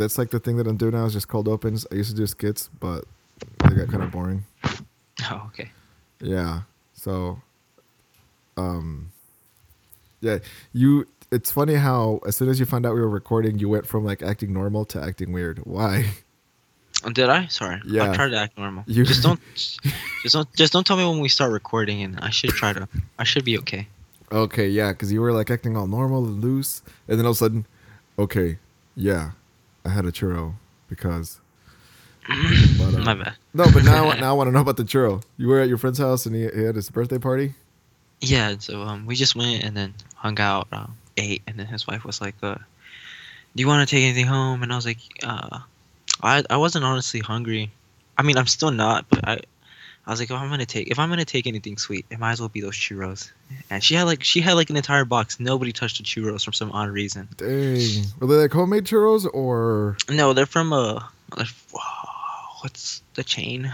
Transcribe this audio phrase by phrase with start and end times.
[0.00, 1.86] that's like the thing that I'm doing now is just cold opens.
[1.92, 3.04] I used to do skits, but
[3.68, 4.44] they got kind of boring.
[5.30, 5.70] Oh, okay.
[6.22, 6.62] Yeah.
[6.94, 7.42] So,
[8.56, 9.12] um,
[10.20, 10.38] yeah,
[10.72, 11.06] you.
[11.30, 14.04] It's funny how as soon as you found out we were recording, you went from
[14.04, 15.58] like acting normal to acting weird.
[15.64, 16.06] Why?
[17.04, 17.46] Oh, Did I?
[17.46, 17.80] Sorry.
[17.86, 18.10] Yeah.
[18.10, 18.82] I tried to act normal.
[18.86, 22.30] You- Just don't, just don't, just don't tell me when we start recording, and I
[22.30, 22.88] should try to.
[23.18, 23.86] I should be okay.
[24.32, 27.36] Okay, yeah, because you were like acting all normal and loose, and then all of
[27.36, 27.66] a sudden,
[28.18, 28.58] okay,
[28.96, 29.32] yeah,
[29.84, 30.54] I had a churro
[30.88, 31.40] because.
[32.78, 33.34] But, uh, My bad.
[33.54, 35.22] No, but now, now I want to know about the churro.
[35.36, 37.54] You were at your friend's house and he, he had his birthday party.
[38.20, 38.56] Yeah.
[38.58, 42.04] So um, we just went and then hung out, um, ate, and then his wife
[42.04, 42.56] was like, uh,
[43.56, 45.60] "Do you want to take anything home?" And I was like, uh,
[46.22, 47.70] I I wasn't honestly hungry.
[48.18, 49.40] I mean, I'm still not, but I.
[50.06, 52.32] I was like, if I'm gonna take, if I'm gonna take anything sweet, it might
[52.32, 53.30] as well be those churros.
[53.68, 55.38] And she had like, she had like an entire box.
[55.38, 57.28] Nobody touched the churros for some odd reason.
[57.36, 59.96] Dang, were they like homemade churros or?
[60.08, 61.00] No, they're from uh,
[61.36, 61.46] they're-
[62.62, 63.72] what's the chain?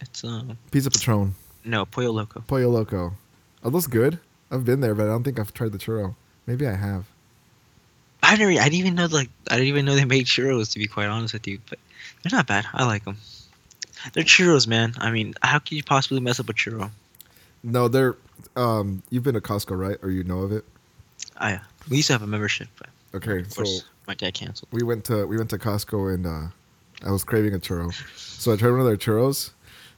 [0.00, 2.42] It's um, Pizza Patron, no, Pollo Loco.
[2.46, 3.14] Pollo Loco.
[3.64, 4.18] Are those good?
[4.50, 6.14] I've been there, but I don't think I've tried the churro.
[6.46, 7.06] Maybe I have.
[8.22, 10.72] I didn't, I didn't even know like, I didn't even know they made churros.
[10.72, 11.78] To be quite honest with you, but
[12.22, 12.66] they're not bad.
[12.74, 13.16] I like them.
[14.12, 14.94] They're churros, man.
[14.98, 16.90] I mean, how can you possibly mess up a churro?
[17.62, 18.16] No, they're.
[18.54, 19.96] Um, you've been to Costco, right?
[20.02, 20.64] Or you know of it?
[21.38, 24.68] I we used to have a membership, but Okay, of so course my dad canceled.
[24.72, 26.48] we went to we went to Costco and uh,
[27.04, 29.50] I was craving a churro, so I tried one of their churros.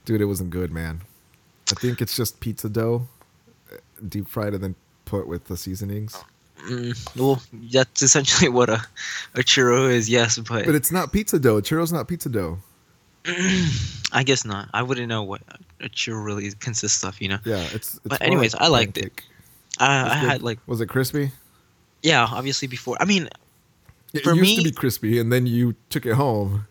[0.05, 1.01] Dude, it wasn't good, man.
[1.71, 3.07] I think it's just pizza dough,
[3.71, 6.17] uh, deep fried and then put with the seasonings.
[6.67, 8.81] Mm, well, that's essentially what a
[9.35, 10.09] a churro is.
[10.09, 11.61] Yes, but, But it's not pizza dough.
[11.61, 12.59] Churro's not pizza dough.
[14.11, 14.69] I guess not.
[14.73, 15.41] I wouldn't know what
[15.81, 17.19] a churro really consists of.
[17.21, 17.95] You know, Yeah, it's.
[17.95, 19.21] it's But anyways, like I liked it.
[19.79, 21.31] I, I had like Was it crispy?
[22.01, 22.97] yeah, obviously before.
[22.99, 23.29] I mean,
[24.13, 26.65] It For used to be crispy, and then you took it home.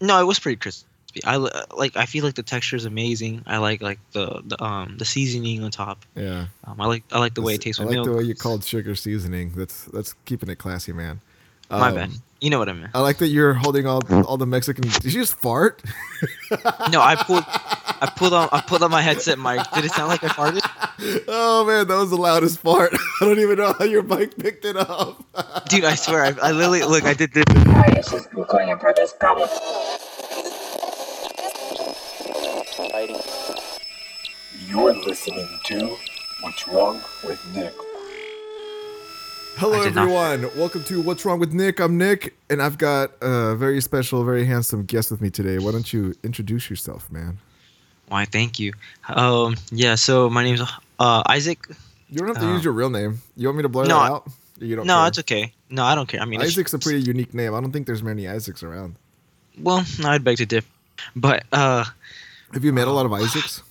[0.00, 0.86] No, it was pretty crispy.
[1.24, 1.96] I like.
[1.96, 3.42] I feel like the texture is amazing.
[3.46, 6.04] I like like the, the um the seasoning on top.
[6.14, 6.48] Yeah.
[6.64, 8.62] Um, I like I like the way it tastes I like the way you called
[8.64, 9.52] sugar seasoning.
[9.56, 11.20] That's that's keeping it classy, man.
[11.70, 12.10] My Um, bad.
[12.40, 12.90] You know what I mean.
[12.92, 14.82] I like that you're holding all all the Mexican.
[14.82, 15.82] Did you just fart?
[16.92, 19.60] No, I pulled I pulled on I pulled on my headset mic.
[19.74, 20.60] Did it sound like I farted?
[21.26, 22.92] Oh man, that was the loudest fart.
[23.20, 25.24] I don't even know how your mic picked it up.
[25.68, 27.04] Dude, I swear, I, I literally look.
[27.04, 27.44] I did this.
[27.48, 29.12] Hi, this is recording in progress.
[29.18, 29.48] Problem.
[34.68, 35.96] You're listening to
[36.42, 37.74] What's Wrong with Nick.
[39.56, 40.50] Hello did not- everyone.
[40.58, 41.80] Welcome to What's Wrong with Nick.
[41.80, 45.58] I'm Nick, and I've got a very special, very handsome guest with me today.
[45.58, 47.38] Why don't you introduce yourself, man?
[48.08, 48.24] Why?
[48.26, 48.72] Thank you.
[49.08, 49.56] Um.
[49.70, 49.94] Yeah.
[49.94, 50.60] So my name's
[50.98, 51.66] uh Isaac.
[52.10, 53.20] You don't have to Uh, use your real name.
[53.36, 54.30] You want me to blur No, that out?
[54.60, 54.86] You don't.
[54.86, 55.06] No, care?
[55.08, 55.52] it's okay.
[55.70, 56.20] No, I don't care.
[56.20, 57.54] I mean, Isaac's a pretty unique name.
[57.54, 58.96] I don't think there's many Isaacs around.
[59.58, 59.84] well.
[60.04, 60.68] I'd beg to differ.
[61.16, 61.84] But uh,
[62.52, 63.62] Have you met a lot of Isaacs?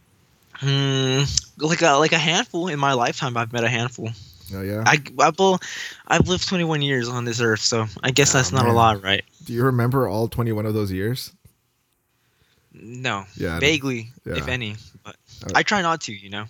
[0.60, 1.22] hmm,
[1.58, 3.36] like a like a handful in my lifetime.
[3.36, 4.10] I've met a handful.
[4.54, 4.82] Oh yeah.
[4.86, 5.60] I I well,
[6.08, 8.72] I've lived 21 years on this earth, so I guess Oh, that's not man.
[8.72, 9.24] a lot, right?
[9.44, 11.32] Do you remember all 21 of those years?
[12.72, 14.76] No, Yeah, vaguely, if any.
[15.04, 16.44] But Uh, I try not to, you know.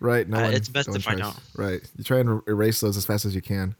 [0.00, 0.28] Right.
[0.28, 0.54] No Uh, one.
[0.54, 1.36] it's best no if I don't.
[1.54, 1.80] Right.
[1.96, 3.74] You try and er- erase those as fast as you can.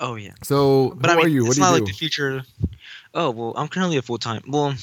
[0.00, 0.32] Oh yeah.
[0.42, 1.42] So, But who I mean, are you?
[1.44, 1.72] What it's do you do?
[1.74, 2.42] like the future.
[3.14, 4.42] Oh well, I'm currently a full time.
[4.48, 4.74] Well,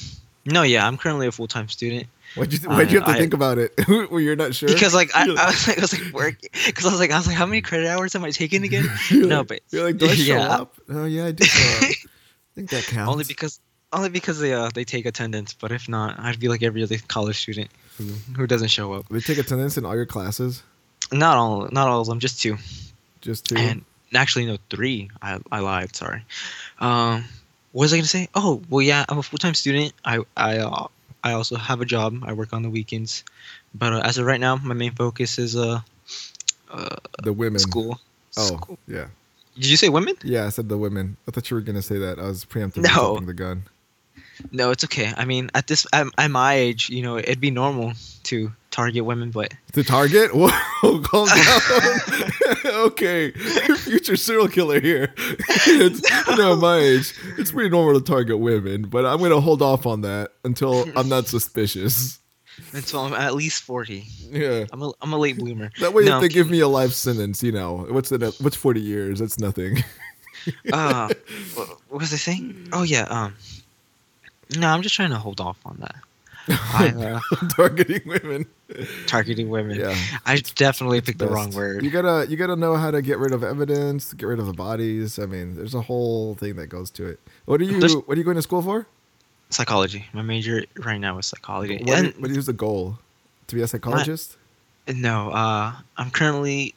[0.46, 3.18] no, yeah, I'm currently a full time student Why'd you, why'd you have to I-
[3.18, 3.72] think about it?
[3.88, 4.68] well, you're not sure?
[4.68, 6.34] because like I, I was like I was like work
[6.66, 8.88] because I was like I was like how many credit hours am I taking again?
[9.12, 10.48] No, like- but you're like, do I show yeah.
[10.48, 10.74] up?
[10.88, 11.82] Oh yeah, I do show up.
[11.92, 13.10] I think that counts.
[13.12, 13.60] only because
[13.92, 15.52] only because they uh they take attendance.
[15.54, 18.04] But if not, I'd be like every other college student who
[18.36, 19.08] who doesn't show up.
[19.10, 20.62] they take attendance in all your classes.
[21.12, 22.56] Not all, not all of them, just two.
[23.20, 23.56] Just two.
[23.56, 25.10] And actually, no, three.
[25.20, 25.94] I I lied.
[25.94, 26.24] Sorry.
[26.80, 27.24] Um,
[27.72, 28.28] what was I gonna say?
[28.34, 29.92] Oh, well, yeah, I'm a full time student.
[30.06, 30.86] I I uh,
[31.24, 32.22] I also have a job.
[32.24, 33.24] I work on the weekends,
[33.74, 35.80] but uh, as of right now, my main focus is uh,
[36.70, 37.58] uh the women.
[37.58, 38.00] school.
[38.36, 38.78] Oh School.
[38.88, 39.06] yeah,
[39.54, 40.14] Did you say women?
[40.24, 40.46] yeah.
[40.46, 41.16] I said the women.
[41.28, 42.18] I thought you were gonna say that.
[42.18, 43.20] I was preemptively No.
[43.20, 43.64] the gun.
[44.50, 45.12] No, it's okay.
[45.16, 47.92] I mean, at this at, at my age, you know, it'd be normal
[48.24, 50.30] to target women, but The target?
[50.34, 52.30] Whoa, calm down.
[52.86, 55.12] okay, future serial killer here.
[55.18, 59.62] it's, you know, my age, it's pretty normal to target women, but I'm gonna hold
[59.62, 62.18] off on that until I'm not suspicious.
[62.72, 64.04] until I'm at least forty.
[64.30, 64.66] Yeah.
[64.72, 65.70] I'm a I'm a late bloomer.
[65.80, 68.22] That way, No, if they give me a life sentence, you know, what's it?
[68.40, 69.18] What's 40 years?
[69.20, 69.82] That's nothing.
[70.72, 71.08] uh,
[71.54, 72.68] what was I saying?
[72.72, 73.02] Oh yeah.
[73.04, 73.34] Um,
[74.56, 75.94] no, I'm just trying to hold off on that.
[76.48, 78.46] I uh, Targeting women.
[79.06, 79.78] targeting women.
[79.78, 79.94] Yeah.
[80.26, 81.84] I definitely picked the wrong word.
[81.84, 84.52] You gotta you gotta know how to get rid of evidence, get rid of the
[84.52, 85.18] bodies.
[85.20, 87.20] I mean, there's a whole thing that goes to it.
[87.44, 88.86] What are you There's- what are you going to school for?
[89.50, 90.06] Psychology.
[90.12, 91.78] My major right now is psychology.
[91.84, 92.98] What, And- what is the goal?
[93.48, 94.36] To be a psychologist?
[94.88, 96.74] No, uh, I'm currently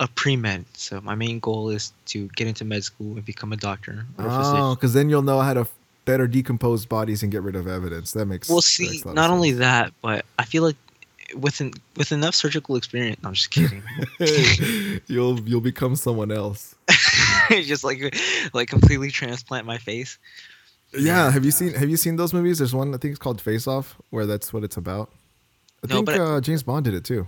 [0.00, 3.52] a pre med, so my main goal is to get into med school and become
[3.52, 5.66] a doctor or Oh, because then you'll know how to
[6.06, 8.12] better decompose bodies and get rid of evidence.
[8.12, 10.76] That makes Well, see, makes not only that, but I feel like
[11.34, 13.82] with an, with enough surgical experience, no, I'm just kidding.
[15.06, 16.74] you'll you'll become someone else.
[17.50, 18.16] just like
[18.54, 20.18] like completely transplant my face.
[20.96, 22.58] Yeah, have you seen have you seen those movies?
[22.58, 25.10] There's one I think it's called Face Off, where that's what it's about.
[25.84, 27.26] I No, think uh, James Bond did it too.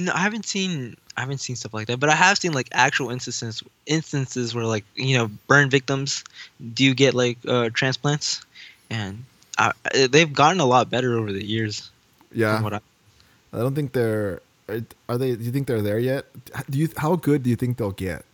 [0.00, 2.68] No, I haven't seen I haven't seen stuff like that, but I have seen like
[2.72, 6.24] actual instances instances where like you know burn victims
[6.72, 8.44] do get like uh, transplants,
[8.88, 9.24] and
[9.58, 11.90] I, I- they've gotten a lot better over the years.
[12.32, 14.40] Yeah, I, I don't think they're.
[14.68, 15.36] Are are they?
[15.36, 16.24] Do you think they're there yet?
[16.70, 16.88] Do you?
[16.96, 18.24] How good do you think they'll get?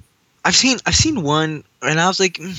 [0.44, 2.54] I've seen I've seen one, and I was like, mm.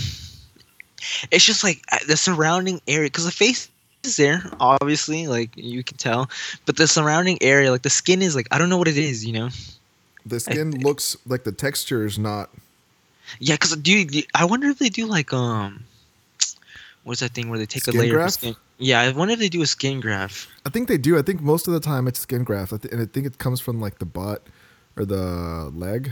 [1.31, 3.69] it's just like uh, the surrounding area because the face
[4.03, 6.29] is there, obviously, like you can tell,
[6.65, 9.25] but the surrounding area, like the skin is like I don't know what it is,
[9.25, 9.49] you know?
[10.25, 12.49] The skin looks like the texture is not.
[13.39, 15.85] Yeah, because do you, I wonder if they do like um,
[17.03, 18.27] what's that thing where they take Skin a layer graft?
[18.27, 18.55] of skin?
[18.77, 20.47] Yeah, I wonder if they do a skin graft.
[20.65, 21.17] I think they do.
[21.17, 23.59] I think most of the time it's skin graft, I and I think it comes
[23.59, 24.43] from like the butt
[24.95, 26.11] or the leg.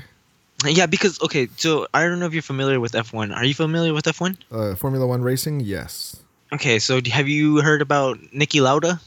[0.65, 3.35] Yeah, because okay, so I don't know if you're familiar with F1.
[3.35, 4.37] Are you familiar with F1?
[4.51, 6.23] Uh, Formula One racing, yes.
[6.53, 8.99] Okay, so have you heard about Niki Lauda?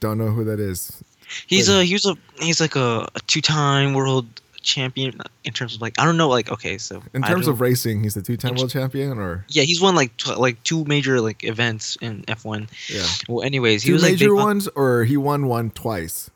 [0.00, 1.02] Don't know who that is.
[1.46, 4.26] He's But- a he's a he's like a, a two-time world
[4.60, 8.02] champion in terms of like I don't know like okay so In terms of racing,
[8.02, 11.44] he's the two-time world champion, or yeah he's won like tw- like two major like
[11.44, 12.68] events in F1.
[12.88, 16.30] yeah, Well, anyways, he two was like major on- ones, or he won one twice.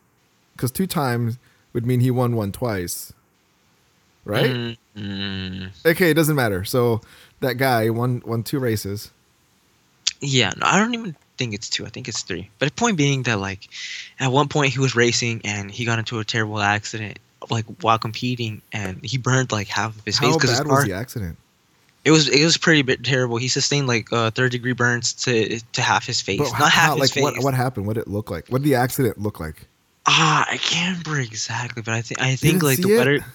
[0.54, 1.38] Because two times
[1.72, 3.12] would mean he won one twice,
[4.24, 4.50] right?
[4.50, 6.64] Mm, mm, Okay, it doesn't matter.
[6.64, 7.00] So
[7.40, 9.10] that guy won won two races.
[10.22, 11.84] Yeah, no, I don't even think it's two.
[11.84, 12.48] I think it's three.
[12.58, 13.68] But the point being that like
[14.20, 17.18] at one point he was racing and he got into a terrible accident
[17.50, 20.76] like while competing and he burned like half of his face How because his car
[20.76, 21.36] was the accident?
[22.04, 23.36] it was it was pretty bit terrible.
[23.36, 26.72] He sustained like uh, third degree burns to to half his face, But not half
[26.72, 27.22] how, his like face.
[27.22, 27.86] what what happened?
[27.86, 28.48] What did it look like?
[28.48, 29.66] What did the accident look like?
[30.06, 32.98] Ah, I can't remember exactly, but I think I think like the it?
[32.98, 33.24] weather.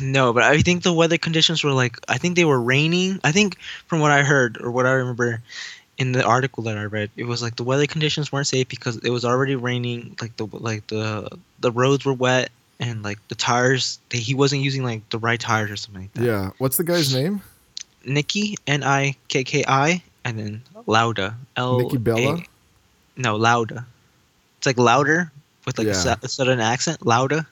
[0.00, 3.18] No, but I think the weather conditions were like I think they were raining.
[3.24, 5.42] I think from what I heard or what I remember
[6.02, 8.96] in the article that I read, it was like the weather conditions weren't safe because
[8.98, 10.16] it was already raining.
[10.20, 12.50] Like the like the the roads were wet
[12.80, 14.00] and like the tires.
[14.10, 16.24] They, he wasn't using like the right tires or something like that.
[16.24, 16.50] Yeah.
[16.58, 17.40] What's the guy's name?
[18.04, 21.78] Nikki N I K K I and then Lauda L.
[21.78, 22.42] Nikki Bella?
[23.16, 23.86] No, Lauda.
[24.58, 25.30] It's like louder
[25.64, 26.16] with like Yeah.
[26.20, 27.06] a, sudden accent.
[27.06, 27.46] Lauda.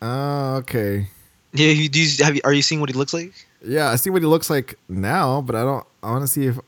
[0.00, 1.06] Ah, okay.
[1.52, 3.34] Yeah, you, do you, have you, are you seeing what he looks like?
[3.62, 5.84] Yeah, I see what he looks like now, but I don't.
[6.02, 6.58] I want to see if,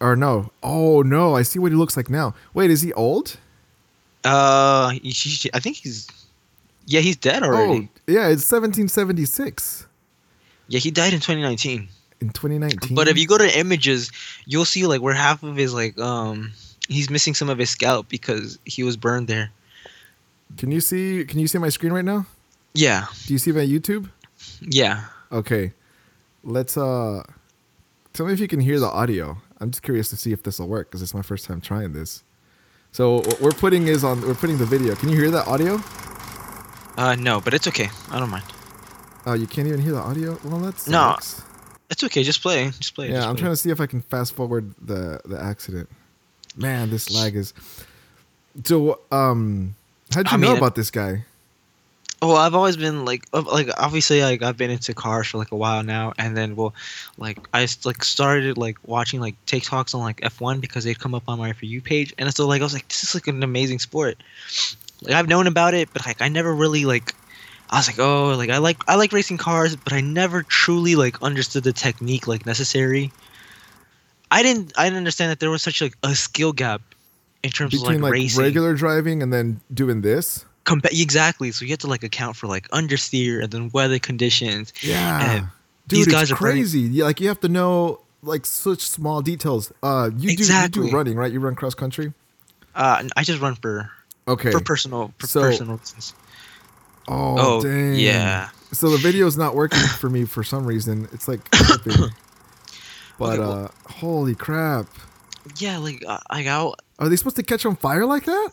[0.00, 0.50] or no.
[0.62, 2.34] Oh no, I see what he looks like now.
[2.54, 3.36] Wait, is he old?
[4.24, 6.08] Uh, I think he's.
[6.86, 7.88] Yeah, he's dead already.
[7.92, 9.86] Oh, yeah, it's 1776
[10.68, 11.88] Yeah, he died in 2019.
[12.20, 12.94] in 2019.
[12.96, 14.10] But if you go to images,
[14.44, 16.52] you'll see like where half of his like um
[16.88, 19.50] he's missing some of his scalp because he was burned there.
[20.56, 21.24] can you see?
[21.24, 22.26] Can you see my screen right now?
[22.74, 24.08] Yeah, Do you see my YouTube?
[24.60, 25.04] yeah.
[25.32, 25.72] Okay,
[26.42, 27.22] let's uh,
[28.12, 29.38] tell me if you can hear the audio.
[29.60, 31.92] I'm just curious to see if this will work because it's my first time trying
[31.92, 32.22] this.
[32.92, 34.20] So what we're putting is on.
[34.22, 34.94] We're putting the video.
[34.94, 35.80] Can you hear that audio?
[36.96, 37.88] Uh, no, but it's okay.
[38.10, 38.44] I don't mind.
[39.26, 40.38] Oh, you can't even hear the audio.
[40.44, 41.16] Well, that's No,
[41.90, 42.22] It's okay.
[42.22, 42.70] Just play.
[42.78, 43.08] Just play.
[43.08, 43.40] Yeah, just I'm play.
[43.42, 45.88] trying to see if I can fast forward the the accident.
[46.56, 47.54] Man, this lag is.
[48.64, 49.76] So, um,
[50.12, 51.24] how'd you I know mean, about this guy?
[52.22, 55.56] Well, I've always been like, like obviously, like I've been into cars for like a
[55.56, 56.74] while now, and then well,
[57.16, 61.22] like I like started like watching like TikToks on like F1 because they'd come up
[61.28, 63.42] on my for you page, and so like I was like, this is like an
[63.42, 64.22] amazing sport.
[65.00, 67.14] Like I've known about it, but like I never really like.
[67.70, 70.96] I was like, oh, like I like I like racing cars, but I never truly
[70.96, 73.12] like understood the technique like necessary.
[74.30, 76.82] I didn't I didn't understand that there was such like a skill gap
[77.42, 78.44] in terms Between of like, like racing.
[78.44, 80.44] regular driving and then doing this.
[80.90, 81.50] Exactly.
[81.52, 84.72] So you have to like account for like understeer and then weather conditions.
[84.82, 85.46] Yeah, And
[85.88, 86.80] dude, these guys it's are crazy.
[86.80, 89.72] Yeah, like you have to know like such small details.
[89.82, 91.32] Uh, you do you do running, right?
[91.32, 92.12] You run cross country.
[92.74, 93.90] Uh, I just run for
[94.28, 94.50] Okay.
[94.52, 96.14] for personal for So- personal reasons.
[97.08, 97.94] oh, Oh, dang.
[97.94, 98.50] yeah.
[98.72, 101.08] So the video's not working for me for some reason.
[101.12, 101.70] It's like, but
[103.20, 104.86] Okay, well- uh, holy crap.
[105.56, 106.80] Yeah, like uh, I got.
[106.98, 108.50] Are they supposed to catch on fire like that?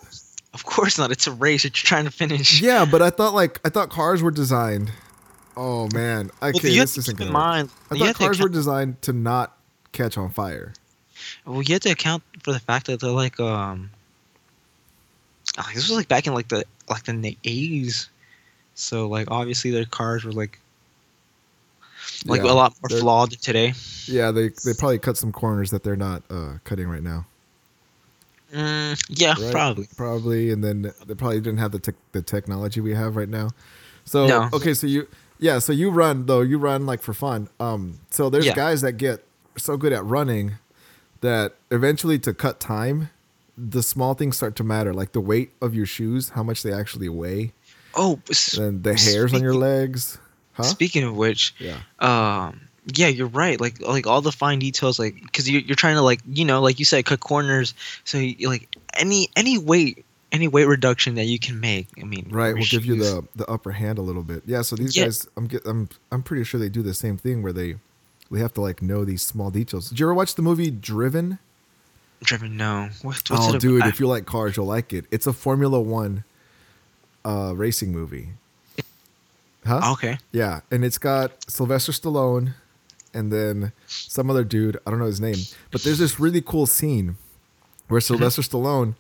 [0.54, 1.12] Of course not.
[1.12, 1.64] It's a race.
[1.64, 2.62] You're trying to finish.
[2.62, 4.92] Yeah, but I thought like I thought cars were designed.
[5.56, 6.32] Oh man.
[6.42, 7.46] Okay, Well, this isn't keep in gonna work.
[7.46, 7.70] mind.
[7.92, 9.58] I thought cars were designed to not
[9.92, 10.74] catch on fire.
[11.46, 13.90] Well, you have to account for the fact that they're like um.
[15.58, 18.10] ah, this was like back in like the like the eighties,
[18.76, 20.60] so like obviously their cars were like
[22.26, 23.74] like Yeah, a lot more flawed today.
[24.06, 27.26] Yeah, they they probably cut some corners that they're not uh, cutting right now.
[28.54, 29.52] Mm, yeah, right?
[29.52, 29.88] probably.
[29.98, 33.50] Probably, and then they probably didn't have the tech the technology we have right now.
[34.06, 34.50] So No.
[34.54, 35.08] okay, so you
[35.40, 37.50] yeah, so you run though you run like for fun.
[37.60, 38.56] Um, so there's Yeah.
[38.56, 39.24] guys that get
[39.58, 40.54] so good at running
[41.22, 43.10] that eventually to cut time,
[43.58, 46.72] the small things start to matter, like the weight of your shoes, how much they
[46.72, 47.54] actually weigh,
[47.96, 48.20] Oh,
[48.58, 50.20] and the hairs on your legs.
[50.54, 50.64] Huh?
[50.64, 51.80] Speaking of which, Yeah.
[52.00, 52.62] um,
[52.96, 53.60] yeah, you're right.
[53.60, 56.62] Like like all the fine details, like because you're you're trying to like you know
[56.62, 57.74] like you said cut corners.
[58.04, 61.88] So you, like any any weight any weight reduction that you can make.
[62.02, 64.44] I mean, Right, will give you the the upper hand a little bit.
[64.46, 65.06] Yeah, so these Yeah.
[65.06, 67.76] guys, I'm I'm I'm pretty sure they do the same thing where they
[68.32, 69.90] they have to like know these small details.
[69.90, 71.40] Did you ever watch the movie Driven?
[72.24, 72.58] driven.
[72.58, 73.90] No, what, what's oh, do it dude, about?
[73.90, 75.06] if you like cars, you'll like it.
[75.12, 76.24] It's a Formula One
[77.24, 78.30] uh, racing movie.
[79.66, 79.92] Huh?
[79.94, 80.18] okay.
[80.32, 82.54] Yeah, and it's got Sylvester Stallone
[83.18, 84.78] and then some other dude.
[84.86, 85.38] I don't know his name,
[85.72, 87.18] but there's this really cool scene
[87.88, 88.16] where Mm-hmm.
[88.16, 88.96] Sylvester Stallone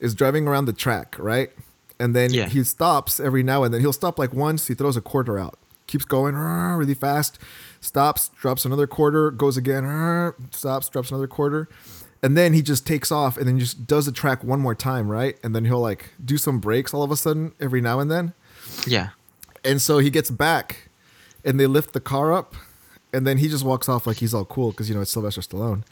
[0.00, 1.50] is driving around the track, right?
[1.98, 2.48] And then Yeah.
[2.48, 3.80] he stops every now and then.
[3.80, 4.68] He'll stop like once.
[4.68, 7.38] He throws a quarter out, keeps going really fast,
[7.80, 9.84] stops, drops another quarter, goes again,
[10.52, 11.68] stops, drops another quarter.
[12.22, 15.08] And then he just takes off and then just does the track one more time,
[15.08, 15.36] right?
[15.42, 18.32] And then he'll like do some breaks all of a sudden every now and then.
[18.86, 19.10] Yeah.
[19.64, 20.88] And so he gets back
[21.44, 22.54] and they lift the car up
[23.12, 25.40] and then he just walks off like he's all cool because you know it's Sylvester
[25.40, 25.82] Stallone.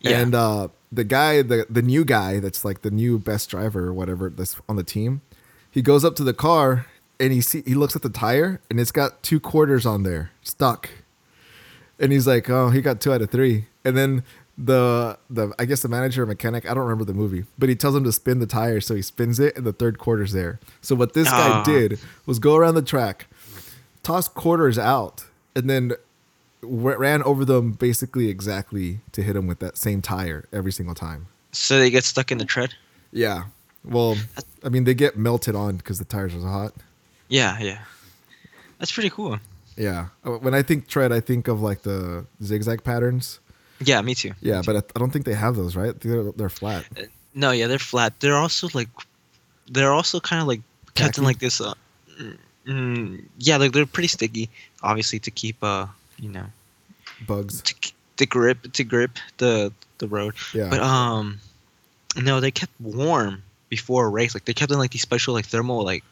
[0.00, 0.20] Yeah.
[0.20, 3.92] And uh, the guy, the the new guy that's like the new best driver or
[3.92, 5.20] whatever that's on the team,
[5.70, 6.86] he goes up to the car
[7.18, 10.30] and he see he looks at the tire and it's got two quarters on there
[10.42, 10.88] stuck.
[11.98, 13.66] And he's like, "Oh, he got two out of three.
[13.84, 14.24] And then
[14.56, 17.94] the the I guess the manager mechanic, I don't remember the movie, but he tells
[17.94, 20.60] him to spin the tire, so he spins it, and the third quarter's there.
[20.80, 21.62] So what this guy Ah.
[21.62, 23.26] did was go around the track,
[24.02, 25.24] toss quarters out,
[25.54, 25.92] and then
[26.62, 31.26] ran over them basically exactly to hit him with that same tire every single time.
[31.52, 32.74] So they get stuck in the tread.
[33.12, 33.44] Yeah.
[33.84, 34.16] Well,
[34.62, 36.74] I mean, they get melted on because the tires are hot.
[37.28, 37.78] Yeah, yeah.
[38.78, 39.38] That's pretty cool.
[39.76, 40.08] Yeah.
[40.24, 43.40] Uh, When I think tread, I think of like the zigzag patterns.
[43.80, 44.32] Yeah, me too.
[44.42, 45.98] Yeah, but I, I don't think they have those, right?
[45.98, 46.84] They're, they're flat.
[47.34, 48.20] No, yeah, they're flat.
[48.20, 48.88] They're also like,
[49.70, 50.60] they're also kind of like
[50.94, 51.60] kept in like this.
[51.60, 51.72] Uh,
[52.20, 52.36] mm,
[52.66, 54.50] mm, yeah, like they're pretty sticky,
[54.82, 55.86] obviously to keep uh,
[56.20, 56.46] you know,
[57.26, 57.62] Bugs.
[57.62, 57.74] to,
[58.18, 60.34] to grip to grip the the road.
[60.54, 60.68] Yeah.
[60.70, 61.40] But um,
[62.16, 64.34] no, they kept warm before a race.
[64.34, 66.04] Like they kept in like these special like thermal like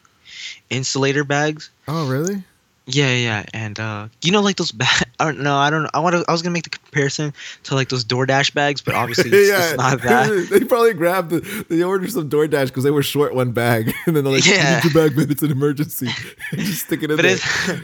[0.69, 1.69] insulator bags.
[1.87, 2.43] oh, really?
[2.91, 5.03] Yeah, yeah, and uh, you know, like those bags.
[5.19, 5.55] I don't know.
[5.55, 5.89] I don't know.
[5.93, 6.25] I want to.
[6.27, 7.33] I was gonna make the comparison
[7.65, 10.47] to like those DoorDash bags, but obviously it's, it's not that.
[10.49, 14.15] they probably grabbed the, they ordered some DoorDash because they were short one bag, and
[14.15, 14.77] then they're like, Yeah.
[14.77, 15.29] "You need your bag, man.
[15.29, 16.07] It's an emergency."
[16.53, 17.35] Just stick it in but there.
[17.35, 17.81] it's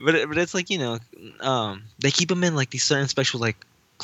[0.00, 0.98] but it, but it's like you know
[1.40, 3.56] um they keep them in like these certain special like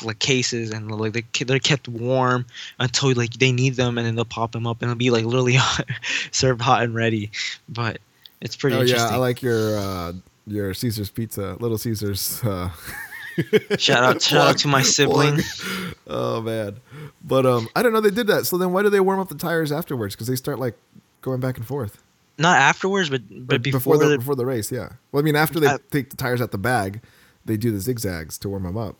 [0.03, 2.45] like cases and like they, they're kept warm
[2.79, 5.25] until like they need them and then they'll pop them up and it'll be like
[5.25, 5.85] literally hot,
[6.31, 7.29] served hot and ready
[7.67, 7.99] but
[8.41, 10.13] it's pretty oh yeah, I like your uh,
[10.47, 12.41] your Caesar's pizza, Little Caesars.
[12.43, 12.69] Uh,
[13.77, 15.41] shout out shout out to my sibling.
[16.07, 16.79] Oh man,
[17.23, 18.45] but um, I don't know they did that.
[18.45, 20.15] So then, why do they warm up the tires afterwards?
[20.15, 20.75] Because they start like
[21.21, 22.01] going back and forth.
[22.39, 24.89] Not afterwards but Or but before, the the, before the race, yeah.
[25.11, 27.01] Well, I mean, after they Uh, take the tires out the bag,
[27.45, 28.95] they do the zigzags to warm them up.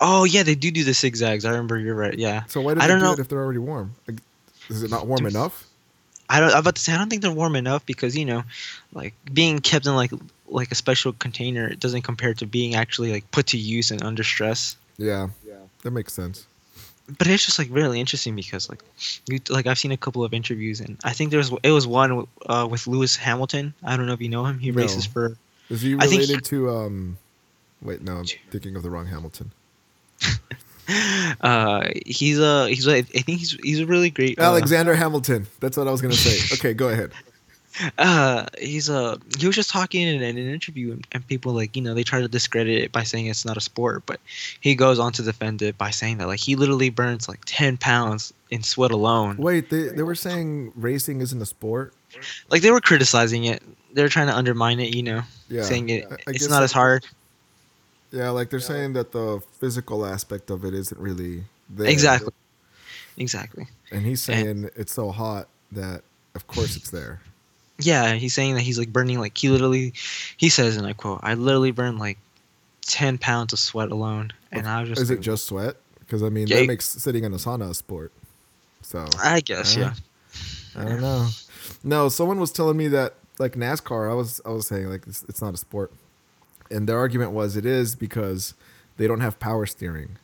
[0.00, 2.80] oh yeah they do do the zigzags i remember you're right yeah So why do
[2.80, 3.12] I they don't do know.
[3.12, 3.94] it if they're already warm?
[4.06, 4.18] Like,
[4.68, 5.64] Is it not warm Dude, enough?
[6.28, 6.50] I don't.
[6.52, 8.42] I'm about to say I don't think they're warm enough because you know,
[8.92, 10.10] like being kept in like
[10.48, 14.02] like a special container it doesn't compare to being actually like put to use and
[14.02, 14.76] under stress.
[14.98, 15.28] Yeah.
[15.46, 16.46] Yeah, that makes sense.
[17.18, 18.82] But it's just like really interesting because like
[19.26, 22.26] you like I've seen a couple of interviews and I think there's it was one
[22.46, 23.74] uh, with Lewis Hamilton.
[23.84, 24.58] I don't know if you know him.
[24.58, 24.82] He No.
[24.82, 25.36] races for.
[25.70, 27.18] Is he I think related to um?
[27.82, 29.52] Wait, no, I'm thinking of the wrong Hamilton.
[31.40, 34.38] Uh, he's a he's a, I think he's he's a really great.
[34.38, 35.48] Uh, Alexander Hamilton.
[35.58, 36.54] That's what I was gonna say.
[36.54, 37.10] Okay, go ahead.
[37.98, 41.76] uh he's a he was just talking in, in an interview and, and people like
[41.76, 44.18] you know they try to discredit it by saying it's not a sport but
[44.60, 47.76] he goes on to defend it by saying that like he literally burns like 10
[47.76, 51.92] pounds in sweat alone Wait, they they were saying racing isn't a sport.
[52.50, 56.06] like they were criticizing it They're trying to undermine it you know Yeah, saying it
[56.10, 57.04] I- I it's not that- as hard
[58.12, 61.88] Yeah, like they're saying that the physical aspect of it isn't really there.
[61.88, 62.32] Exactly.
[63.18, 63.66] Exactly.
[63.90, 66.02] And he's saying it's so hot that
[66.34, 67.20] of course it's there.
[67.78, 69.92] Yeah, he's saying that he's like burning like he literally
[70.36, 72.18] he says and I quote, I literally burned like
[72.82, 74.32] ten pounds of sweat alone.
[74.52, 75.76] And I was just Is it just sweat?
[76.00, 78.12] Because I mean Yeah, that makes sitting in a sauna a sport.
[78.82, 79.94] So I guess, Uh, yeah.
[80.80, 81.28] I don't know.
[81.82, 84.10] No, someone was telling me that like NASCAR.
[84.10, 85.92] I was I was saying like it's, it's not a sport,
[86.70, 88.54] and their argument was it is because
[88.96, 90.16] they don't have power steering.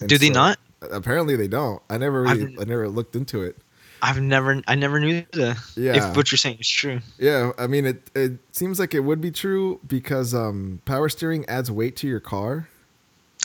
[0.00, 0.58] And Do they so- not?
[0.90, 1.80] Apparently they don't.
[1.88, 3.56] I never I've really I never looked into it.
[4.04, 5.56] I've never I never knew that.
[5.76, 6.10] Yeah.
[6.10, 7.00] If what you're saying is true.
[7.18, 8.10] Yeah, I mean it.
[8.16, 12.20] It seems like it would be true because um, power steering adds weight to your
[12.20, 12.68] car.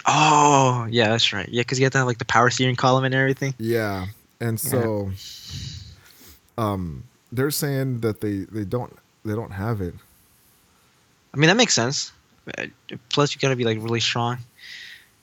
[0.06, 1.48] Oh, yeah, that's right.
[1.50, 3.54] Yeah, because you have to have like the power steering column and everything.
[3.60, 4.08] Yeah,
[4.40, 5.12] and so,
[6.58, 9.94] um, they're saying that they they don't they don't have it.
[11.34, 12.12] I mean, that makes sense.
[13.10, 14.40] Plus, you gotta be like really strong.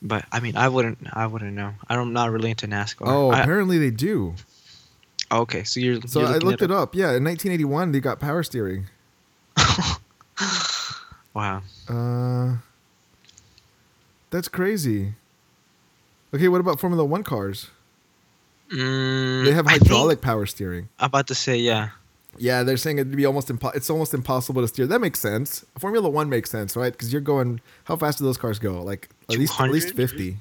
[0.02, 0.98] But I mean, I wouldn't.
[1.12, 1.72] I wouldn't know.
[1.88, 3.06] I'm not really into NASCAR.
[3.06, 4.34] Oh, I- apparently they do.
[5.42, 5.64] Okay.
[5.64, 6.00] So you're.
[6.06, 6.94] So you're I looked it up.
[6.94, 8.86] Yeah, in 1981 they got power steering.
[11.34, 11.62] Wow.
[11.88, 12.58] Uh,
[14.30, 15.14] that's crazy.
[16.32, 17.70] Okay, what about Formula One cars?
[18.72, 20.88] Mm, They have hydraulic power steering.
[20.98, 21.90] I'm about to say yeah.
[22.36, 24.86] Yeah, they're saying it'd be almost impo- it's almost impossible to steer.
[24.86, 25.64] That makes sense.
[25.78, 26.92] Formula One makes sense, right?
[26.92, 27.60] Because you're going.
[27.84, 28.82] How fast do those cars go?
[28.82, 30.36] Like at least at least 50.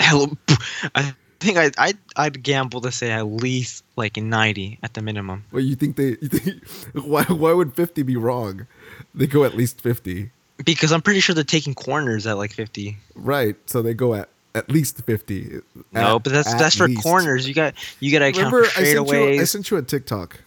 [0.00, 0.36] Hello.
[0.94, 5.44] I think I I I'd gamble to say at least like 90 at the minimum.
[5.52, 6.16] Well, you think they?
[6.20, 6.66] You think
[7.06, 7.24] why?
[7.24, 8.66] Why would 50 be wrong?
[9.14, 10.30] They go at least 50,
[10.64, 12.96] Because I'm pretty sure they're taking corners at like 50.
[13.14, 13.56] right?
[13.66, 15.60] So they go at at least 50.
[15.92, 17.02] No, but that's that's for least.
[17.02, 17.46] corners.
[17.48, 19.40] You got you got to account Remember, for I sent you.
[19.40, 20.40] I sent you a TikTok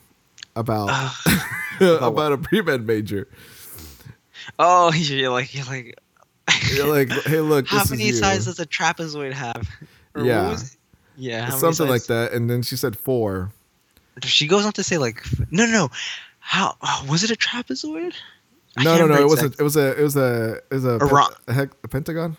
[0.55, 1.41] about Ugh.
[1.81, 2.07] Oh.
[2.07, 3.27] about a pre med major.
[4.59, 5.99] oh, you're like you're like.
[6.73, 9.67] You're like, hey, look, how this many sides does a trapezoid have?
[10.13, 10.55] Or Yeah.
[11.15, 11.25] Was?
[11.25, 11.49] Yeah.
[11.49, 12.33] something like that.
[12.33, 13.51] And then she said four.
[14.23, 15.89] She goes on to say like, no, no, no.
[16.39, 18.13] How oh, was it a trapezoid?
[18.77, 19.15] No, no, no.
[19.15, 19.59] It wasn't.
[19.59, 19.99] It was a.
[19.99, 20.61] It was a.
[20.69, 20.91] It was a.
[21.01, 22.37] A ro- a, heck, a pentagon.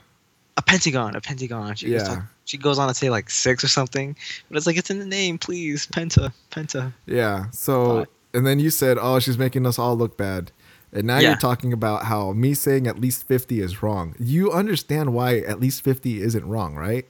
[0.57, 1.75] A pentagon, a pentagon.
[1.75, 2.13] She goes Yeah.
[2.15, 4.15] on- she goes on to say like six or something,
[4.49, 6.93] but it's like it's in the name, please, penta, penta.
[7.07, 7.51] Yeah.
[7.51, 10.53] So, and then you said, "Oh, she's making us all look bad,"
[10.93, 11.31] and now Yeah.
[11.31, 14.15] you're talking about how me saying at least fifty is wrong.
[14.21, 17.07] You understand why at least fifty isn't wrong, right?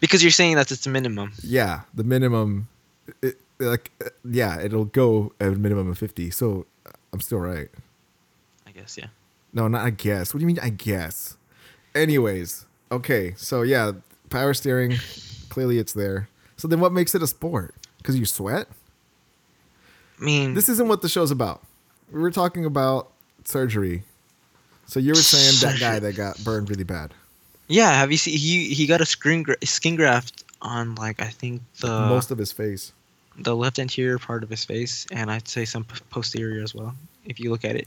[0.00, 1.32] Because you're saying that it's the minimum.
[1.42, 2.68] Yeah, the minimum,
[3.22, 3.90] it, like,
[4.24, 6.30] yeah, it'll go at a minimum of fifty.
[6.30, 6.66] So,
[7.12, 7.68] I'm still right.
[8.66, 9.08] I guess, yeah.
[9.52, 10.32] No, not I guess.
[10.32, 10.58] What do you mean?
[10.60, 11.36] I guess.
[11.94, 13.34] Anyways, okay.
[13.36, 13.92] So yeah,
[14.30, 14.96] power steering.
[15.48, 16.28] Clearly, it's there.
[16.56, 17.74] So then, what makes it a sport?
[17.96, 18.68] Because you sweat.
[20.20, 21.62] I mean, This isn't what the show's about.
[22.12, 23.10] We were talking about
[23.44, 24.02] surgery.
[24.86, 27.14] So you were saying that guy that got burned really bad.
[27.68, 27.90] Yeah.
[27.92, 31.62] Have you seen he he got a skin gra- skin graft on like I think
[31.80, 32.92] the Most of his face.
[33.38, 36.94] the left anterior part of his face, and I'd say some p- posterior as well.
[37.24, 37.86] If you look at it,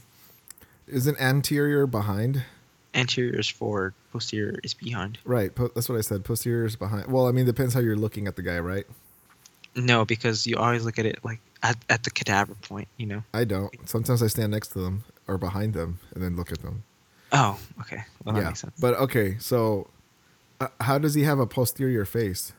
[0.86, 2.44] Isn't anterior behind?
[2.94, 5.18] anterior is forward, posterior is behind.
[5.24, 5.54] Right.
[5.54, 6.24] Po- that's what I said.
[6.24, 7.06] Posterior is behind.
[7.06, 8.86] Well, I mean, depends how you're looking at the guy, right?
[9.74, 13.22] No, because you always look at it like at, at the cadaver point, you know.
[13.32, 13.70] I don't.
[13.88, 16.82] Sometimes I stand next to them or behind them and then look at them.
[17.32, 18.02] Oh, okay.
[18.24, 18.46] Well, that yeah.
[18.48, 18.78] makes sense.
[18.78, 19.88] But okay, so
[20.60, 22.52] uh, how does he have a posterior face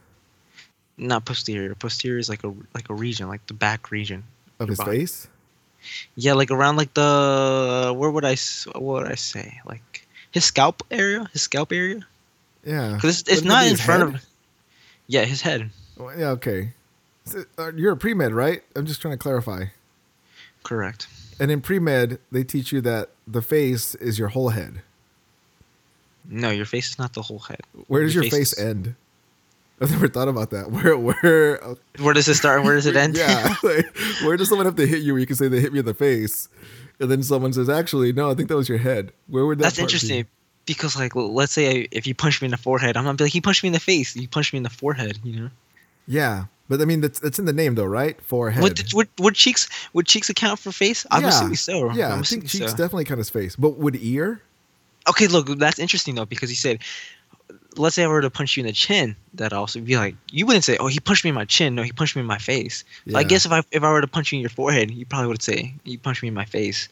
[0.98, 1.76] Not posterior.
[1.76, 4.24] Posterior is like a like a region, like the back region.
[4.60, 5.00] of his body.
[5.00, 5.28] face?
[6.16, 8.36] Yeah, like around like the where would I
[8.74, 9.60] what would I say?
[9.66, 12.06] Like his scalp area, his scalp area.
[12.66, 12.94] Yeah.
[12.96, 14.16] Because it's, it's not in front head?
[14.16, 14.26] of.
[15.08, 15.70] Yeah, his head.
[15.98, 16.74] Well, yeah, okay.
[17.58, 18.64] Uh, you're a pre med, right?
[18.76, 19.66] I'm just trying to clarify.
[20.64, 21.08] Correct.
[21.40, 24.82] And in pre med, they teach you that the face is your whole head.
[26.30, 27.60] No, your face is not the whole head.
[27.88, 28.96] Where does your, Your face, face- end?
[29.82, 30.72] I've never thought about that.
[30.72, 33.18] Where, where, uh, Where does it start and where does it end?
[33.18, 33.86] yeah, like,
[34.24, 35.14] where does someone have to hit you?
[35.14, 36.48] Where you can say they hit me in the face,
[37.00, 39.64] and then someone says, "Actually, no, I think that was your head." Where would that?
[39.64, 39.94] That's part be?
[39.96, 40.26] interesting
[40.66, 43.26] because like let's say I, if you punch me in the forehead, I'm gonna be
[43.26, 44.16] like he punched me in the face.
[44.16, 45.20] You punched me in the forehead.
[45.24, 45.50] You know.
[46.08, 48.20] Yeah, but I mean, that's that's in the name though, right?
[48.20, 48.64] Forehead.
[48.64, 51.06] Would, would would cheeks would cheeks account for face?
[51.12, 51.30] I'm yeah.
[51.30, 51.92] assuming so.
[51.92, 52.78] Yeah, I'm I think cheeks so.
[52.78, 54.42] definitely kind of face, but would ear?
[55.08, 56.80] Okay, look, that's interesting though because he said,
[57.78, 60.48] let's say I were to punch you in the chin, that also be like you
[60.48, 61.76] wouldn't say, oh, he punched me in my chin.
[61.76, 62.84] No, he punched me in my face.
[63.08, 65.06] So I guess if I if I were to punch you in your forehead, you
[65.06, 66.90] probably would say you punched me in my face.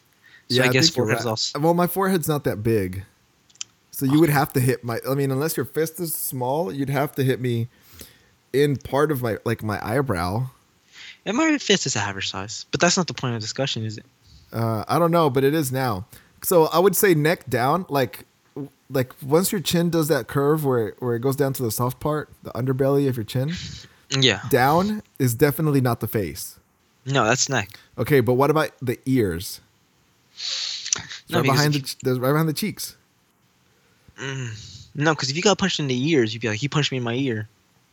[0.51, 1.31] So I guess think you're forehead is right.
[1.31, 3.03] also Well, my forehead's not that big,
[3.89, 4.33] so you would oh.
[4.33, 4.99] have to hit my.
[5.09, 7.67] I mean, unless your fist is small, you'd have to hit me
[8.53, 10.47] in part of my like my eyebrow.
[11.25, 14.05] and my fist is average size, but that's not the point of discussion, is it?
[14.53, 16.05] Uh, I don't know, but it is now.
[16.43, 18.25] So I would say neck down, like
[18.89, 21.71] like once your chin does that curve where it, where it goes down to the
[21.71, 23.53] soft part, the underbelly of your chin,
[24.09, 24.41] Yeah.
[24.49, 26.59] down is definitely not the face.
[27.05, 27.69] No, that's neck.
[27.97, 29.61] Okay, but what about the ears?
[31.29, 32.97] No, right behind the right behind the cheeks.
[34.93, 36.97] No, because if you got punched in the ears, you'd be like, he punched me
[36.97, 37.47] in my ear.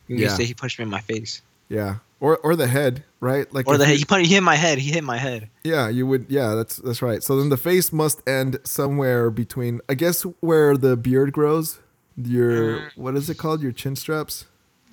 [0.09, 0.27] You Yeah.
[0.27, 0.33] yeah.
[0.35, 1.41] say he punched me in my face.
[1.69, 3.51] Yeah, or or the head, right?
[3.53, 3.95] Like Or the head.
[3.97, 4.77] He, punched, he hit my head.
[4.79, 5.49] He hit my head.
[5.63, 6.25] Yeah, you would.
[6.27, 7.23] Yeah, that's that's right.
[7.23, 11.79] So then the face must end somewhere between, I guess, where the beard grows.
[12.17, 12.89] Your Mm.
[12.97, 13.61] what is it called?
[13.61, 14.45] Your chin straps.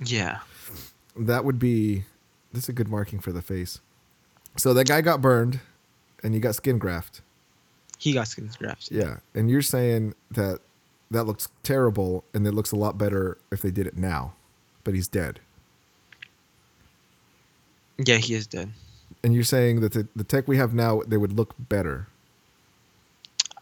[0.05, 0.39] Yeah.
[1.19, 2.05] That would be.
[2.53, 3.81] That's a good marking for the face.
[4.59, 5.61] So that guy got burned,
[6.23, 7.23] and you got skin graft.
[7.99, 8.91] He got skin grafts.
[8.93, 10.61] Yeah, and you're saying that
[11.11, 14.35] that looks terrible, and it looks a lot better if they did it now,
[14.87, 15.41] but he's dead.
[17.99, 18.71] Yeah, he is dead.
[19.25, 22.07] And you're saying that the, the tech we have now, they would look better.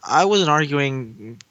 [0.03, 1.41] I wasn't arguing.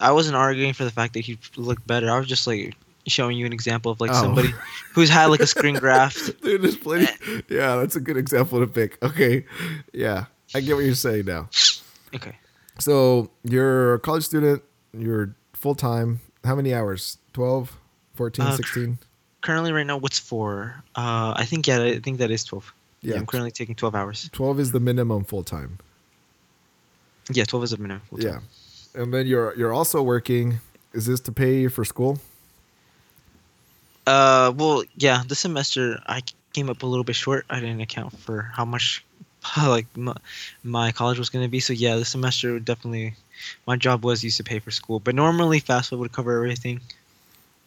[0.00, 2.08] I wasn't arguing for the fact that he looked better.
[2.08, 2.76] I was just like
[3.08, 4.14] showing you an example of like Oh.
[4.22, 4.50] somebody
[4.94, 6.40] who's had like a screen graft.
[6.40, 7.08] Dude, there's plenty.
[7.48, 9.02] Yeah, that's a good example to pick.
[9.02, 9.44] Okay.
[9.92, 11.48] Yeah, I get what you're saying now.
[12.14, 12.36] Okay.
[12.78, 14.62] So you're a college student,
[14.92, 16.20] you're full time.
[16.44, 17.18] How many hours?
[17.32, 17.76] 12,
[18.18, 18.98] 14, Uh, 16?
[19.40, 20.74] Currently, right now, what's for?
[20.96, 22.66] Uh, I think yeah, I think that is twelve.
[23.00, 23.20] Yeah, Yeah.
[23.20, 24.28] I'm currently taking twelve hours.
[24.32, 25.78] 12 is the minimum full time.
[27.30, 28.02] Yeah, twelve is a minimum.
[28.10, 28.40] full Yeah.
[28.98, 30.58] And then you're you're also working.
[30.92, 32.18] Is this to pay for school?
[34.06, 37.46] Uh, well, yeah, this semester I came up a little bit short.
[37.48, 39.04] I didn't account for how much
[39.56, 40.14] like my,
[40.64, 41.60] my college was going to be.
[41.60, 43.14] So yeah, this semester would definitely
[43.66, 46.80] my job was used to pay for school, but normally FAFSA would cover everything.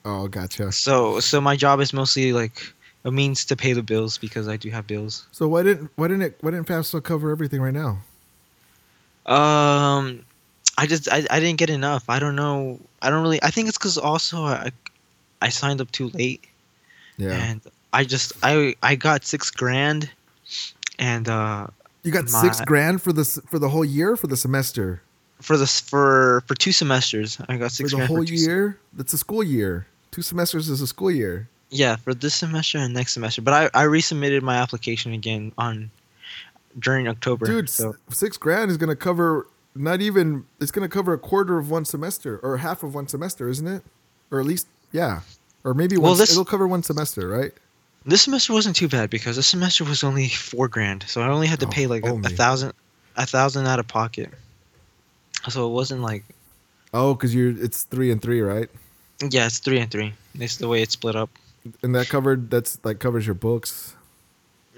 [0.03, 0.71] Oh, gotcha.
[0.71, 4.57] So so my job is mostly like a means to pay the bills because I
[4.57, 5.27] do have bills.
[5.31, 7.99] So why didn't why didn't it why didn't FAFSA cover everything right now?
[9.25, 10.25] Um,
[10.77, 12.05] I just I, I didn't get enough.
[12.09, 12.79] I don't know.
[13.01, 13.41] I don't really.
[13.43, 14.71] I think it's because also I
[15.41, 16.45] I signed up too late.
[17.17, 17.33] Yeah.
[17.33, 17.61] and
[17.93, 20.09] I just I I got six grand,
[20.97, 21.67] and uh
[22.03, 25.03] you got six grand for this for the whole year for the semester
[25.41, 27.91] for this for for two semesters I got six.
[27.91, 28.77] for the grand whole sem- year.
[28.93, 29.87] That's a school year.
[30.11, 31.47] Two semesters is a school year.
[31.69, 33.41] yeah, for this semester and next semester.
[33.41, 35.89] But I I resubmitted my application again on
[36.79, 37.45] during October.
[37.45, 40.45] Dude, so six grand is gonna cover not even.
[40.59, 43.83] It's gonna cover a quarter of one semester or half of one semester, isn't it?
[44.31, 45.21] Or at least, yeah.
[45.63, 47.53] Or maybe Well, one, this- it'll cover one semester, right?
[48.03, 51.45] this semester wasn't too bad because this semester was only four grand, so I only
[51.47, 52.73] had to Oh, pay like a, oh a thousand
[53.15, 54.31] a thousand out of pocket.
[55.49, 56.23] So it wasn't like
[56.93, 58.69] Oh, because you're it's three and three, right?
[59.29, 60.13] yeah, it's three and three.
[60.35, 61.29] It's the way it's split up.
[61.83, 63.95] And that covered that's like covers your books.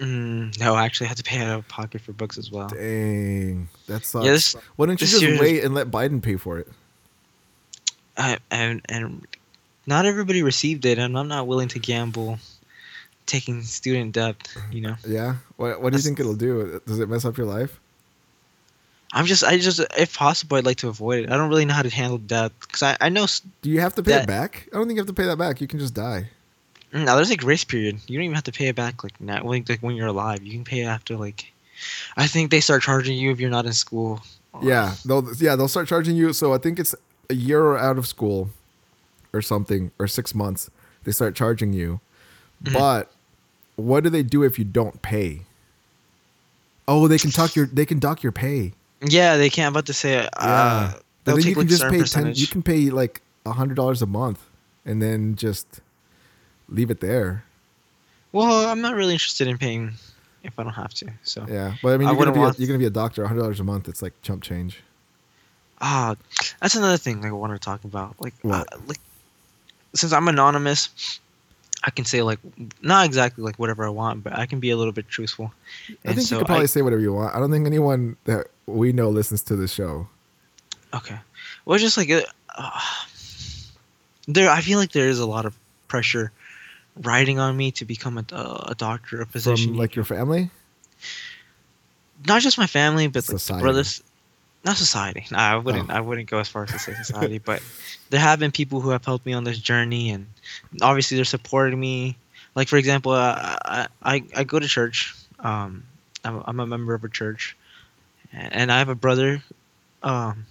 [0.02, 2.67] Mm, no, I actually had to pay out of pocket for books as well.
[2.67, 4.26] Dang, that sucks.
[4.26, 6.67] Yeah, this- Why don't you just year's- wait and let Biden pay for it?
[8.17, 9.26] I, and and
[9.88, 12.39] not everybody received it, and I'm not willing to gamble
[13.26, 14.36] taking student debt.
[14.71, 15.36] You know, Yeah.
[15.58, 16.82] What What do you think it'll do?
[16.86, 17.80] Does it mess up your life?
[19.13, 21.32] I'm just I just if possible I'd like to avoid it.
[21.32, 23.28] I don't really know how to handle debt because I I know
[23.62, 24.67] Do you have to pay it back?
[24.73, 25.62] I don't think you have to pay that back.
[25.62, 26.30] You can just die.
[26.91, 27.99] now there's a grace period.
[28.08, 30.43] You don't even have to pay it back like now like, like when you're alive.
[30.43, 31.52] You can pay it after like
[32.17, 34.21] I think they start charging you if you're not in school.
[34.62, 36.34] Yeah, they'll yeah they'll start charging you.
[36.34, 36.95] So I think it's
[37.30, 38.49] a year out of school,
[39.34, 40.69] or something, or six months.
[41.04, 41.99] They start charging you,
[42.63, 42.73] Mhm.
[42.73, 43.12] but
[43.76, 45.41] what do they do if you don't pay?
[46.88, 48.73] Oh, they can talk your they can dock your pay.
[49.03, 49.67] Yeah, they can't.
[49.67, 50.93] I'm about to say uh, Yeah.
[51.23, 52.33] they'll then take you can like just pay ten.
[52.35, 54.39] You can pay like a hundred dollars a month,
[54.85, 55.81] and then just
[56.69, 57.43] leave it there.
[58.31, 59.93] Well, I'm not really interested in paying
[60.43, 61.07] if I don't have to.
[61.23, 63.23] So Yeah, but I mean, you're gonna wouldn't be a, you're gonna be a doctor.
[63.23, 63.87] A hundred dollars a month.
[63.87, 64.81] It's like chump change.
[65.81, 66.15] Ah,
[66.61, 68.15] that's another thing like I want to talk about.
[68.19, 68.99] Like, uh, like
[69.93, 71.19] since I'm anonymous,
[71.83, 72.39] I can say like
[72.81, 75.53] not exactly like whatever I want, but I can be a little bit truthful.
[75.89, 77.35] I And think so you could probably say whatever you want.
[77.35, 80.08] I don't think anyone that we know listens to the show.
[80.93, 81.19] okay.
[81.65, 82.80] Well, just like uh,
[84.28, 86.32] there, I feel like there is a lot of pressure
[87.02, 88.26] riding on me to become a,
[88.67, 89.69] a doctor, a physician.
[89.69, 90.49] From like your family.
[92.28, 94.04] not just my family, but like brothers.
[94.65, 95.26] Not society.
[95.34, 95.89] I wouldn't.
[95.89, 95.93] Oh.
[95.93, 97.62] I wouldn't go as far as to say society, but
[98.10, 100.28] there have been people who have helped me on this journey, and
[100.82, 102.15] obviously they're supporting me.
[102.56, 105.15] Like for example, uh, I I I go to church.
[105.39, 105.84] Um,
[106.23, 107.58] I'm, I'm a member of a church,
[108.34, 109.41] and I have a brother.
[110.02, 110.46] Um,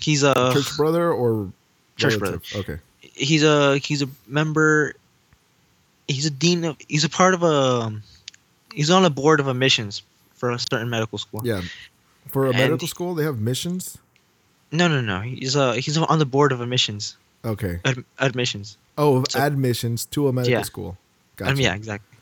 [0.00, 1.50] he's a Church brother or
[1.96, 2.42] Church relative?
[2.56, 2.78] Okay.
[3.00, 4.94] he's a he's a member.
[6.06, 6.76] He's a dean of.
[6.88, 7.92] He's a part of a.
[8.74, 10.02] He's on a board of admissions
[10.34, 11.40] for a certain medical school.
[11.44, 11.62] Yeah.
[12.28, 13.98] For a And- medical school, they have missions.
[14.70, 15.20] No, no, no.
[15.20, 17.16] He's uh he's on the board of admissions.
[17.44, 17.80] Okay.
[17.84, 18.76] Ad- admissions.
[18.98, 20.62] Oh, So- admissions to a medical Yeah.
[20.62, 20.98] school.
[21.40, 22.18] Um, yeah, exactly.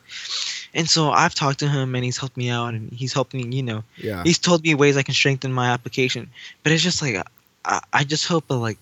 [0.77, 3.63] And so I've talked to him and he's helped me out and he's helping, you
[3.63, 4.23] know, Yeah.
[4.23, 6.29] he's told me ways I can strengthen my application.
[6.63, 7.17] But it's just like
[7.65, 8.79] I, I just hope that like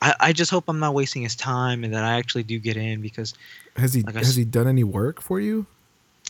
[0.00, 2.76] I, I just hope I'm not wasting his time and that I actually do get
[2.76, 3.34] in because
[3.76, 5.66] Has he like has s- he done any work for you?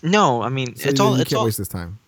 [0.02, 1.98] no, I mean So it's all you it's can't all waste this time.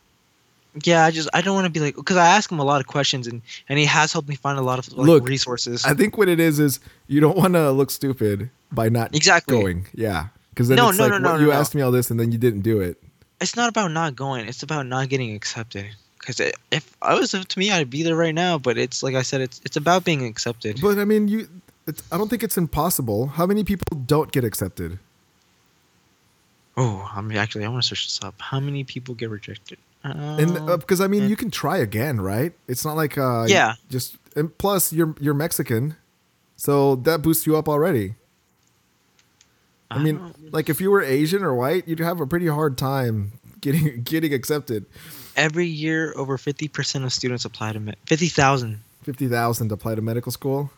[0.82, 1.04] yeah.
[1.04, 2.86] I just I don't want to be like because I ask him a lot of
[2.88, 5.84] questions and and he has helped me find a lot of like, Look, resources.
[5.84, 9.56] I think what it is is you don't want to look stupid by not Exactly.
[9.56, 9.86] going.
[9.94, 10.26] Yeah.
[10.54, 12.10] Because then No, it's no, like no, no, what, no, you asked me all this
[12.10, 13.02] and then you didn't do it.
[13.40, 14.46] it's not about not going.
[14.46, 15.86] It's about not getting accepted.
[16.20, 16.40] Because
[16.70, 18.56] if I was up to me, I'd be there right now.
[18.56, 20.80] But it's like I said, it's it's about being accepted.
[20.80, 21.48] But I mean, you.
[21.86, 23.26] It's, I don't think it's impossible.
[23.26, 24.98] How many people don't get accepted?
[26.76, 28.34] Oh, I mean, actually, I want to search this up.
[28.40, 29.78] How many people get rejected?
[30.02, 32.52] And Um, uh, because I mean, you can try again, right?
[32.68, 33.74] It's not like uh, Yeah.
[33.90, 35.96] Just and plus, you're you're Mexican,
[36.56, 38.14] so that boosts you up already.
[39.94, 43.32] I mean, like if you were Asian or white, you'd have a pretty hard time
[43.60, 44.84] getting getting accepted.
[45.36, 49.74] every year, over fifty percent of students apply to med- fifty thousand, Fifty thousand to
[49.74, 50.70] apply to medical school.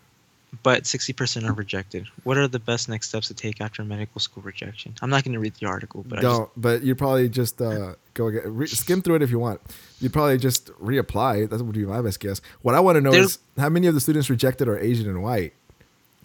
[0.62, 2.07] but sixty percent are rejected.
[2.24, 4.94] What are the best next steps to take after medical school rejection?
[5.02, 6.50] I'm not going to read the article, but I just, Don't.
[6.57, 9.61] But you'd probably just uh, go again, re- skim through it if you want.
[10.00, 11.48] You'd probably just reapply.
[11.50, 12.40] That would be my best guess.
[12.62, 15.22] What I want to know is how many of the students rejected are Asian and
[15.22, 15.52] white.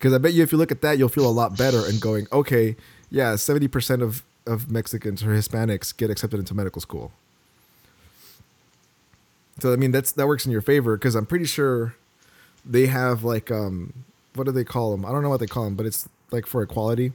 [0.01, 2.01] Because I bet you, if you look at that, you'll feel a lot better and
[2.01, 2.75] going, okay,
[3.11, 7.11] yeah, seventy percent of of Mexicans or Hispanics get accepted into medical school.
[9.59, 11.93] So I mean, that's that works in your favor because I'm pretty sure
[12.65, 13.93] they have like um,
[14.33, 15.05] what do they call them?
[15.05, 17.13] I don't know what they call them, but it's like for equality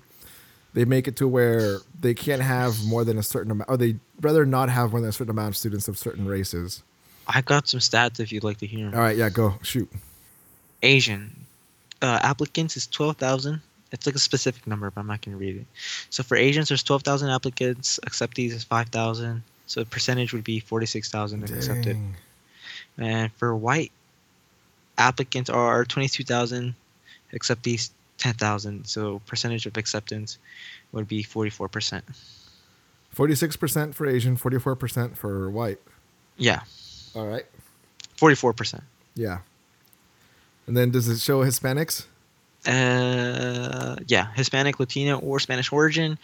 [0.75, 3.97] they make it to where they can't have more than a certain amount, or they
[4.21, 6.85] rather not have more than a certain amount of students of certain races.
[7.27, 8.95] I got some stats if you'd like to hear.
[8.95, 9.91] All right, yeah, go shoot.
[10.83, 11.46] Asian
[12.03, 13.61] uh, applicants is 12,000.
[13.93, 15.67] It's like a specific number, but I'm not going to read it.
[16.11, 18.01] So for Asians, there's 12,000 applicants.
[18.05, 19.43] Acceptees is 5,000.
[19.67, 21.97] So the percentage would be 46,000 is accepted.
[22.99, 23.93] And for white
[24.99, 26.75] applicants are 22,000.
[27.33, 28.87] Acceptees 10,000.
[28.87, 30.39] So percentage of acceptance
[30.93, 32.03] would be 44%.
[33.13, 35.79] Forty-six percent for Asian, forty-four percent for white.
[36.37, 36.61] Yeah,
[37.15, 37.47] All right,
[38.19, 38.83] 44%.
[39.15, 39.39] yeah.
[40.67, 42.07] And then does it show Hispanics?
[42.67, 46.19] Uh, yeah, Hispanic, Latino, or Spanish origin.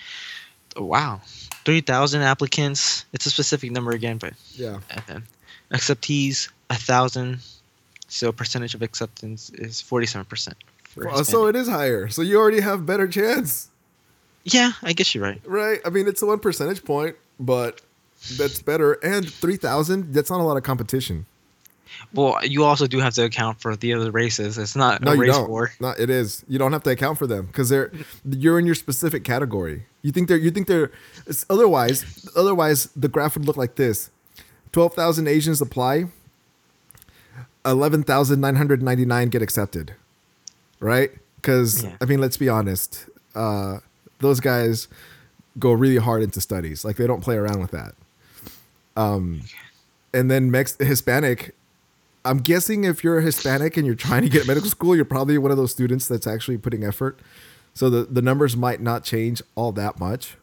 [0.74, 1.20] Oh, wow,
[1.64, 3.04] three thousand applicants.
[3.12, 4.80] It's a specific number again, but Yeah.
[5.06, 5.24] then
[5.70, 7.40] acceptees a thousand.
[8.08, 10.56] So percentage of acceptance is forty-seven percent.
[10.96, 12.08] Well, so it is higher.
[12.08, 13.68] So you already have better chance,
[14.44, 15.40] yeah, I guess you're right.
[15.46, 15.80] right?
[15.86, 17.80] I mean, it's a one percentage point, but
[18.36, 18.94] that's better.
[18.94, 21.24] And three thousand, that's not a lot of competition.
[22.14, 24.58] Well, you also do have to account for the other races.
[24.58, 25.48] It's not No, a you race don't.
[25.48, 25.72] war.
[25.80, 26.44] No, it is.
[26.48, 27.90] You don't have to account for them because they're
[28.28, 29.86] you're in your specific category.
[30.02, 30.90] You think they're you think they're
[31.26, 34.10] it's, otherwise otherwise the graph would look like this:
[34.72, 36.06] twelve thousand Asians apply,
[37.64, 39.94] eleven thousand nine hundred ninety nine get accepted,
[40.80, 41.10] right?
[41.36, 41.96] Because Yeah.
[42.00, 43.78] I mean, let's be honest, uh,
[44.20, 44.88] those guys
[45.58, 46.84] go really hard into studies.
[46.84, 47.94] Like they don't play around with that.
[48.96, 49.42] Um,
[50.14, 51.54] and then Mex- Hispanic
[52.24, 55.36] I'm guessing if you're a Hispanic and you're trying to get medical school, you're probably
[55.38, 57.18] one of those students that's actually putting effort.
[57.74, 60.36] So the, the numbers might not change all that much.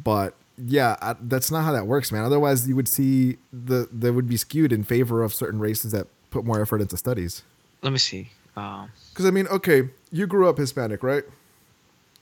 [0.00, 2.24] But yeah, I, that's not how that works, man.
[2.24, 6.06] Otherwise, you would see the they would be skewed in favor of certain races that
[6.30, 7.42] put more effort into studies.
[7.82, 8.30] Let me see.
[8.56, 11.24] Um, Because I mean, okay, you grew up Hispanic, right?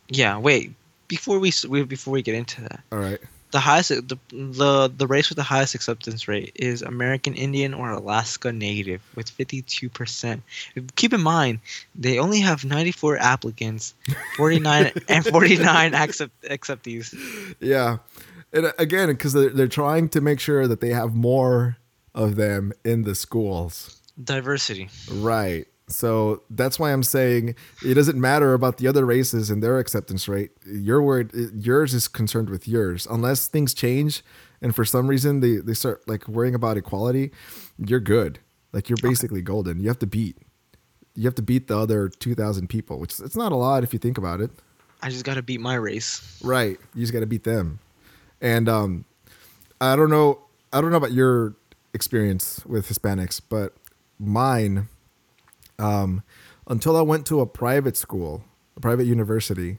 [0.09, 0.75] yeah, wait.
[1.07, 1.53] Before we
[1.85, 3.21] before we get into that, All right.
[3.51, 7.91] The highest the, the the race with the highest acceptance rate is American Indian or
[7.91, 10.41] Alaska Native with 52%.
[10.97, 11.59] Keep in mind,
[11.95, 13.95] they only have 94 applicants,
[14.37, 17.15] 49 and 49 accept acceptees.
[17.61, 17.99] Yeah,
[18.53, 21.77] and again, because they're, they're trying to make sure that they have more
[22.15, 24.01] of them in the schools.
[24.23, 24.89] Diversity.
[25.11, 25.67] Right.
[25.91, 30.29] So that's why I'm saying it doesn't matter about the other races and their acceptance
[30.29, 30.53] rate.
[30.67, 33.07] Your word, yours is concerned with yours.
[33.11, 34.23] Unless things change,
[34.63, 37.33] and for some reason they they start like worrying about equality,
[37.79, 38.39] you're good.
[38.73, 39.81] Like you're basically golden.
[39.81, 40.37] You have to beat.
[41.15, 43.93] You have to beat the other two thousand people, which it's not a lot if
[43.93, 44.51] you think about it.
[45.03, 46.41] I just got to beat my race.
[46.45, 46.79] Right.
[46.95, 47.79] You just got to beat them.
[48.41, 49.05] And um,
[49.81, 50.41] I don't know.
[50.73, 51.57] I don't know about your
[51.95, 53.75] experience with Hispanics, but
[54.19, 54.89] mine,
[55.81, 56.23] um,
[56.69, 58.45] until I went to a private school,
[58.77, 59.79] a private university,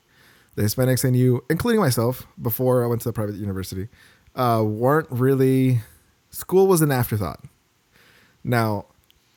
[0.56, 3.88] the Hispanics I you, including myself, before I went to the private university,
[4.36, 5.82] uh, weren't really.
[6.30, 7.44] School was an afterthought.
[8.44, 8.86] Now,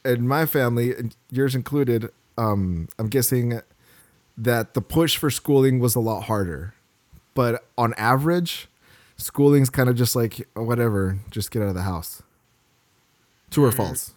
[0.04, 3.60] in my family, and yours included, um, I'm guessing
[4.36, 6.74] that the push for schooling was a lot harder.
[7.34, 8.68] But on average,
[9.16, 12.22] schooling's kind of just like "Oh, whatever, just get out of the house.
[13.50, 14.14] True or false?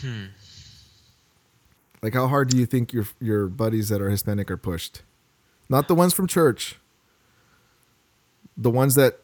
[0.00, 0.24] Hmm.
[2.02, 5.02] Like, how hard do you think your your buddies that are Hispanic are pushed?
[5.68, 6.78] Not the ones from church.
[8.56, 9.20] The ones that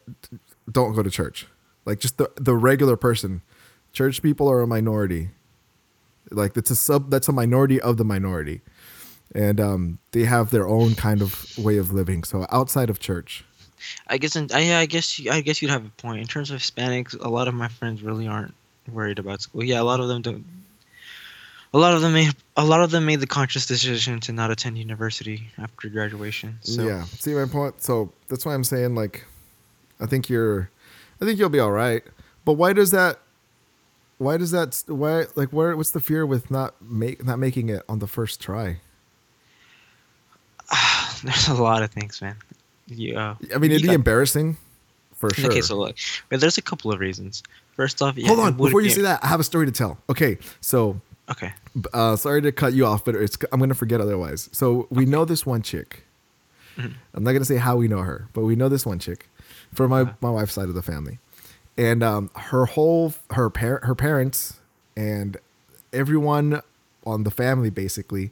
[0.70, 1.46] don't go to church,
[1.84, 3.42] like just the the regular person.
[3.92, 5.30] Church people are a minority.
[6.30, 7.10] Like that's a sub.
[7.10, 8.62] That's a minority of the minority,
[9.34, 12.24] and um, they have their own kind of way of living.
[12.24, 13.44] So outside of church,
[14.08, 16.20] I guess, in, I, I guess, I guess you'd have a point.
[16.20, 18.54] In terms of Hispanics, a lot of my friends really aren't
[18.90, 19.64] worried about school.
[19.64, 20.44] Yeah, a lot of them don't.
[21.74, 24.50] A lot of them made, a lot of them made the conscious decision to not
[24.50, 26.58] attend university after graduation.
[26.60, 27.04] So, yeah.
[27.04, 27.82] See my point.
[27.82, 29.24] So that's why I'm saying like,
[29.98, 30.68] I think you're,
[31.20, 32.02] I think you'll be all right.
[32.44, 33.20] But why does that?
[34.18, 34.82] Why does that?
[34.86, 35.76] Why like where?
[35.76, 38.80] What's the fear with not make not making it on the first try?
[41.24, 42.36] there's a lot of things, man.
[42.86, 43.36] Yeah.
[43.54, 44.56] I mean, it'd be embarrassing,
[45.14, 45.50] for sure.
[45.50, 45.96] Okay, so look,
[46.28, 47.42] there's a couple of reasons.
[47.74, 49.98] First off, yeah, Hold on, before you say that, I have a story to tell.
[50.10, 51.52] Okay, so Okay.
[51.94, 54.48] uh, sorry to cut you off, but it's I'm gonna forget otherwise.
[54.52, 56.04] So we know this one chick.
[56.76, 56.94] Mhm.
[57.14, 59.28] I'm not gonna say how we know her, but we know this one chick
[59.72, 60.12] from my Uh-huh.
[60.20, 61.18] my wife's side of the family,
[61.78, 64.60] and um, her whole her parent her parents
[64.96, 65.36] and
[65.92, 66.60] everyone
[67.06, 68.30] on the family basically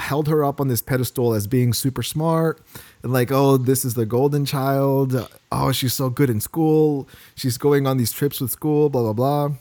[0.00, 2.60] held her up on this pedestal as being super smart
[3.02, 7.56] and like oh this is the golden child oh she's so good in school she's
[7.58, 9.56] going on these trips with school blah blah blah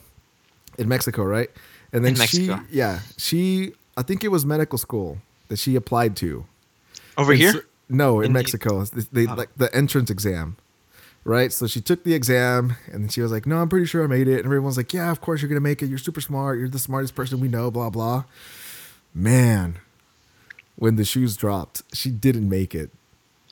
[0.77, 1.49] in Mexico, right?
[1.91, 5.17] And then she, yeah, she, I think it was medical school
[5.49, 6.45] that she applied to.
[7.17, 7.51] Over And here?
[7.51, 9.33] so- no, in, In Mexico, the, they, Oh.
[9.33, 10.55] like the entrance exam,
[11.25, 11.51] right?
[11.51, 14.27] So she took the exam, and she was like, "No, I'm pretty sure I made
[14.29, 15.87] it." And everyone's like, "Yeah, of course you're gonna make it.
[15.89, 16.59] You're super smart.
[16.59, 18.23] You're the smartest person we know." Blah blah.
[19.13, 19.79] Man,
[20.79, 22.89] when the shoes dropped, she didn't make it.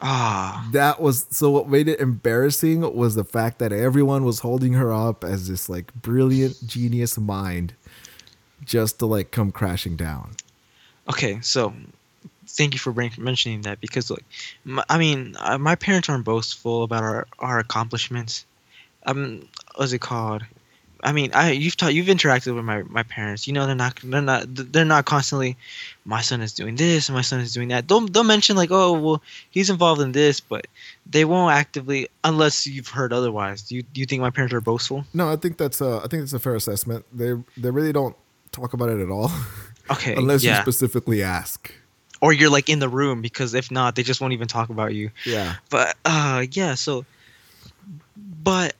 [0.01, 1.49] Ah, That was so.
[1.51, 5.69] What made it embarrassing was the fact that everyone was holding her up as this
[5.69, 7.73] like brilliant genius mind,
[8.63, 10.31] just to like come crashing down.
[11.09, 11.39] okay.
[11.41, 11.73] So,
[12.47, 14.25] thank you for bring, mentioning that because, like,
[14.65, 18.45] my, I mean, uh, my parents aren't boastful about our our accomplishments.
[19.07, 20.43] Um, what's it called?
[21.03, 23.47] I mean, I you've taught you've interacted with my, my parents.
[23.47, 25.55] You know, they're not they're not they're not constantly.
[26.05, 27.85] My son is doing this, and my son is doing that.
[27.87, 30.67] Don't don't mention like, oh well, he's involved in this, but
[31.05, 33.61] they won't actively unless you've heard otherwise.
[33.63, 35.05] Do you do you think my parents are boastful?
[35.13, 35.97] No, I think that's a.
[36.03, 37.05] I think that's a fair assessment.
[37.13, 38.15] They they really don't
[38.51, 39.31] talk about it at all,
[39.91, 41.71] Okay, unless you specifically ask.
[42.21, 44.93] or you're like in the room because if not, they just won't even talk about
[44.95, 45.11] you.
[45.25, 45.55] Yeah.
[45.69, 47.05] but uh yeah so
[48.43, 48.73] but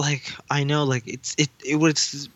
[0.00, 2.28] like i know like it's it it was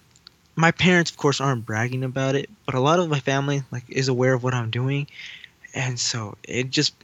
[0.56, 3.84] my parents of course aren't bragging about it but a lot of my family like
[3.88, 5.06] is aware of what i'm doing
[5.74, 6.94] and so it just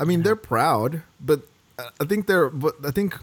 [0.00, 1.40] I mean, they're proud, but
[1.76, 2.48] I- I think they're.
[2.50, 3.16] But I think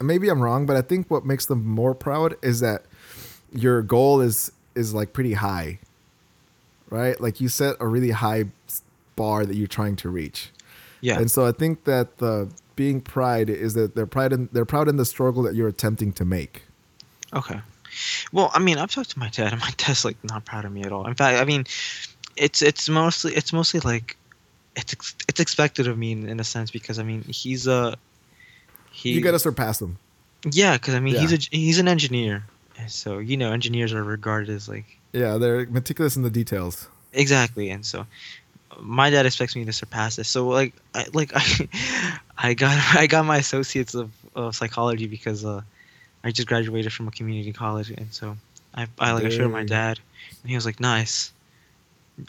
[0.00, 2.84] maybe I'm wrong, but I think what makes them more proud is that
[3.52, 5.78] your goal is is like pretty high,
[6.88, 7.20] right?
[7.20, 8.44] Like you set a really high
[9.16, 10.50] bar that you're trying to reach,
[11.02, 14.64] yeah and so I think that the being pride is that they're proud in they're
[14.64, 16.62] proud in the struggle that you're attempting to make.
[17.34, 17.60] okay
[18.32, 20.72] well i mean i've talked to my dad and my dad's like not proud of
[20.72, 21.64] me at all in fact i mean
[22.36, 24.16] it's it's mostly it's mostly like
[24.76, 24.94] it's
[25.28, 27.96] it's expected of me in, in a sense because i mean he's a
[28.90, 29.98] he You got to surpass them.
[30.50, 32.44] Yeah, because I mean, he's a he's an engineer,
[32.88, 36.88] so you know, engineers are regarded as like Yeah, they're meticulous in the details.
[37.12, 38.06] exactly, and so
[38.80, 40.28] my dad expects me to surpass this.
[40.28, 45.44] So like, I like I, I got I got my associates of, of psychology because
[45.44, 45.62] uh,
[46.24, 48.36] I just graduated from a community college, and so
[48.74, 49.98] I I like I showed my dad,
[50.42, 51.32] and he was like, nice.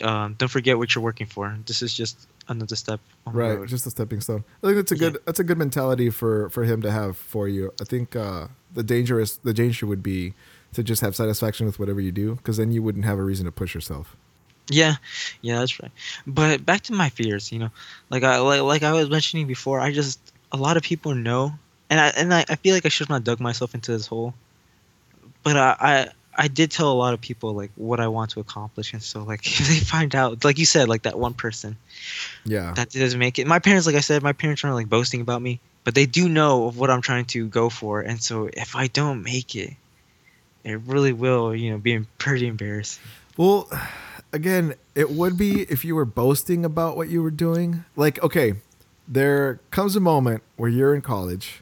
[0.01, 1.55] Um, don't forget what you're working for.
[1.65, 3.69] This is just another step on the right road.
[3.69, 5.11] just a stepping stone i think that's a Yeah.
[5.11, 8.47] good that's a good mentality for for him to have for you i think uh
[8.73, 10.33] the dangerous the danger would be
[10.73, 13.45] to just have satisfaction with whatever you do because then you wouldn't have a reason
[13.45, 14.17] to push yourself
[14.69, 14.95] Yeah,
[15.41, 15.91] yeah, that's right.
[16.25, 17.69] But back to my fears, you know,
[18.09, 20.19] like I like, like I was mentioning before, I just
[20.51, 21.53] a lot of people know,
[21.89, 24.33] and I and I, I feel like I should not dug myself into this hole.
[25.43, 28.39] But I, I I did tell a lot of people like what I want to
[28.39, 31.77] accomplish, and so like if they find out, like you said, like that one person
[32.45, 33.47] yeah that doesn't make it.
[33.47, 36.29] My parents, like I said, my parents aren't like boasting about me, but they do
[36.29, 39.73] know of what I'm trying to go for, and so if I don't make it,
[40.63, 43.03] it really will, you know, be pretty embarrassing.
[43.35, 43.67] well
[44.33, 48.55] again it would be if you were boasting about what you were doing like okay
[49.07, 51.61] there comes a moment where you're in college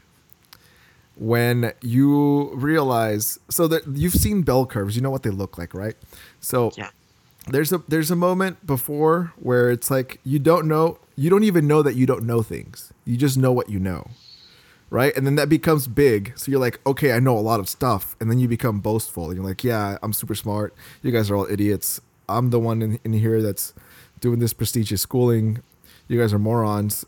[1.16, 5.74] when you realize so that you've seen bell curves, you know what they look like,
[5.74, 5.94] right?
[6.40, 6.90] So Yeah.
[7.46, 11.66] there's a there's a moment before where it's like you don't know you don't even
[11.66, 12.92] know that you don't know things.
[13.04, 14.08] You just know what you know.
[14.88, 15.16] Right?
[15.16, 16.32] And then that becomes big.
[16.36, 18.14] So you're like, okay, I know a lot of stuff.
[18.20, 19.34] And then you become boastful.
[19.34, 20.74] You're like, yeah, I'm super smart.
[21.02, 21.98] You guys are all idiots.
[22.28, 23.74] I'm the one in, in here that's
[24.20, 25.62] doing this prestigious schooling.
[26.08, 27.04] You guys are morons.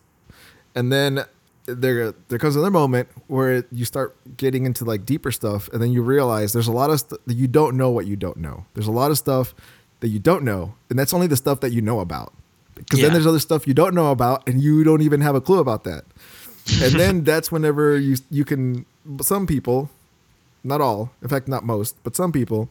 [0.75, 1.25] And then
[1.67, 5.93] there there comes another moment where you start getting into like deeper stuff and then
[5.93, 8.67] you realize there's a lot of stuff that you don't know what you don't know.
[8.75, 9.55] There's a lot of stuff
[10.01, 12.33] that you don't know, and that's only the stuff that you know about.
[12.75, 13.05] Because Yeah.
[13.07, 15.61] then there's other stuff you don't know about, and you don't even have a clue
[15.61, 16.05] about that.
[16.83, 18.85] And then that's whenever you you can.
[19.23, 19.91] Some people,
[20.65, 22.69] not all, in fact, not most, but some people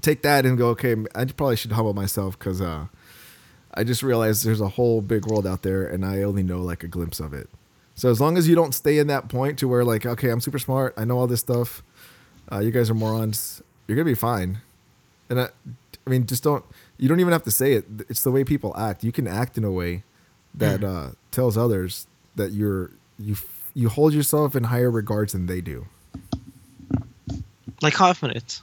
[0.00, 2.86] take that and go, okay, I probably should humble myself because uh,
[3.74, 6.82] I just realized there's a whole big world out there, and I only know like
[6.82, 7.48] a glimpse of it.
[7.94, 10.40] So as long as you don't stay in that point to where like, okay, I'm
[10.40, 11.82] super smart, I know all this stuff,
[12.50, 14.60] uh, you guys are morons, you're gonna be fine.
[15.28, 15.48] And I,
[16.06, 16.64] I mean, just don't.
[16.98, 17.84] You don't even have to say it.
[18.08, 19.02] It's the way people act.
[19.02, 20.04] You can act in a way
[20.54, 23.36] that uh, tells others that you're you
[23.74, 25.86] you hold yourself in higher regards than they do.
[27.80, 28.62] Like confidence.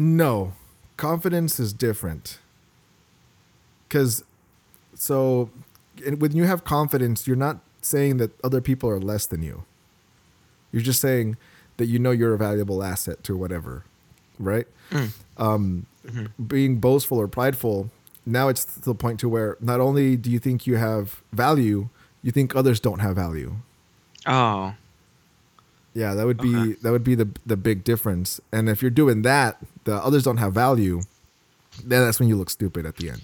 [0.00, 0.54] No,
[0.96, 2.38] confidence is different.
[3.86, 4.24] Because,
[4.94, 5.50] so,
[6.16, 9.64] when you have confidence, you're not saying that other people are less than you.
[10.72, 11.36] You're just saying
[11.76, 13.84] that you know you're a valuable asset to whatever,
[14.38, 14.66] right?
[15.36, 15.84] Um,
[16.46, 17.90] Being boastful or prideful,
[18.24, 21.90] now it's to the point to where not only do you think you have value,
[22.22, 23.56] you think others don't have value.
[24.24, 24.74] Oh.
[25.94, 26.72] Yeah, that would be Okay.
[26.82, 28.40] that would be the the big difference.
[28.52, 31.02] And if you're doing that, the others don't have value,
[31.84, 33.22] then that's when you look stupid at the end.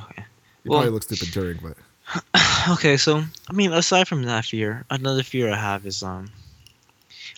[0.00, 0.24] Okay.
[0.64, 1.76] You Well- probably look stupid during, but
[2.70, 6.30] Okay, so I mean, aside from that fear, another fear I have is um,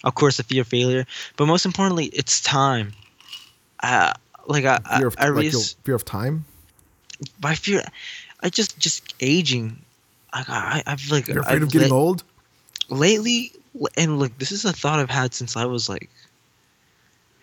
[0.02, 1.06] of course, the fear of failure,
[1.36, 2.92] but most importantly, it's time.
[3.82, 4.12] Uh,
[4.46, 6.44] like I, fear of I, I like really, fear of time.
[7.42, 7.82] my fear,
[8.42, 9.78] I just just aging.
[10.32, 12.24] I, I I've like You're afraid I've of getting la- old.
[12.90, 13.52] lately,
[13.96, 16.10] and look, this is a thought I've had since I was like,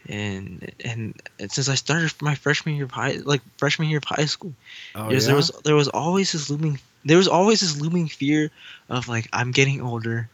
[0.08, 4.26] and and since I started my freshman year of high, like freshman year of high
[4.26, 4.54] school.
[4.96, 8.50] Oh, Yes, there was there was always this looming there was always this looming fear
[8.90, 10.30] of like I'm getting older,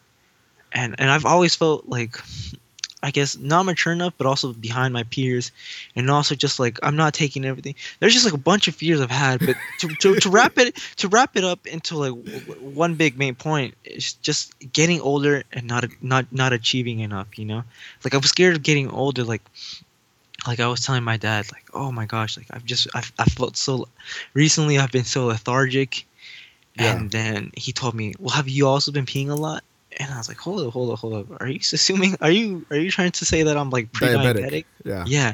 [0.71, 2.17] and and I've always felt like
[3.07, 5.51] I guess not mature enough, but also behind my peers,
[5.95, 7.75] and also just like I'm not taking everything.
[7.99, 10.75] There's just like a bunch of fears I've had, but to, to, to wrap it
[10.97, 15.43] to wrap it up into like w- one big main point is just getting older
[15.53, 17.39] and not not not achieving enough.
[17.39, 17.63] You know,
[18.03, 19.23] like I'm scared of getting older.
[19.23, 19.43] Like
[20.45, 23.25] like I was telling my dad, like, oh my gosh, like I've just I've, I
[23.25, 23.87] felt so
[24.33, 26.05] recently I've been so lethargic,
[26.75, 26.97] Yeah.
[26.97, 29.63] and then he told me, well, have you also been peeing a lot?
[29.99, 31.41] And I was like, hold up, hold up, hold up.
[31.41, 32.15] Are you assuming?
[32.21, 34.65] Are you are you trying to say that I'm like pre-diabetic?
[34.83, 35.05] Yeah.
[35.07, 35.33] Yeah.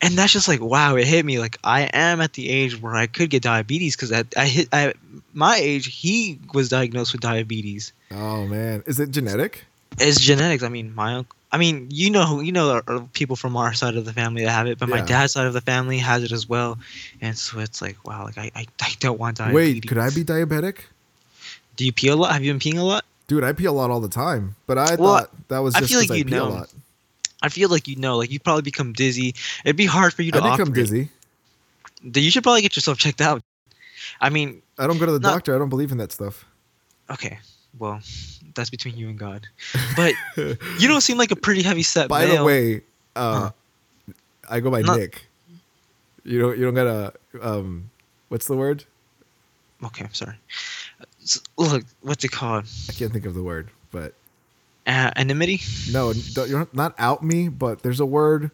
[0.00, 1.38] And that's just like wow, it hit me.
[1.38, 4.68] Like I am at the age where I could get diabetes because at I hit
[4.72, 4.96] at
[5.32, 7.92] my age, he was diagnosed with diabetes.
[8.12, 9.64] Oh man, is it genetic?
[9.98, 10.62] It's genetics.
[10.62, 11.34] I mean, my uncle.
[11.50, 14.44] I mean, you know, you know, there are people from our side of the family
[14.44, 16.78] that have it, but my dad's side of the family has it as well,
[17.22, 19.54] and so it's like, wow, like I, I, I don't want diabetes.
[19.54, 20.80] Wait, could I be diabetic?
[21.76, 22.32] Do you pee a lot?
[22.32, 23.04] Have you been peeing a lot?
[23.28, 25.80] Dude, I pee a lot all the time, but I Well, thought that was I
[25.80, 26.72] just feel because like I you pee a lot.
[27.42, 29.34] I feel like you know, like you probably become dizzy.
[29.64, 30.74] It'd be hard for you to I become operate.
[30.74, 31.08] dizzy.
[32.02, 33.42] You should probably get yourself checked out.
[34.20, 35.54] I mean, I don't go to the Not- doctor.
[35.54, 36.44] I don't believe in that stuff.
[37.10, 37.38] okay,
[37.78, 38.00] well,
[38.54, 39.46] that's between you and God.
[39.96, 40.14] But
[40.78, 42.38] you don't seem like a pretty heavy set By male.
[42.38, 42.80] the way,
[43.14, 43.50] uh,
[44.48, 45.26] I go by Not- Nick.
[46.24, 46.58] You don't.
[46.58, 47.12] You don't gotta.
[47.40, 47.90] Um,
[48.28, 48.84] what's the word?
[49.84, 50.34] Okay, I'm sorry.
[51.56, 52.64] Look, what's it called?
[52.88, 54.14] I can't think of the word, but
[54.86, 55.60] Uh, anonymity.
[55.90, 56.12] no,
[56.46, 57.48] you're not out me.
[57.48, 58.50] But there's a word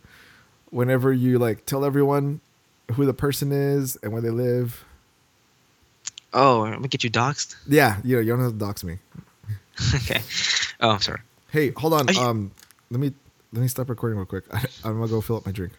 [0.70, 2.41] whenever you like tell everyone
[2.93, 4.85] who the person is and where they live.
[6.33, 7.55] Oh, I'm gonna get you doxxed.
[7.68, 8.99] Yeah, you know, you don't have to dox me.
[9.95, 10.20] okay.
[10.81, 11.20] Oh, I'm sorry.
[11.51, 12.09] Hey, hold on.
[12.09, 12.51] You- Um,
[12.91, 13.12] let me
[13.53, 14.45] let me stop recording real quick.
[14.53, 15.72] I, I'm gonna go fill up my drink.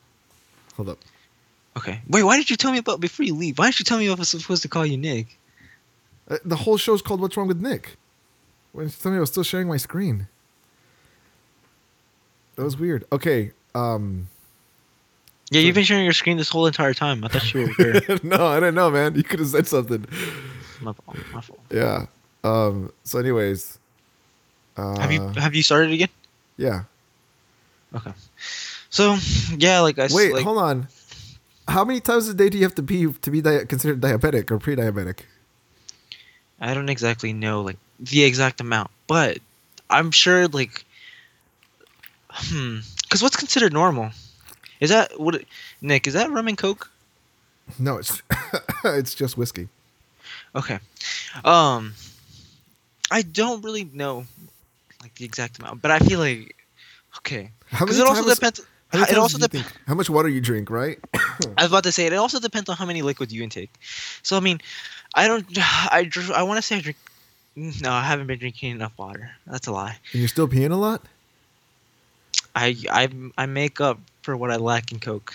[0.78, 1.00] Hold up.
[1.78, 2.00] Okay.
[2.08, 3.58] Wait, why did you tell me about before you leave?
[3.58, 5.38] Why didn't you tell me if I was supposed to call you Nick?
[6.30, 7.98] Uh, the whole show's called "What's Wrong with Nick."
[8.72, 10.28] When she told me I was still sharing my screen.
[12.56, 13.06] That was weird.
[13.12, 13.52] Okay.
[13.74, 14.28] Um.
[15.52, 17.24] Yeah, So- you've been sharing your screen this whole entire time.
[17.24, 18.20] I thought you were here.
[18.24, 19.16] no, I didn't know, man.
[19.16, 20.06] You could have said something.
[20.82, 21.18] my fault.
[21.34, 21.60] My fault.
[21.72, 22.06] Yeah.
[22.44, 22.92] Um.
[23.04, 23.78] So, anyways.
[24.78, 26.10] Uh, Have you have you started again?
[26.58, 26.84] Yeah.
[27.94, 28.12] Okay.
[28.90, 29.18] So
[29.58, 30.34] yeah, like I Wait.
[30.34, 30.88] like, hold on.
[31.68, 34.52] How many times a day do you have to pee to be di- considered diabetic
[34.52, 35.20] or pre-diabetic?
[36.60, 39.40] I don't exactly know like the exact amount, but
[39.90, 40.86] I'm sure like
[42.36, 42.80] Hmm.
[43.04, 44.12] Because what's considered normal?
[44.80, 45.42] Is that what?
[45.82, 46.92] Nick, is that rum and coke?
[47.80, 48.22] No, it's
[48.84, 49.70] it's just whiskey.
[50.56, 50.80] Okay.
[51.44, 51.94] Um.
[53.12, 54.26] I don't really know,
[55.02, 56.56] like the exact amount, but I feel like
[57.20, 57.52] okay.
[57.80, 58.62] Many it also depends.
[58.90, 59.72] how It also depends.
[59.88, 61.00] How much water you drink, right?
[61.14, 61.20] I
[61.58, 63.72] was about to say it also depends on how many liquids you intake.
[64.24, 64.60] So I mean,
[65.16, 65.46] I don't.
[65.58, 66.98] I I want to say I drink.
[67.56, 69.32] No, I haven't been drinking enough water.
[69.48, 69.98] That's a lie.
[70.12, 71.02] And you're still peeing a lot.
[72.56, 75.34] I I I make up for what I lack in Coke,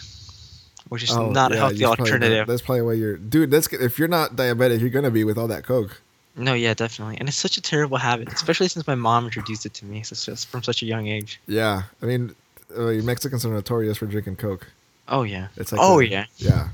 [0.89, 2.47] which is Oh, not a healthy you're probably alternative.
[2.47, 3.51] that's probably why you're, dude.
[3.51, 6.01] That's if you're not diabetic, you're gonna be with all that coke.
[6.37, 9.75] No, yeah, definitely, and it's such a terrible habit, especially since my mom introduced it
[9.75, 10.03] to me.
[10.03, 11.41] So from such a young age.
[11.47, 12.35] Yeah, I mean,
[12.77, 14.67] uh, Mexicans are notorious for drinking coke.
[15.09, 15.49] Oh yeah.
[15.57, 16.27] It's like, oh a- yeah.
[16.39, 16.69] yeah,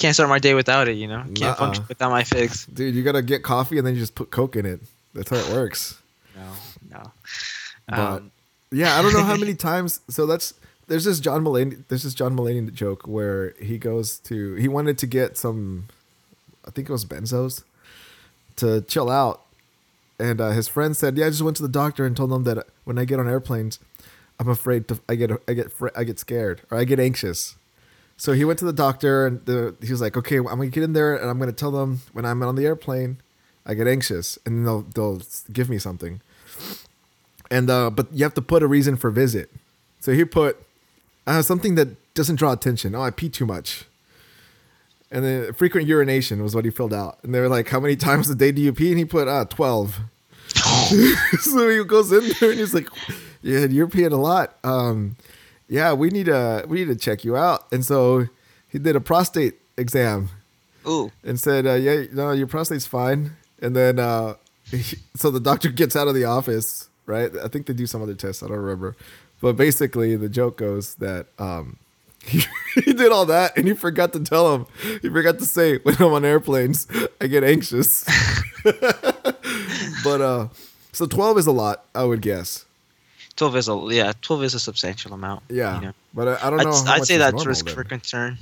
[0.00, 0.96] Can't start my day without it.
[0.96, 1.22] You know.
[1.22, 1.54] Can't Nuh-uh.
[1.54, 2.66] function without my figs.
[2.66, 2.94] dude.
[2.94, 4.80] You gotta get coffee and then you just put coke in it.
[5.14, 5.98] That's how it works.
[6.36, 6.48] No,
[6.98, 7.02] no.
[7.88, 8.30] But- Um,
[8.72, 10.00] Yeah, I don't know how many times.
[10.08, 10.54] So that's
[10.86, 11.82] there's this John Mulaney.
[11.88, 15.86] There's this John Mulaney joke where he goes to he wanted to get some,
[16.66, 17.62] I think it was benzos,
[18.56, 19.42] to chill out,
[20.18, 22.44] and uh, his friend said, "Yeah, I just went to the doctor and told them
[22.44, 23.78] that when I get on airplanes,
[24.38, 27.56] I'm afraid to I get I get I get scared or I get anxious."
[28.20, 30.82] So he went to the doctor and the, he was like, "Okay, I'm gonna get
[30.82, 33.16] in there and I'm gonna tell them when I'm on the airplane,
[33.64, 36.20] I get anxious, and they'll they'll give me something."
[37.50, 39.50] and uh, but you have to put a reason for visit.
[40.00, 40.62] So he put
[41.26, 42.94] uh, something that doesn't draw attention.
[42.94, 43.84] Oh, I pee too much.
[45.10, 47.18] And then frequent urination was what he filled out.
[47.22, 49.28] And they were like, "How many times a day do you pee?" And he put,
[49.28, 49.98] "Ah, 12.
[51.40, 52.88] so he goes in there and he's like,
[53.42, 54.58] "Yeah, you're peeing a lot.
[54.62, 55.16] Um,
[55.70, 58.26] yeah, we need to we need to check you out." And so
[58.68, 60.28] he did a prostate exam
[60.86, 61.10] ooh.
[61.24, 64.34] and said, uh, "Yeah, no, your prostate's fine." And then, uh,
[65.16, 67.30] so the doctor gets out of the office, right?
[67.36, 68.42] I think they do some other tests.
[68.42, 68.96] I don't remember,
[69.40, 71.78] but basically, the joke goes that um,
[72.24, 72.42] he,
[72.74, 74.66] he did all that and he forgot to tell him.
[75.02, 76.88] He forgot to say when I'm on airplanes,
[77.20, 78.04] I get anxious.
[78.64, 80.48] but uh,
[80.90, 82.64] so twelve is a lot, I would guess.
[83.36, 84.12] Twelve is a yeah.
[84.20, 85.42] Twelve is a substantial amount.
[85.48, 85.92] Yeah, You know?
[86.14, 86.72] but I, I don't I'd, know.
[86.72, 87.74] I'd much say that's normal risk then.
[87.74, 88.38] for concern.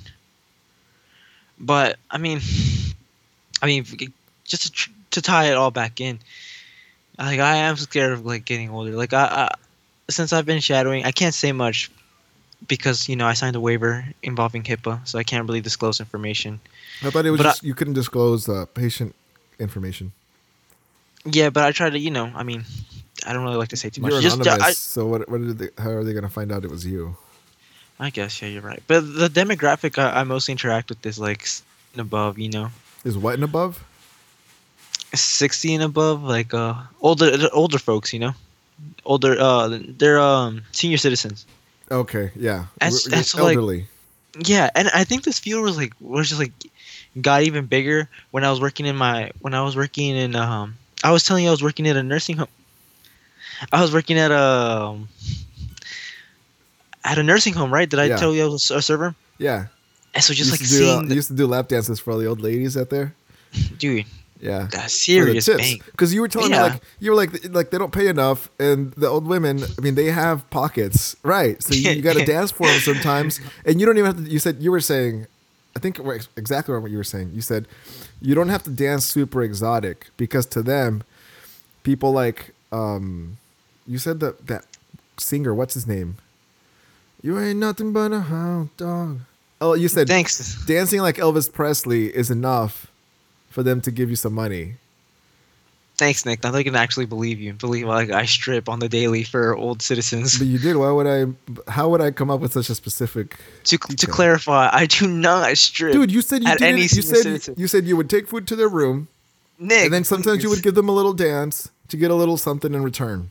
[1.61, 2.41] But I mean,
[3.62, 3.84] I mean,
[4.45, 6.18] just to, tr- to tie it all back in,
[7.18, 8.93] like I am scared of like getting older.
[8.93, 9.55] Like I, I,
[10.11, 11.91] since I've been shadowing, I can't say much
[12.66, 16.61] because you know I signed a waiver involving HIPAA, so I can't really disclose information.
[17.03, 19.14] I thought it was but I- you couldn't disclose uh, patient
[19.61, 20.12] information.
[21.24, 22.64] Yeah, but I try to, you know, I mean,
[23.26, 24.12] I don't really like to say too much.
[24.12, 25.28] You're Just, anonymous, I, so what?
[25.28, 27.16] What did they, how are they going to find out it was you?
[28.00, 28.82] I guess yeah, you're right.
[28.86, 31.46] But the demographic I, I mostly interact with is like
[31.94, 32.70] and above, you know.
[33.04, 33.84] Is what and above?
[35.14, 38.32] 60 and above like uh older older folks you know
[39.06, 41.46] older uh they're um senior citizens
[41.90, 42.66] Okay, yeah.
[42.78, 43.86] That's- that's like- elderly.
[44.44, 46.52] yeah and i think this field was like was just like
[47.22, 50.76] got even bigger when i was working in my when i was working in um
[51.02, 52.48] i was telling you i was working at a nursing home
[53.72, 55.09] i was working at a um,
[57.04, 58.16] at a nursing home right did i Yeah.
[58.16, 59.66] tell you i was a server yeah.
[60.14, 62.18] and so just like do, uh, seeing the, used to do lap dances for all
[62.18, 63.14] the old ladies out there.
[63.78, 64.04] dude
[64.40, 64.66] Yeah.
[64.70, 66.62] that's serious Because you were telling Yeah.
[66.64, 69.62] me like you were like like they don't pay enough, and the old women.
[69.76, 71.61] I mean, they have pockets, right?
[71.62, 74.30] So you, you got to dance for them sometimes, and you don't even have to.
[74.30, 75.26] You said you were saying,
[75.74, 75.98] I think
[76.36, 77.32] exactly what you were saying.
[77.34, 77.66] You said
[78.22, 81.02] you don't have to dance super exotic because to them,
[81.82, 83.38] people like um,
[83.89, 84.64] you said that that
[85.18, 85.53] singer.
[85.55, 86.16] What's his name?
[87.22, 89.20] You ain't nothing but a hound dog.
[89.61, 92.86] Oh, you said thanks dancing like Elvis Presley is enough
[93.51, 94.74] for them to give you some money.
[95.97, 96.45] Thanks, Nick.
[96.45, 97.55] Now they can actually believe you.
[97.55, 100.39] Believe like I strip on the daily for old citizens.
[100.39, 100.76] But you did.
[100.76, 101.70] Why would I?
[101.72, 103.36] How would I come up with such a specific?
[103.64, 105.93] To, to clarify, I do not strip.
[105.93, 106.62] Dude, you said you did.
[106.62, 107.55] any You said citizen.
[107.59, 109.09] you said you would take food to their room,
[109.59, 109.86] Nick.
[109.86, 112.72] and then sometimes you would give them a little dance to get a little something
[112.74, 113.30] in return.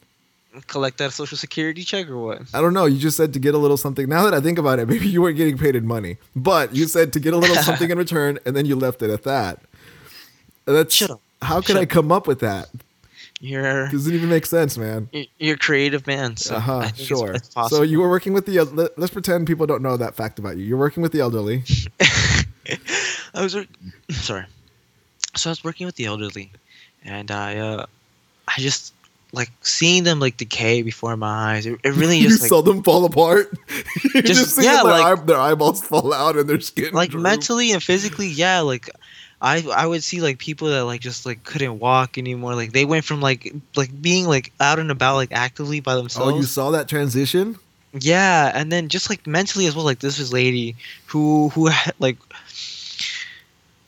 [0.68, 2.41] Collect that social security check or what?
[2.53, 2.86] I don't know.
[2.86, 4.08] You just said to get a little something.
[4.10, 6.88] Now that I think about it, maybe you weren't getting paid in money, but you
[6.88, 9.60] said to get a little something in return, and then you left it at that.
[10.66, 11.22] That's Shut up.
[11.41, 12.70] how could Shut I come up with that?
[13.39, 15.10] You're Doesn't even make sense, man.
[15.12, 16.36] you're- a creative man.
[16.38, 17.32] So uh-huh, think it's- Sure.
[17.34, 17.49] it's.
[17.70, 18.62] So you were working with the.
[18.64, 20.66] let- Let's pretend people don't know that fact about you.
[20.66, 21.64] You're working with the elderly.
[23.34, 23.55] I was
[24.10, 24.45] sorry.
[25.36, 26.51] So I was working with the elderly,
[27.05, 27.86] and I uh,
[28.47, 28.93] I just
[29.38, 31.65] like seeing them like decay before my eyes.
[31.65, 33.57] It, it really you just like saw them fall apart.
[34.13, 36.93] you Just- just, yeah, their, like- eye- their eyeballs fall out and their skin.
[36.93, 37.23] like droop.
[37.23, 38.89] mentally and physically yeah like
[39.39, 42.85] i i would see like people that like just like couldn't walk anymore like they
[42.85, 46.33] went from like like being like out and about like actively by themselves.
[46.33, 47.55] Oh, you saw that transition?
[47.99, 50.75] Yeah, and then just like mentally as well, like this was lady
[51.05, 52.17] who who had like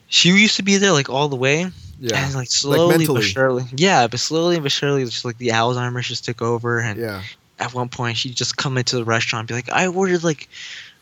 [0.07, 1.69] she used to be there like all the way,
[1.99, 2.25] Yeah.
[2.25, 3.19] and like slowly mentally.
[3.19, 6.99] but surely, yeah, but slowly but surely, just like the Alzheimer's just took over, and
[6.99, 7.21] Yeah.
[7.59, 10.47] at one point she'd just come into the restaurant and be like, I ordered like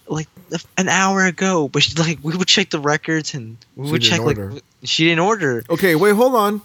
[0.07, 0.27] like
[0.77, 4.01] an hour ago, but she like we would check the records and we She would
[4.01, 4.43] check like order.
[4.45, 5.63] w- she didn't order.
[5.69, 6.61] Okay, wait, hold on.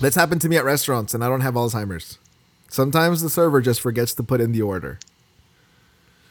[0.00, 2.18] That's happened to me at restaurants, and I don't have Alzheimer's.
[2.68, 4.98] Sometimes the server just forgets to put in the order.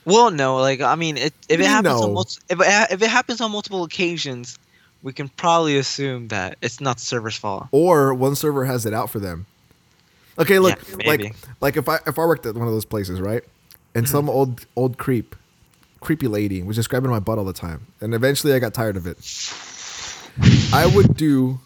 [0.06, 2.08] Well, no, like I mean, it, if it you happens know?
[2.08, 4.58] on multi- if it, if it happens on multiple occasions,
[5.04, 7.68] we can probably assume that it's not the server's fault.
[7.72, 9.46] Or one server has it out for them.
[10.40, 13.20] Okay, look, Yeah, like like if I if I worked at one of those places,
[13.22, 13.44] right?
[13.96, 14.12] And Mm-hmm.
[14.12, 15.36] some old old creep,
[16.02, 17.88] creepy lady was just grabbing my butt all the time.
[18.02, 19.18] And eventually I got tired of it.
[20.74, 21.60] I would do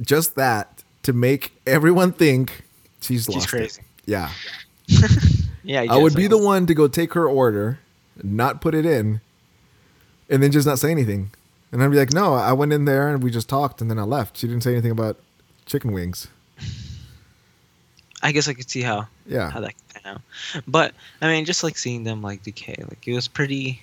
[0.00, 2.64] just that to make everyone think
[3.00, 3.50] she's, She's lost it.
[3.50, 3.82] crazy.
[4.06, 4.30] Yeah.
[5.64, 7.78] Yeah, I would be the one to go take her order,
[8.20, 9.20] not put it in,
[10.28, 11.30] and then just not say anything.
[11.72, 13.98] And I'd be like, no, I went in there and we just talked and then
[13.98, 14.36] I left.
[14.36, 15.16] She didn't say anything about
[15.64, 16.28] chicken wings.
[18.22, 20.62] I guess I could see how yeah how that could pan out.
[20.68, 23.82] But I mean, just like seeing them like decay, like it was pretty.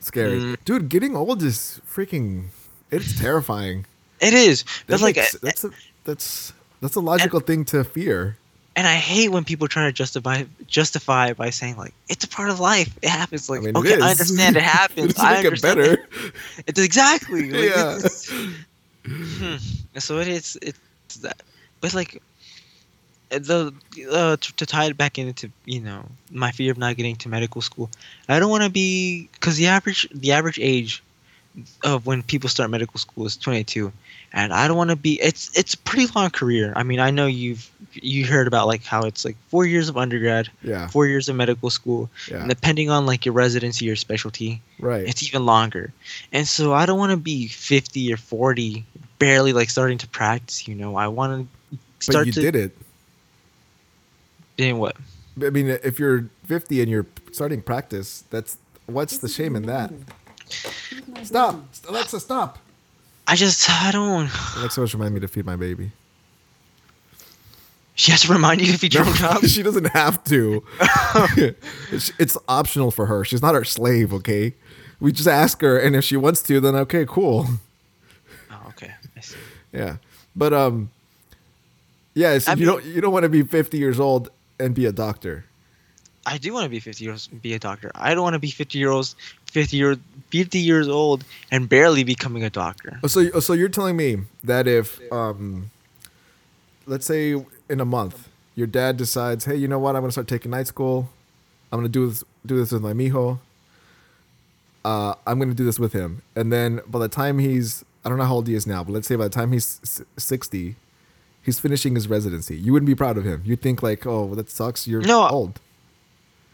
[0.00, 0.38] Scary.
[0.38, 0.56] Mm.
[0.64, 2.48] Dude, getting old is freaking
[2.90, 3.84] it's terrifying.
[4.20, 5.70] It is, but That like, that's a
[6.04, 8.36] that's that's a logical thing to fear.
[8.78, 12.28] And I hate when people try to justify justify it by saying like it's a
[12.28, 12.96] part of life.
[13.02, 13.50] It happens.
[13.50, 15.14] Like I mean, it okay, I understand it happens.
[15.14, 16.06] Doesn't I make it understand better.
[16.68, 17.50] It's exactly.
[17.50, 17.96] Like, Yeah.
[17.96, 18.30] it's-
[19.04, 19.56] Hmm.
[19.98, 20.56] So it is.
[20.62, 21.42] It's that,
[21.80, 22.22] but like
[23.30, 23.72] the
[24.10, 27.28] uh, to, to tie it back into you know my fear of not getting to
[27.28, 27.90] medical school.
[28.28, 31.02] I don't want to be because the average the average age
[31.84, 33.92] of when people start medical school is 22
[34.32, 37.10] and i don't want to be it's it's a pretty long career i mean i
[37.10, 40.86] know you've you heard about like how it's like four years of undergrad Yeah.
[40.88, 42.40] four years of medical school Yeah.
[42.40, 45.08] and depending on like your residency or specialty Right.
[45.08, 45.92] it's even longer.
[46.32, 48.84] And so I don't want to be 50 or 40,
[49.18, 50.94] barely like starting to practice, you know.
[50.94, 52.76] I want to start But you to did it.
[54.56, 54.96] in what?
[55.44, 59.92] I mean, if you're 50 and you're starting practice, that's what's the shame in that?
[61.22, 62.58] Stop, Alexa, stop.
[63.26, 65.90] I just I don't Alexa always remind me to feed my baby.
[67.94, 69.44] she has to remind you if you don't up.
[69.44, 70.64] she doesn't have to.
[71.90, 73.24] it's, it's optional for her.
[73.24, 74.54] She's not our slave, okay?
[75.00, 77.46] We just ask her, and if she wants to, then okay, cool.
[78.50, 78.94] Oh, okay.
[79.16, 79.36] I see.
[79.72, 79.96] Yeah,
[80.34, 80.90] but um,
[82.14, 82.38] yeah.
[82.38, 84.92] So you mean- don't you don't want to be 50 years old and be a
[84.92, 85.44] doctor.
[86.28, 87.90] I do want to be 50 years be a doctor.
[87.94, 89.14] I don't want to be 50 years old
[89.46, 89.96] 50 year
[90.30, 93.00] 50 years old and barely becoming a doctor.
[93.02, 95.70] Oh, So oh, so you're telling me that if um,
[96.86, 99.96] let's say in a month, your dad decides, hey, you know what?
[99.96, 101.08] I'm gonna start taking night school.
[101.72, 103.38] I'm gonna do this do this with my mijo.
[104.84, 108.18] Uh, I'm gonna do this with him, and then by the time he's I don't
[108.18, 110.76] know how old he is now, but let's say by the time he's 60,
[111.42, 112.56] he's finishing his residency.
[112.56, 113.42] You wouldn't be proud of him.
[113.44, 114.86] You'd think like, oh, that sucks.
[114.86, 115.60] You're No, old,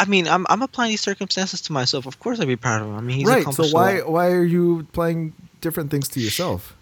[0.01, 2.07] I mean, I'm I'm applying these circumstances to myself.
[2.07, 2.97] Of course I'd be proud of him.
[2.97, 3.45] I mean, he's right?
[3.53, 6.75] So why why are you playing different things to yourself?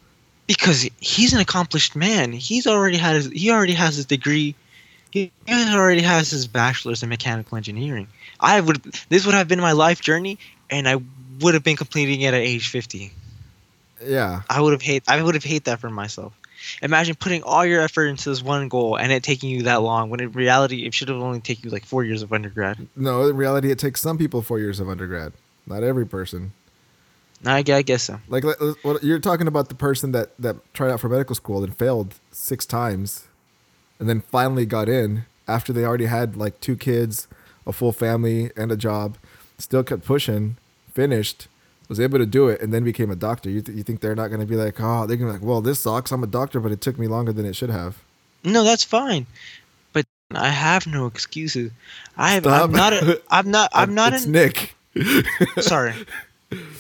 [0.46, 2.32] because he's an accomplished man.
[2.32, 4.54] He's already had his, he already has his degree.
[5.10, 8.08] He he already has his bachelor's in mechanical engineering.
[8.40, 10.38] I would this would have been my life journey,
[10.70, 10.96] and I
[11.40, 13.12] would have been completing it at age fifty.
[14.04, 16.32] Yeah, I would have hate I would have hate that for myself.
[16.82, 20.10] Imagine putting all your effort into this one goal and it taking you that long
[20.10, 22.86] when in reality it should have only taken you like four years of undergrad.
[22.96, 23.28] no.
[23.28, 25.32] In reality, it takes some people four years of undergrad.
[25.66, 26.52] Not every person.
[27.44, 28.20] I, I guess so.
[28.28, 31.34] Like let- let- what you're talking about the person that that tried out for medical
[31.34, 33.26] school and failed six times,
[33.98, 37.26] and then finally got in after they already had like two kids,
[37.66, 39.18] a full family, and a job.
[39.58, 40.56] Still kept pushing,
[40.92, 41.48] finished,
[41.92, 43.50] was able to do it, and then became a doctor.
[43.50, 45.46] You th- you think they're not going to be like, oh, they're gonna be like,
[45.46, 46.10] well, this sucks.
[46.10, 47.98] I'm a doctor, but it took me longer than it should have.
[48.44, 49.26] No, that's fine.
[49.92, 51.70] But I have no excuses.
[52.16, 52.46] I have.
[52.46, 54.74] I'm not a, I'm not I'm not It's an Nick.
[55.60, 55.94] sorry,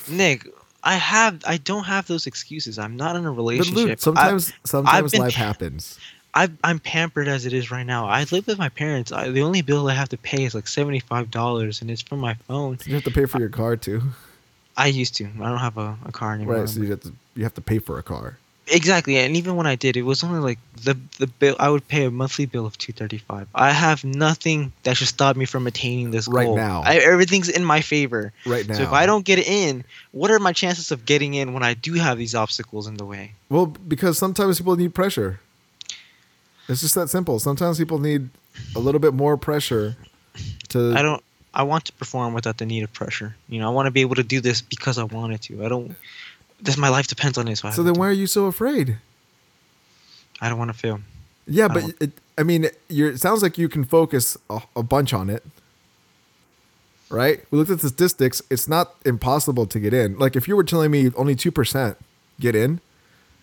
[0.08, 0.46] Nick.
[0.84, 2.78] I have I don't have those excuses.
[2.78, 3.76] I'm not in a But relationship.
[3.76, 5.98] Luke, sometimes sometimes been life happens.
[6.34, 8.06] I, I've, I'm pampered as it is right now.
[8.06, 9.12] I live with my parents.
[9.12, 12.02] I, the only bill I have to pay is like seventy five dollars, and it's
[12.02, 12.78] from my phone.
[12.86, 14.02] You have to pay for your car too,
[14.82, 15.24] I used to.
[15.24, 16.56] I don't have a, a car anymore.
[16.56, 16.68] right?
[16.68, 18.38] So you have to you have to pay for a car.
[18.68, 21.56] Exactly, and even when I did, it was only like the the bill.
[21.58, 23.46] I would pay a monthly bill of two thirty five.
[23.54, 26.56] I have nothing that should stop me from attaining this goal Right goal.
[26.56, 26.82] now.
[26.84, 28.32] I, everything's in my favor.
[28.46, 28.74] Right now.
[28.76, 31.74] So if I don't get in, what are my chances of getting in when I
[31.74, 33.32] do have these obstacles in the way?
[33.48, 35.40] Well, because sometimes people need pressure.
[36.68, 37.40] It's just that simple.
[37.40, 38.30] Sometimes people need
[38.76, 39.96] a little bit more pressure
[40.70, 41.22] To I don't.
[41.54, 43.36] I want to perform without the need of pressure.
[43.48, 45.64] You know, I want to be able to do this because I wanted to.
[45.64, 45.94] I don't.
[46.60, 47.56] This my life depends on it.
[47.56, 48.98] So, so then why are you so afraid?
[50.40, 51.00] I don't want to fail.
[51.46, 54.82] Yeah, I but it, I mean, you're, it sounds like you can focus a, a
[54.82, 55.44] bunch on it,
[57.10, 57.44] right?
[57.50, 58.42] We looked at the statistics.
[58.48, 60.18] It's not impossible to get in.
[60.18, 61.98] Like if you were telling me only two percent
[62.40, 62.80] get in,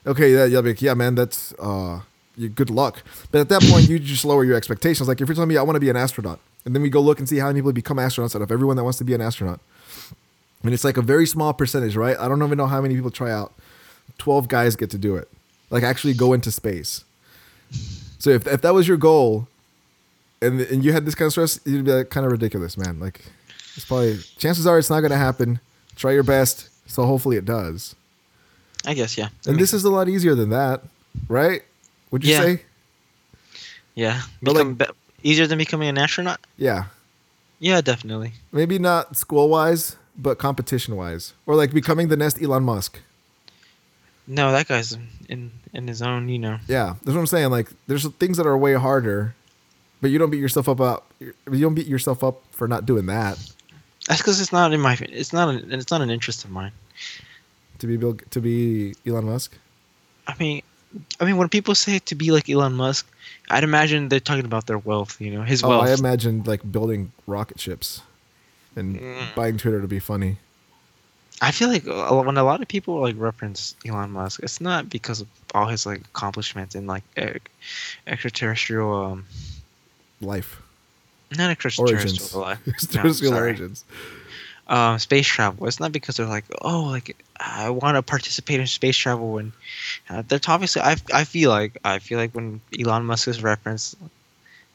[0.07, 2.01] okay, yeah, you'll be like, yeah, man, that's uh,
[2.35, 3.03] you, good luck.
[3.31, 5.07] But at that point, you just lower your expectations.
[5.07, 7.01] Like if you're telling me I want to be an astronaut, and then we go
[7.01, 9.13] look and see how many people become astronauts out of everyone that wants to be
[9.13, 9.59] an astronaut,
[10.63, 12.17] and it's like a very small percentage, right?
[12.19, 13.53] I don't even know how many people try out.
[14.17, 15.29] Twelve guys get to do it,
[15.69, 17.03] like actually go into space.
[18.19, 19.47] So if, if that was your goal,
[20.41, 22.99] and and you had this kind of stress, you'd be like, kind of ridiculous, man.
[22.99, 23.21] Like
[23.75, 25.59] it's probably chances are it's not going to happen.
[25.95, 27.95] Try your best, so hopefully it does.
[28.85, 29.29] I guess yeah.
[29.45, 30.81] And this is a lot easier than that,
[31.29, 31.61] right?
[32.11, 32.41] Would you Yeah.
[32.41, 32.61] say?
[33.95, 34.93] yeah, But, become like- be-
[35.23, 36.39] easier than becoming an astronaut.
[36.57, 36.85] Yeah,
[37.59, 38.33] Yeah, definitely.
[38.51, 42.99] maybe not school wise, but competition wise, or like becoming the next Elon Musk.
[44.27, 44.97] No, that guy's
[45.27, 46.29] in in his own.
[46.29, 46.57] You know.
[46.67, 47.49] Yeah, that's what I'm saying.
[47.49, 49.33] Like, there's things that are way harder,
[50.01, 53.05] but you don't beat yourself up about you don't beat yourself up for not doing
[53.07, 53.37] that
[54.07, 54.97] That's because it's not in my.
[55.01, 55.49] It's not.
[55.49, 56.71] An, it's not an interest of mine.
[57.79, 59.57] to be Bill, to be Elon Musk.
[60.27, 60.61] I mean,
[61.19, 63.07] I mean, when people say to be like Elon Musk,
[63.49, 65.19] I'd imagine they're talking about their wealth.
[65.21, 65.87] You know, his Oh, wealth.
[65.87, 68.01] I imagined like building rocket ships
[68.75, 69.35] and Mm.
[69.35, 70.37] buying Twitter to be funny.
[71.41, 74.89] I feel like a- when a lot of people like reference Elon Musk, it's not
[74.89, 77.03] because of all his like accomplishments in like
[78.07, 79.25] extraterrestrial, um,
[80.21, 80.61] Life
[81.37, 83.85] not extraterrestrial, origins, like- no, terrestrial origins.
[84.67, 85.67] um, space travel.
[85.67, 89.51] It's not because they're like, oh, like I want to participate in space travel, and
[90.09, 90.81] uh, they're obviously.
[90.81, 93.95] I I feel like I feel like when Elon Musk is referenced,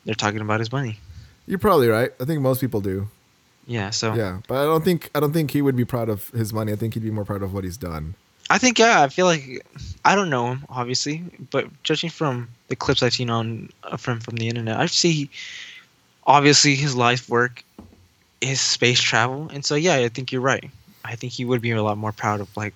[0.04, 0.98] they're talking about his money.
[1.46, 2.10] You're probably right.
[2.20, 3.08] I think most people do.
[3.66, 3.90] Yeah.
[3.90, 6.52] So Yeah, but I don't think I don't think he would be proud of his
[6.52, 6.72] money.
[6.72, 8.14] I think he'd be more proud of what he's done.
[8.50, 9.02] I think yeah.
[9.02, 9.66] I feel like
[10.04, 14.20] I don't know him obviously, but judging from the clips I've seen on uh, from
[14.20, 15.30] from the internet, I see
[16.26, 17.62] obviously his life work
[18.40, 20.70] is space travel, and so yeah, I think you're right.
[21.04, 22.74] I think he would be a lot more proud of like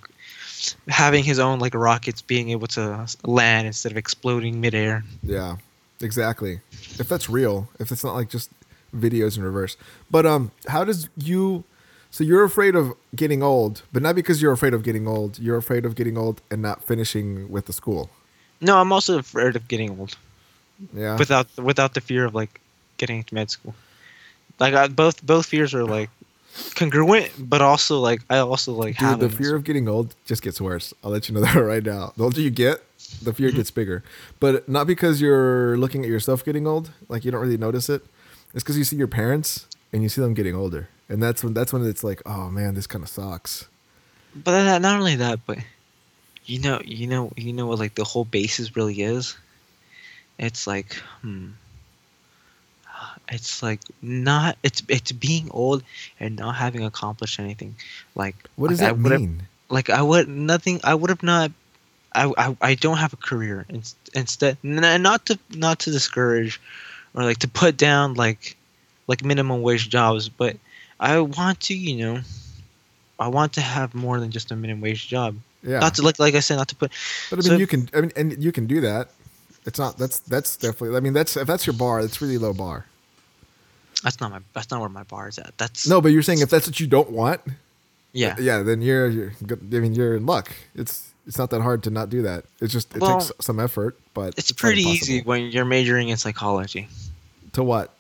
[0.89, 5.05] having his own like rockets being able to land instead of exploding midair.
[5.23, 5.57] Yeah,
[6.01, 6.61] exactly.
[6.99, 8.51] If that's real, if it's not like just
[8.95, 9.77] videos in reverse.
[10.11, 11.65] But um, how does you?
[12.11, 15.39] So you're afraid of getting old, but not because you're afraid of getting old.
[15.39, 18.09] You're afraid of getting old and not finishing with the school.
[18.61, 20.17] No, I'm also afraid of getting old
[20.95, 21.17] Yeah.
[21.19, 22.61] without without the fear of like
[22.97, 23.75] getting into med school.
[24.59, 26.11] Like I, both both fears are like
[26.75, 30.43] congruent, but also like I also like Dude, have the fear of getting old just
[30.43, 30.93] gets worse.
[31.03, 32.13] I'll let you know that right now.
[32.17, 32.83] The older you get,
[33.23, 33.57] the fear Mm-hmm.
[33.57, 34.03] gets bigger.
[34.41, 38.05] But not because you're looking at yourself getting old, like you don't really notice it.
[38.55, 41.55] It's because you see your parents and you see them getting older, and that's when
[41.55, 43.69] that's when it's like, oh man, this kind of sucks.
[44.35, 45.59] But then, not only that, but
[46.45, 49.37] you know, you know, you know what like the whole basis really is.
[50.39, 51.49] It's like, hmm.
[53.31, 54.57] It's like not.
[54.63, 55.83] It's it's being old
[56.19, 57.77] and not having accomplished anything.
[58.15, 59.43] Like What does like, that would've- mean?
[59.71, 60.81] Like I would nothing.
[60.83, 61.53] I would have not.
[62.15, 63.67] I, I, I don't have a career.
[64.15, 66.59] Instead, not to not to discourage,
[67.15, 68.57] or like to put down like,
[69.07, 70.57] like minimum wage jobs, but
[70.99, 72.21] I want to you know,
[73.21, 75.37] I want to have more than just a minimum wage job.
[75.63, 76.91] Yeah, Not to like like I said, not to put.
[77.29, 77.91] but I mean, so- you can.
[77.93, 79.11] I mean, and you can do that.
[79.67, 79.99] It's not.
[79.99, 80.97] That's that's definitely.
[80.97, 82.87] I mean, that's if that's your bar, that's really low bar.
[84.03, 84.41] That's not my.
[84.53, 85.57] That's not where my bar is at.
[85.59, 87.41] That's No, but you're saying if that's what you don't want,
[88.13, 88.37] Yeah.
[88.39, 89.61] yeah, then you're, you're good.
[89.73, 90.51] I mean, you're in luck.
[90.75, 92.45] It's it's not that hard to not do that.
[92.61, 96.09] It's just it Well, takes some effort, but It's, not pretty easy when you're majoring
[96.09, 96.89] in psychology.
[97.53, 97.93] To what?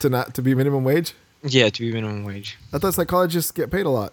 [0.00, 1.12] To not to be minimum wage?
[1.44, 2.56] Yeah, to be minimum wage.
[2.72, 4.12] I thought psychologists get paid a lot.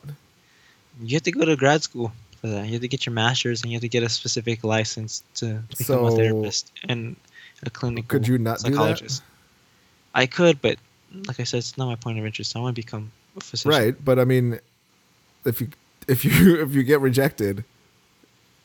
[1.01, 2.11] You have to go to grad school
[2.41, 2.65] for that.
[2.65, 5.63] You have to get your master's and you have to get a specific license to
[5.77, 7.15] become a therapist and
[7.63, 8.69] a clinical Could you not do that?
[8.71, 9.23] psychologist.
[10.13, 10.77] I could, but
[11.27, 12.55] like I said, it's not my point of interest.
[12.55, 13.71] I want to become a physician.
[13.71, 14.59] Right, but I mean,
[15.45, 15.69] if you
[16.07, 17.63] if you if you get rejected,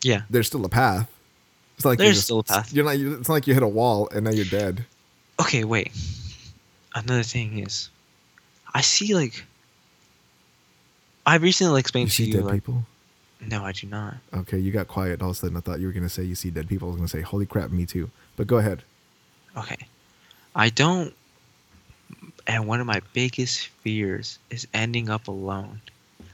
[0.03, 0.23] Yeah.
[0.31, 1.11] there's still a path.
[1.77, 2.73] It's like There's just- still a path.
[2.73, 2.95] You're not.
[2.97, 4.85] It's not like you hit a wall and now you're dead.
[5.41, 5.91] Okay, wait.
[6.95, 7.89] Another thing is,
[8.75, 9.45] I see like.
[11.27, 12.85] I recently explained You to see you dead like, people.
[13.41, 14.15] no, I do not.
[14.33, 15.23] Okay, you got quiet.
[15.23, 16.89] All of a sudden, I thought you were gonna say you see dead people.
[16.89, 18.83] I was gonna say, "Holy crap, me too." But go ahead.
[19.57, 19.87] Okay.
[20.55, 21.15] I don't.
[22.47, 25.81] And one of my biggest fears is ending up alone.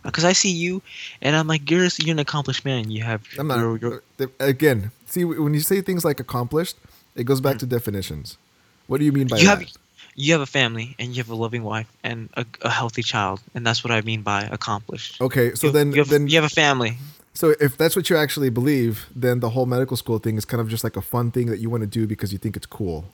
[0.02, 0.82] Because I see you,
[1.20, 2.90] and I'm like, you're, you're an accomplished man.
[2.90, 3.22] You have.
[3.38, 4.00] I'm not.
[4.38, 6.76] again, see when you say things like accomplished,
[7.14, 8.38] it goes back to definitions.
[8.86, 9.58] What do you mean by you that?
[9.60, 9.68] have.
[10.16, 13.42] you have a family and you have a loving wife and a, a healthy child,
[13.54, 15.20] and that's what I mean by accomplished.
[15.20, 16.96] Okay, so you, then you have, then you have a family.
[17.34, 20.62] so if that's what you actually believe, then the whole medical school thing is kind
[20.62, 22.66] of just like a fun thing that you want to do because you think it's
[22.66, 23.04] cool.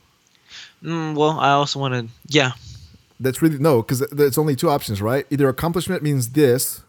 [0.85, 2.09] Mm, well, I also want to.
[2.29, 2.53] Yeah,
[3.19, 5.27] That's really no, because there's only two options, right?
[5.31, 6.83] Either accomplishment means this,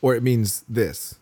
[0.00, 1.16] or it means this.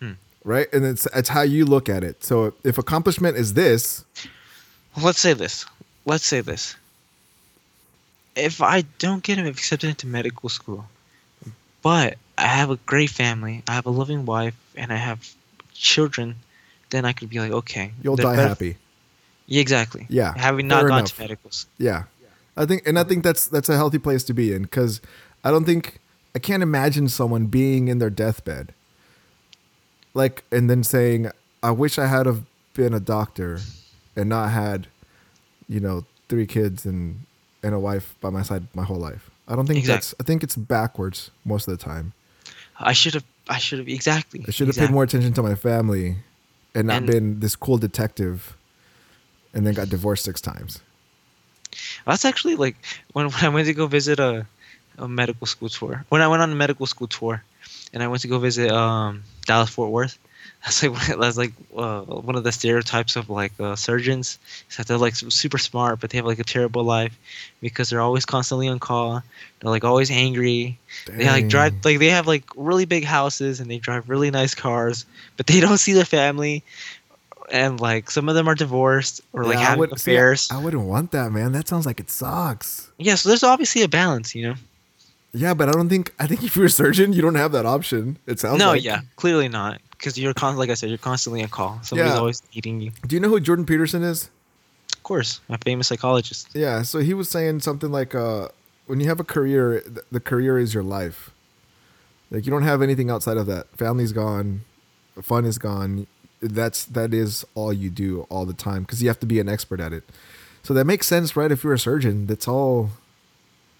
[0.00, 0.12] Hmm.
[0.44, 2.22] Right, and it's it's how you look at it.
[2.24, 4.04] So if accomplishment is this,
[4.96, 5.66] Well, let's say this.
[6.04, 6.76] Let's say this.
[8.36, 10.84] If I don't get accepted into medical school,
[11.82, 15.28] but I have a great family, I have a loving wife, and I have
[15.74, 16.36] children,
[16.90, 18.76] then I could be like, okay, you'll die better- happy.
[19.48, 20.06] Yeah, exactly.
[20.10, 21.14] Yeah, Having not fair gone enough.
[21.16, 21.70] to medical school.
[21.78, 22.02] Yeah,
[22.58, 25.00] I think, and I think that's that's a healthy place to be in because
[25.44, 26.00] I don't think
[26.34, 28.74] I can't imagine someone being in their deathbed,
[30.12, 31.30] like, and then saying,
[31.62, 32.42] "I wish I had have
[32.74, 33.60] been a doctor,
[34.16, 34.88] and not had,
[35.68, 37.20] you know, three kids and
[37.62, 40.12] and a wife by my side my whole life." I don't think that's.
[40.20, 42.12] I think it's backwards most of the time.
[42.80, 43.24] I should have.
[43.48, 44.44] I should have exactly.
[44.46, 44.88] I should have exactly.
[44.88, 46.16] paid more attention to my family,
[46.74, 48.56] and not And- been this cool detective,
[49.54, 50.80] and then got divorced six times.
[52.06, 52.76] That's actually like
[53.12, 54.46] when, when I went to go visit a,
[54.98, 56.04] a medical school tour.
[56.08, 57.42] When I went on a medical school tour,
[57.92, 60.18] and I went to go visit um, Dallas Fort Worth.
[60.64, 64.38] That's like one- that's like uh, one of the stereotypes of like uh, surgeons.
[64.70, 67.16] Is that they're like super smart, but they have like a terrible life
[67.60, 69.22] because they're always constantly on call.
[69.60, 70.78] They're like always angry.
[71.16, 74.54] They like drive like they have like really big houses and they drive really nice
[74.54, 75.04] cars,
[75.36, 76.62] but they don't see their family.
[77.50, 80.48] And like some of them are divorced or like Yeah, I having would- see, affairs.
[80.50, 81.52] I wouldn't want that, man.
[81.52, 82.90] That sounds like it sucks.
[82.98, 84.54] Yeah, so there's obviously a balance, you know.
[85.32, 86.12] Yeah, but I don't think.
[86.18, 88.18] I think if you're a surgeon, you don't have that option.
[88.26, 88.58] It sounds.
[88.58, 88.82] no, like.
[88.84, 91.78] yeah, clearly not, because you're con- like I said, you're constantly on call.
[91.82, 92.18] Somebody's Yeah.
[92.18, 92.92] always eating you.
[93.06, 94.30] Do you know who Jordan Peterson is?
[94.96, 96.48] Of course, my famous psychologist.
[96.54, 96.80] Yeah.
[96.82, 98.48] So he was saying something like, uh,
[98.86, 101.30] "When you have a career, th- the career is your life.
[102.30, 103.66] Like you don't have anything outside of that.
[103.76, 104.62] Family's gone,
[105.22, 106.06] fun is gone.
[106.40, 109.48] That's that is all you do all the time because you have to be an
[109.48, 110.04] expert at it.
[110.62, 111.50] So that makes sense, right?
[111.50, 112.90] If you're a surgeon, that's all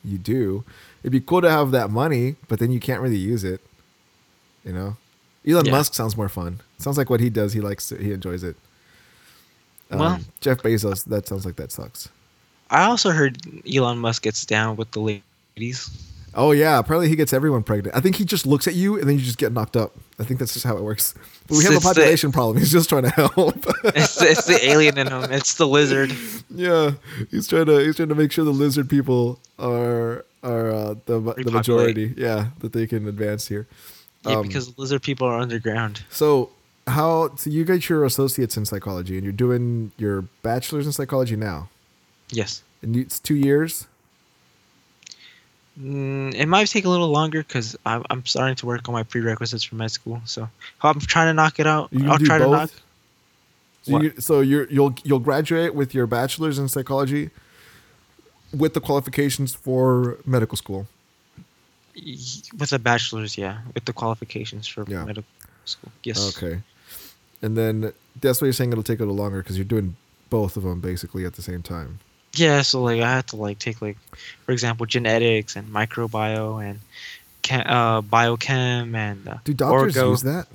[0.04, 0.64] you do.
[1.02, 3.60] It'd be cool to have that money, but then you can't really use it.
[4.64, 4.96] You know,
[5.46, 5.72] Elon Yeah.
[5.72, 6.60] Musk sounds more fun.
[6.78, 7.52] Sounds like what he does.
[7.52, 8.00] He likes it.
[8.00, 8.56] He enjoys it.
[9.90, 11.04] Um, Well- Jeff Bezos.
[11.04, 12.08] That sounds like that sucks.
[12.70, 13.38] I also heard
[13.72, 15.00] Elon Musk gets down with the
[15.56, 15.90] ladies.
[16.40, 17.96] Oh yeah, apparently he gets everyone pregnant.
[17.96, 19.96] I think he just looks at you and then you just get knocked up.
[20.20, 21.12] I think that's just how it works.
[21.48, 22.58] But we have a It's the- population problem.
[22.58, 23.34] He's just trying to help.
[23.84, 25.24] It's, it's the alien in him.
[25.32, 26.12] It's the lizard.
[26.50, 26.92] yeah,
[27.30, 31.18] he's trying to he's trying to make sure the lizard people are are uh, the
[31.44, 32.14] the majority.
[32.16, 33.66] Yeah, that they can advance here.
[34.24, 36.02] Yeah, Um, because lizard people are underground.
[36.10, 36.50] So
[36.86, 41.34] how so you get your associates in psychology and you're doing your bachelor's in psychology
[41.36, 41.68] now.
[42.30, 42.62] Yes.
[42.82, 43.86] And it's two years.
[45.80, 49.02] Mm, it might take a little longer because I'm, I'm starting to work on my
[49.04, 50.20] prerequisites for med school.
[50.24, 50.48] So
[50.82, 51.88] I'm trying to knock it out.
[51.92, 52.52] You I'll try to both?
[52.52, 52.70] knock.
[53.82, 57.30] So, you, so you're you'll you'll graduate with your bachelor's in psychology
[58.52, 60.88] with the qualifications for medical school.
[62.58, 63.58] With a bachelor's, yeah.
[63.74, 65.04] With the qualifications for Yeah.
[65.04, 65.24] medical
[65.64, 65.92] school.
[66.02, 66.36] Yes.
[66.36, 66.60] Okay.
[67.42, 69.96] And then that's why you're saying it'll take a little longer because you're doing
[70.30, 72.00] both of them basically at the same time.
[72.38, 73.96] Yeah, so like I had to like take like,
[74.44, 76.80] for example, genetics and microbio and
[77.42, 80.10] chem, uh, biochem and uh, Do doctors orgo.
[80.10, 80.46] use that?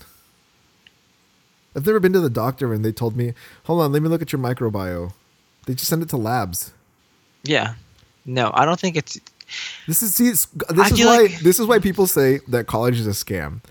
[1.75, 3.34] I've never been to the doctor and they told me,
[3.65, 5.13] "Hold on, let me look at your microbio."
[5.65, 6.71] They just send it to labs.
[7.43, 7.75] Yeah.
[8.25, 9.19] No, I don't think it's.
[9.88, 12.67] This is see, it's, I this is why like- this is why people say that
[12.67, 13.61] college is a scam.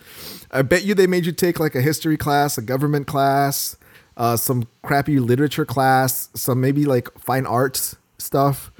[0.51, 3.77] I bet you they made you take like a history class, a government class,
[4.17, 8.71] uh, some crappy literature class, some maybe like fine arts stuff.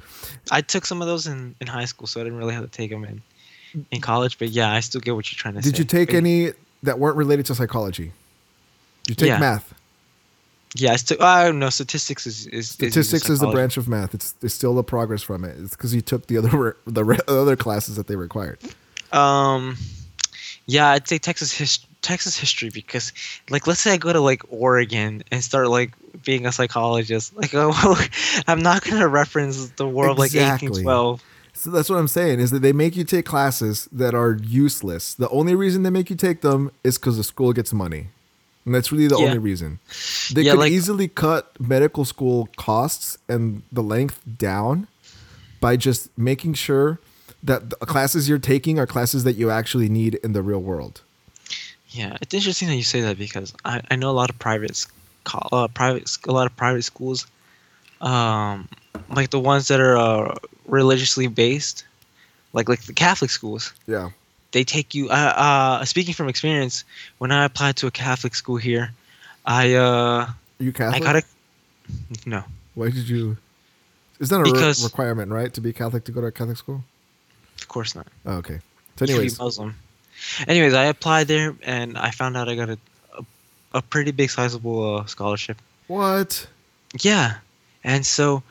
[0.51, 2.69] I took some of those in, in high school, so I didn't really have to
[2.69, 3.21] take them in
[3.91, 4.37] in college.
[4.39, 5.69] But yeah, I still get what you're trying to say.
[5.69, 6.51] Did you take But- any
[6.83, 8.11] that weren't related to psychology?
[9.03, 9.39] Did you take Yeah.
[9.39, 9.73] math?
[10.75, 11.21] Yeah, I still.
[11.21, 11.69] I don't know.
[11.69, 13.55] Statistics is is Statistics is the psychology.
[13.55, 14.15] branch of math.
[14.15, 15.55] It's, it's still the progress from it.
[15.59, 18.57] It's because you took the other the re- other classes that they required.
[19.11, 19.77] Um,
[20.65, 23.11] yeah, I'd say Texas his, Texas history because,
[23.49, 25.93] like, let's say I go to like Oregon and start like
[26.23, 27.33] being a psychologist.
[27.37, 27.99] Like, oh,
[28.47, 30.67] I'm not gonna reference the war of like Exactly.
[30.69, 31.23] 1812.
[31.55, 35.13] So that's what I'm saying is that they make you take classes that are useless.
[35.13, 38.07] The only reason they make you take them is because the school gets money.
[38.65, 39.25] And that's really the Yeah.
[39.27, 39.79] only reason.
[40.33, 44.87] They Yeah, could like- easily cut medical school costs and the length down
[45.61, 46.99] by just making sure
[47.43, 51.01] that the classes you're taking are classes that you actually need in the real world.
[51.93, 54.83] Yeah, it's interesting that you say that because I, I know a lot of private,
[55.51, 57.27] uh, private, a lot of private schools,
[58.01, 58.67] um,
[59.09, 60.35] like the ones that are uh,
[60.65, 61.85] religiously based,
[62.51, 63.73] like like the Catholic schools.
[63.85, 64.09] Yeah.
[64.53, 65.09] They take you.
[65.09, 66.83] Uh, uh, speaking from experience,
[67.19, 68.91] when I applied to a Catholic school here,
[69.45, 71.01] I uh, you Catholic?
[71.01, 71.23] I got a
[72.25, 72.43] no.
[72.73, 73.37] Why did you?
[74.19, 76.83] Is that a re- requirement, right, to be Catholic to go to a Catholic school?
[77.61, 78.07] Of course not.
[78.25, 78.59] Oh, okay.
[78.97, 79.75] So, You should be anyways, Muslim.
[80.47, 82.77] Anyways, I applied there and I found out I got a
[83.17, 83.25] a,
[83.77, 85.57] a pretty big sizable uh, scholarship.
[85.87, 86.47] what?
[87.01, 87.37] Yeah,
[87.83, 88.43] and so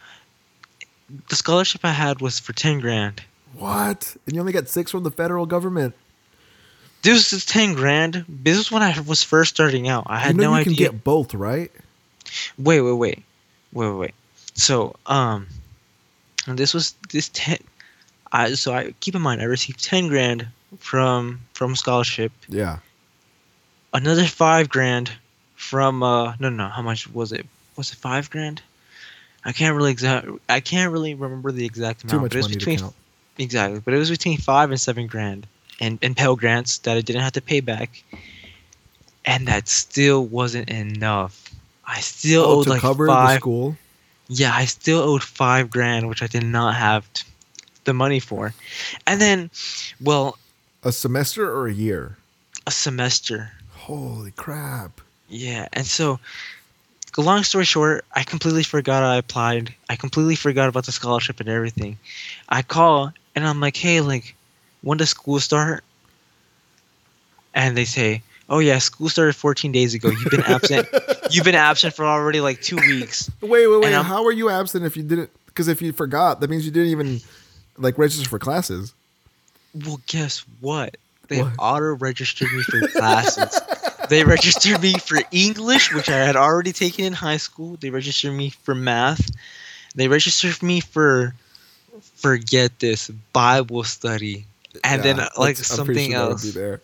[1.29, 3.23] the scholarship I had was for ten grand.
[3.55, 4.17] What?
[4.27, 5.95] And you only got six from the federal government.
[7.03, 8.25] This is ten grand.
[8.29, 10.05] This is when I was first starting out.
[10.07, 11.71] I had you know no you can get both, right?
[12.59, 13.23] Wait, wait, wait,
[13.73, 14.15] wait, wait, wait.
[14.55, 15.47] So, um,
[16.47, 17.59] and this was this ten.
[18.33, 20.49] I so I keep in mind I received ten grand
[20.79, 22.33] from from scholarship.
[22.49, 22.79] Yeah.
[23.93, 25.13] Another five grand
[25.55, 27.47] from uh no no how much was it
[27.77, 28.63] was it five grand?
[29.45, 32.11] I can't really exact I can't really remember the exact amount.
[32.13, 32.95] Too much but it was money between to count.
[33.39, 35.47] exactly, but it was between five and seven grand,
[35.81, 38.03] and and Pell grants that I didn't have to pay back,
[39.25, 41.51] and that still wasn't enough.
[41.87, 43.41] I still Oh, owed like five.
[43.41, 43.77] school.
[44.29, 47.25] Yeah, I still owed five grand, which I did not have t-
[47.85, 48.55] the money for,
[49.07, 49.51] and then,
[50.01, 50.39] well,
[50.83, 52.17] A semester or a year?
[52.67, 53.51] a semester.
[53.71, 55.01] Holy crap.
[55.29, 56.21] Yeah, and so,
[57.17, 59.75] long story short, I completely forgot I applied.
[59.89, 61.99] I completely forgot about the scholarship and everything.
[62.49, 64.35] I call and I'm like, hey, like,
[64.83, 65.85] when does school start?
[67.55, 70.11] And they say, oh yeah, school started 14 days ago.
[70.11, 70.89] You've been absent.
[71.31, 73.31] You've been absent for already like two weeks.
[73.41, 73.93] Wait, wait, wait.
[73.93, 75.31] How are you absent if you didn't?
[75.47, 77.21] Because if you forgot, that means you didn't even
[77.79, 78.95] like register for classes.
[79.75, 80.97] Well, guess what?
[81.29, 81.53] They What?
[81.59, 83.59] auto registered me for classes.
[84.09, 87.77] they registered me for English, which I had already taken in high school.
[87.81, 89.31] They registered me for math.
[89.95, 91.35] They registered me for
[92.17, 94.45] forget this Bible study,
[94.85, 96.81] and then Yeah, uh, like that's- I'm pretty something sure else.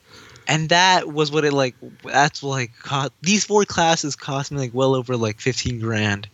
[0.46, 1.74] And that was what it like.
[2.04, 6.26] That's what, like cost, these four classes cost me like well over like fifteen grand.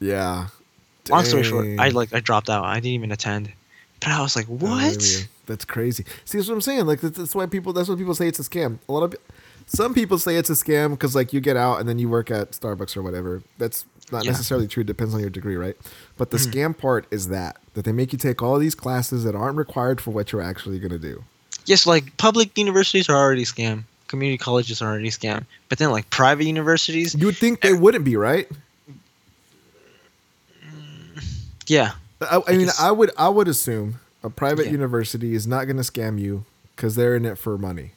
[0.00, 0.48] Yeah.
[1.08, 2.64] Long story short, I like I dropped out.
[2.64, 3.50] I didn't even attend.
[4.04, 5.02] But I was like, I what?
[5.02, 5.20] you.
[5.46, 6.04] That's crazy.
[6.24, 6.86] See, that's what I'm saying.
[6.86, 7.72] Like that's, that's why people.
[7.72, 8.78] That's what people say it's a scam.
[8.88, 9.14] A lot of
[9.66, 12.30] some people say it's a scam because like you get out and then you work
[12.30, 13.42] at Starbucks or whatever.
[13.58, 14.32] That's not Yeah.
[14.32, 14.82] necessarily true.
[14.82, 15.76] It depends on your degree, right?
[16.18, 16.52] But the Mhm.
[16.52, 20.00] scam part is that that they make you take all these classes that aren't required
[20.00, 21.24] for what you're actually gonna do.
[21.66, 23.84] Yes, like public universities are already scam.
[24.08, 25.44] Community colleges are already scam.
[25.70, 28.48] But then like private universities, You would think they wouldn't be, right?
[31.66, 31.92] yeah.
[32.30, 34.72] I, I mean, I would I would assume a private Yeah.
[34.72, 36.44] university is not going to scam you
[36.74, 37.92] because they're in it for money.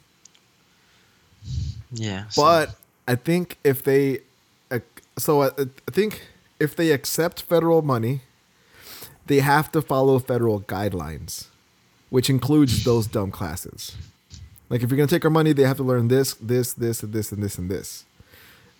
[1.92, 2.28] Yeah.
[2.28, 2.74] so- But
[3.06, 4.20] I think if they,
[5.18, 6.22] so I, I think
[6.60, 8.20] if they accept federal money,
[9.26, 11.46] they have to follow federal guidelines,
[12.10, 13.96] which includes those dumb classes.
[14.70, 17.12] Like if you're gonna take our money, they have to learn this, this, this, and
[17.12, 18.04] this, and this, and this.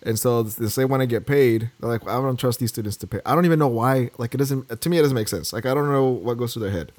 [0.03, 2.95] And so if they want to get paid, they're like, I don't trust these students
[2.97, 3.19] to pay.
[3.25, 4.11] I don't even know why.
[4.17, 4.81] Like it doesn't.
[4.81, 5.51] To me, it doesn't make sense.
[5.51, 6.91] Like I don't know what goes through their head.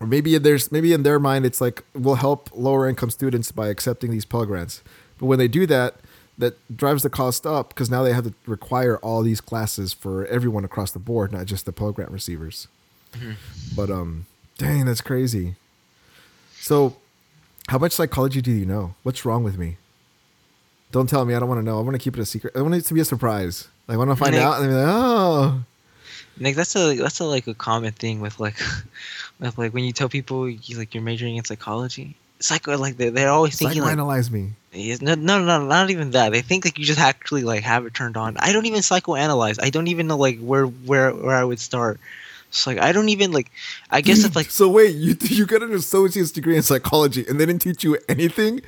[0.00, 3.68] Or maybe there's maybe in their mind it's like we'll help lower income students by
[3.68, 4.82] accepting these Pell grants.
[5.18, 5.96] But when they do that,
[6.38, 10.26] that drives the cost up because now they have to require all these classes for
[10.26, 12.66] everyone across the board, not just the Pell grant receivers.
[13.76, 14.26] But um,
[14.58, 15.56] dang, that's crazy.
[16.58, 16.96] So,
[17.68, 18.94] how much psychology do you know?
[19.02, 19.76] What's wrong with me?
[20.92, 21.34] Don't tell me.
[21.34, 21.78] I don't want to know.
[21.78, 22.54] I want to keep it a secret.
[22.56, 23.68] I want it to be a surprise.
[23.86, 25.64] Like, I want to find Nick- out and be like, oh,
[26.38, 28.56] Nick, that's a that's a like a common thing with like
[29.40, 32.16] with like when you tell people you like you're majoring in psychology.
[32.40, 34.52] Psycho like they they're always thinking like psychoanalyze me.
[35.02, 36.32] No, no, no, not even that.
[36.32, 38.38] They think like you just actually like have it turned on.
[38.38, 39.62] I don't even psychoanalyze.
[39.62, 42.00] I don't even know like where where where I would start.
[42.48, 43.50] It's like I don't even like.
[43.90, 47.38] I guess if like so wait, you you got an associate's degree in psychology and
[47.38, 48.62] they didn't teach you anything?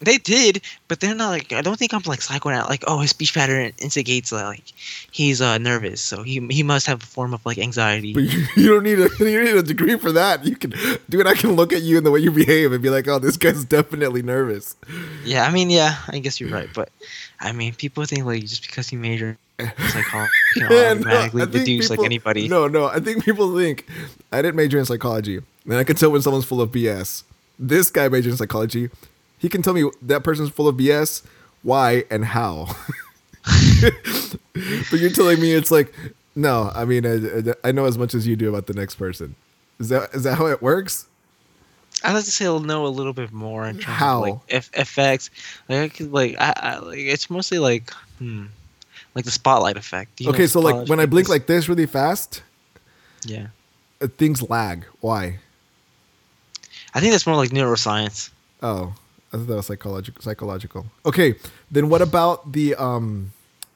[0.00, 1.52] They did, but they're not like.
[1.52, 2.68] I don't think I'm like psychoanalyze.
[2.68, 4.62] Like oh, his speech pattern instigates like
[5.10, 8.12] he's uh nervous, so he he must have a form of like anxiety.
[8.12, 10.44] But you, you don't need a you don't need a degree for that.
[10.44, 10.74] You can
[11.08, 11.26] do it.
[11.26, 13.36] I can look at you and the way you behave and be like, oh, this
[13.36, 14.76] guy's definitely nervous.
[15.24, 16.90] Yeah, I mean, yeah, I guess you're right, but
[17.40, 21.00] I mean, people think like just because you major in psychology, you can Yeah, no,
[21.00, 22.48] automatically think deduce like anybody.
[22.48, 22.86] No, no.
[22.86, 23.86] I think people think
[24.30, 27.22] I didn't major in psychology, and I can tell when someone's full of BS.
[27.58, 28.90] This guy majored in psychology.
[29.38, 31.22] He can tell me that person's full of BS,
[31.62, 32.74] why, and how.
[34.90, 35.92] but you're telling me it's like,
[36.34, 36.70] no.
[36.74, 39.34] I mean, I, I know as much as you do about the next person.
[39.78, 41.06] Is that is that how it works?
[42.04, 44.16] I like to say I'll know a little bit more in terms How?
[44.16, 45.30] of like F- effects.
[45.68, 48.46] Like, I could, like I, I like it's mostly like hmm,
[49.14, 50.20] like the spotlight effect.
[50.20, 52.42] You okay, so like when I blink like this really fast,
[53.24, 53.48] yeah,
[54.00, 54.84] uh, things lag.
[55.00, 55.38] Why?
[56.94, 58.30] I think that's more like neuroscience.
[58.62, 58.94] Oh,
[59.36, 60.22] I thought that was psychological.
[60.22, 60.86] Psychological.
[61.04, 61.34] Okay,
[61.70, 63.32] then what about the um,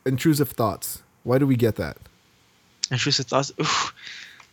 [0.07, 1.03] intrusive thoughts?
[1.23, 1.99] Why do we get that?
[2.91, 3.53] Intrusive thoughts.
[3.61, 3.95] Oof.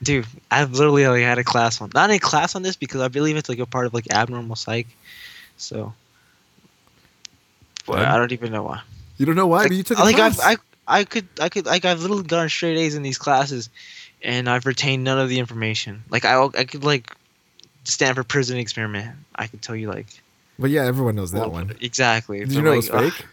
[0.04, 3.08] Dude, I've literally like, had a class on not a class on this because I
[3.08, 4.88] believe it's like a part of like abnormal psych.
[5.58, 5.94] So,
[7.88, 8.82] but I don't even know why.
[9.18, 9.64] You don't know why?
[9.64, 10.40] Like, you took a like I've.
[10.40, 13.70] I I could I could like I've literally gotten straight A's in these classes,
[14.22, 16.04] and I've retained none of the information.
[16.10, 17.12] Like I I could like
[17.84, 19.16] Stanford prison experiment.
[19.36, 20.08] I could tell you like
[20.60, 21.76] but yeah, everyone knows that well, one.
[21.82, 22.40] exactly.
[22.40, 23.26] Did but, you know like, it was ugh, fake?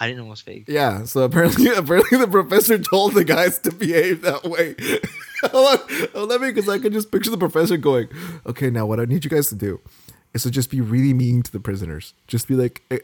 [0.00, 0.64] I didn't know it was fake.
[0.66, 1.04] Yeah.
[1.04, 4.74] So apparently, apparently the professor told the guys to behave that way.
[5.50, 5.80] Hold
[6.14, 8.08] on, let me, because I can just picture the professor going,
[8.46, 9.80] "Okay, now what I need you guys to do
[10.32, 12.14] is to just be really mean to the prisoners.
[12.26, 12.98] Just be like, eh,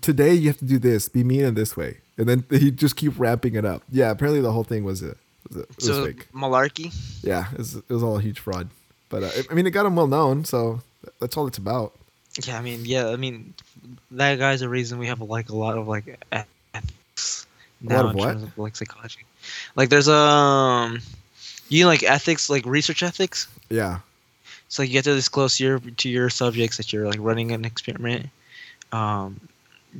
[0.00, 1.08] today you have to do this.
[1.08, 3.82] Be mean in this way." And then he just keep ramping it up.
[3.90, 4.10] Yeah.
[4.10, 5.16] Apparently the whole thing was a,
[5.48, 6.28] was a it was So fake.
[6.32, 6.94] malarkey.
[7.22, 8.68] Yeah, it was, it was all a huge fraud.
[9.08, 10.82] But uh, I mean, it got him well known, so
[11.18, 11.92] that's all it's about.
[12.44, 13.54] Yeah, I mean, yeah, I mean,
[14.12, 17.46] that guy's a reason we have like a lot of like ethics
[17.82, 18.26] A now lot of in what?
[18.28, 19.24] terms of like psychology.
[19.74, 21.00] Like, there's um,
[21.68, 23.48] you know, like ethics, like research ethics.
[23.68, 24.00] Yeah.
[24.68, 27.64] So you have to disclose to your to your subjects that you're like running an
[27.64, 28.28] experiment.
[28.92, 29.40] Um,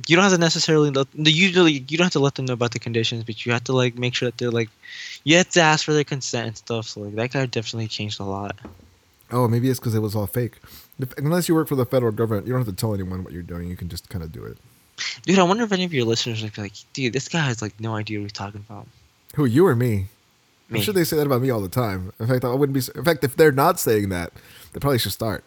[0.07, 2.71] you don't have to necessarily let, usually you don't have to let them know about
[2.71, 4.69] the conditions, but you have to like make sure that they're like
[5.25, 6.87] you have to ask for their consent and stuff.
[6.87, 8.55] So like that guy definitely changed a lot.
[9.31, 10.57] Oh, maybe it's because it was all fake.
[11.17, 13.41] Unless you work for the federal government, you don't have to tell anyone what you're
[13.43, 13.69] doing.
[13.69, 14.57] You can just kind of do it.
[15.23, 17.61] Dude, I wonder if any of your listeners would be like, dude, this guy has
[17.61, 18.87] like no idea what he's talking about.
[19.35, 20.07] Who you or me?
[20.69, 20.79] Me.
[20.79, 22.13] I'm sure they say that about me all the time.
[22.19, 22.81] In fact, I wouldn't be.
[22.97, 24.31] In fact, if they're not saying that,
[24.73, 25.43] they probably should start.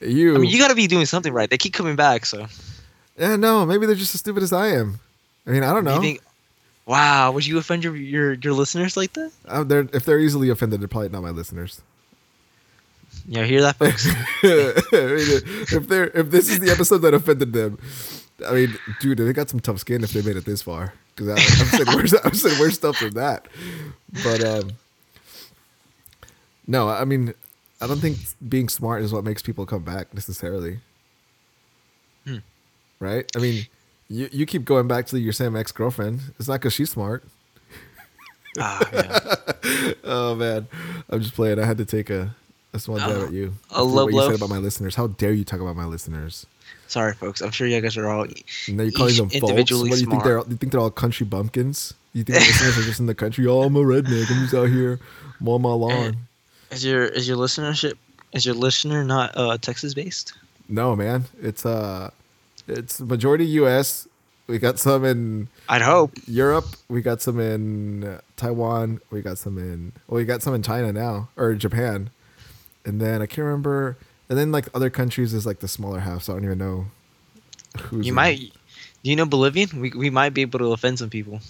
[0.00, 0.34] You.
[0.34, 1.50] I mean, you got to be doing something right.
[1.50, 2.46] They keep coming back, so.
[3.18, 5.00] yeah, no, maybe they're just as stupid as I am.
[5.46, 6.00] I mean, I don't know.
[6.00, 6.20] Think,
[6.86, 9.32] wow, would you offend your your, your listeners like that?
[9.46, 11.82] Uh, they're, if they're easily offended, they're probably not my listeners.
[13.30, 14.08] You hear that, folks?
[15.72, 17.78] If they're if this is the episode that offended them,
[18.44, 20.94] I mean, dude, they got some tough skin if they made it this far.
[21.14, 23.46] Because I've said worse, I've said worse stuff than that.
[24.24, 24.72] But um,
[26.66, 27.32] no, I mean,
[27.80, 28.18] I don't think
[28.48, 30.80] being smart is what makes people come back necessarily.
[32.26, 32.38] Hmm.
[32.98, 33.30] Right?
[33.36, 33.66] I mean,
[34.08, 36.20] you you keep going back to your same ex girlfriend.
[36.40, 37.22] It's not because she's smart.
[38.58, 39.34] ah, yeah.
[40.02, 40.66] Oh man,
[41.08, 41.60] I'm just playing.
[41.60, 42.34] I had to take a,
[42.72, 43.54] a small jab Oh, at you.
[43.70, 44.94] a low what you said about my listeners.
[44.94, 46.46] How dare you talk about my listeners?
[46.88, 47.40] Sorry, folks.
[47.40, 48.26] I'm sure you guys are all.
[48.68, 49.42] Now you're calling them folks.
[49.52, 50.38] What do you think they're?
[50.38, 51.94] All, You think they're all country bumpkins?
[52.12, 53.46] You think listeners are just in the country?
[53.46, 54.30] Oh, I'm a redneck.
[54.30, 54.98] I'm just out here
[55.40, 56.16] mowing my lawn.
[56.70, 57.94] Is your is your listenership
[58.32, 60.32] is your listener not uh, Texas based?
[60.68, 61.24] No, man.
[61.40, 62.10] It's uh,
[62.68, 64.06] it's majority U.S.
[64.48, 66.12] We got some in I'd hope.
[66.26, 66.66] Europe.
[66.88, 69.00] We got some in uh, Taiwan.
[69.10, 69.92] We got some in.
[70.08, 72.10] Well, we got some in China now or Japan,
[72.84, 73.96] and then I can't remember.
[74.28, 76.22] And then like other countries is like the smaller half.
[76.22, 76.86] So I don't even know.
[77.78, 78.38] Who's You in- might.
[79.02, 79.80] Do you know Bolivian?
[79.80, 81.40] We we might be able to offend some people.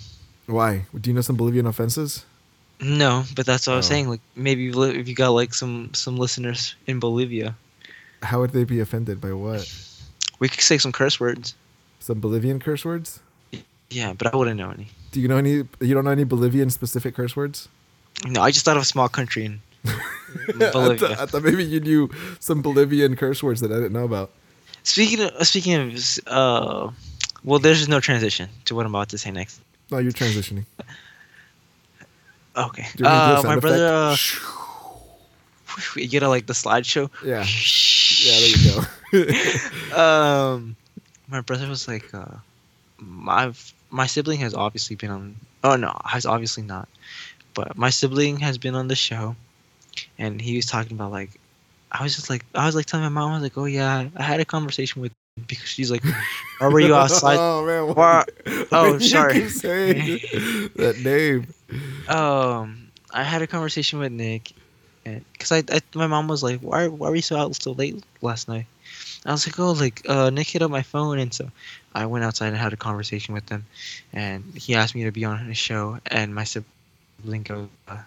[0.47, 0.87] Why?
[0.99, 2.25] Do you know some Bolivian offenses?
[2.81, 3.91] No, but that's what I was Oh.
[3.91, 4.09] saying.
[4.09, 7.55] Like maybe if you got like some some listeners in Bolivia,
[8.23, 9.67] How would they be offended by what?
[10.39, 11.55] we could say some curse words.
[12.01, 13.21] Some Bolivian curse words?
[13.91, 14.89] Yeah, but I wouldn't know any.
[15.13, 15.51] Do you know any?
[15.81, 17.69] You don't know any Bolivian specific curse words?
[18.27, 21.81] No, I just thought of a small country in I, thought, I thought maybe you
[21.81, 24.31] knew some Bolivian curse words that I didn't know about.
[24.83, 26.91] Speaking of speaking of, uh,
[27.45, 29.61] well, there's no transition to what I'm about to say next.
[29.91, 30.65] No, you're transitioning.
[32.57, 32.87] Okay.
[32.97, 34.17] Do you want do Uh, my brother, uh,
[35.97, 37.11] you get a, like the slideshow.
[37.25, 37.47] Yeah.
[38.23, 39.33] Yeah, there you
[39.93, 39.97] go.
[39.97, 40.77] um,
[41.29, 42.27] my brother was like, uh,
[42.99, 43.53] my
[43.91, 45.37] my sibling has obviously been on.
[45.63, 46.89] Oh no, has obviously not.
[47.55, 49.37] But my sibling has been on the show,
[50.19, 51.31] and he was talking about like,
[51.93, 54.09] I was just like, I was like telling my mom, I was like, oh yeah,
[54.17, 55.13] I had a conversation with
[55.47, 56.05] because she's like,
[56.59, 57.37] why were you outside?
[57.41, 57.95] oh man.
[57.95, 59.41] Why- why oh, you sorry.
[60.77, 61.47] that name.
[62.09, 64.53] um, I had a conversation with Nick,
[65.05, 67.73] and because I, I, my mom was like, why, why were you so out so
[67.73, 68.67] late last night?
[69.27, 71.51] I was like, oh, like uh, Nick hit up my phone, and so
[71.95, 73.67] I went outside and had a conversation with him,
[74.13, 77.99] and he asked me to be on his show, and my sibling goes, uh,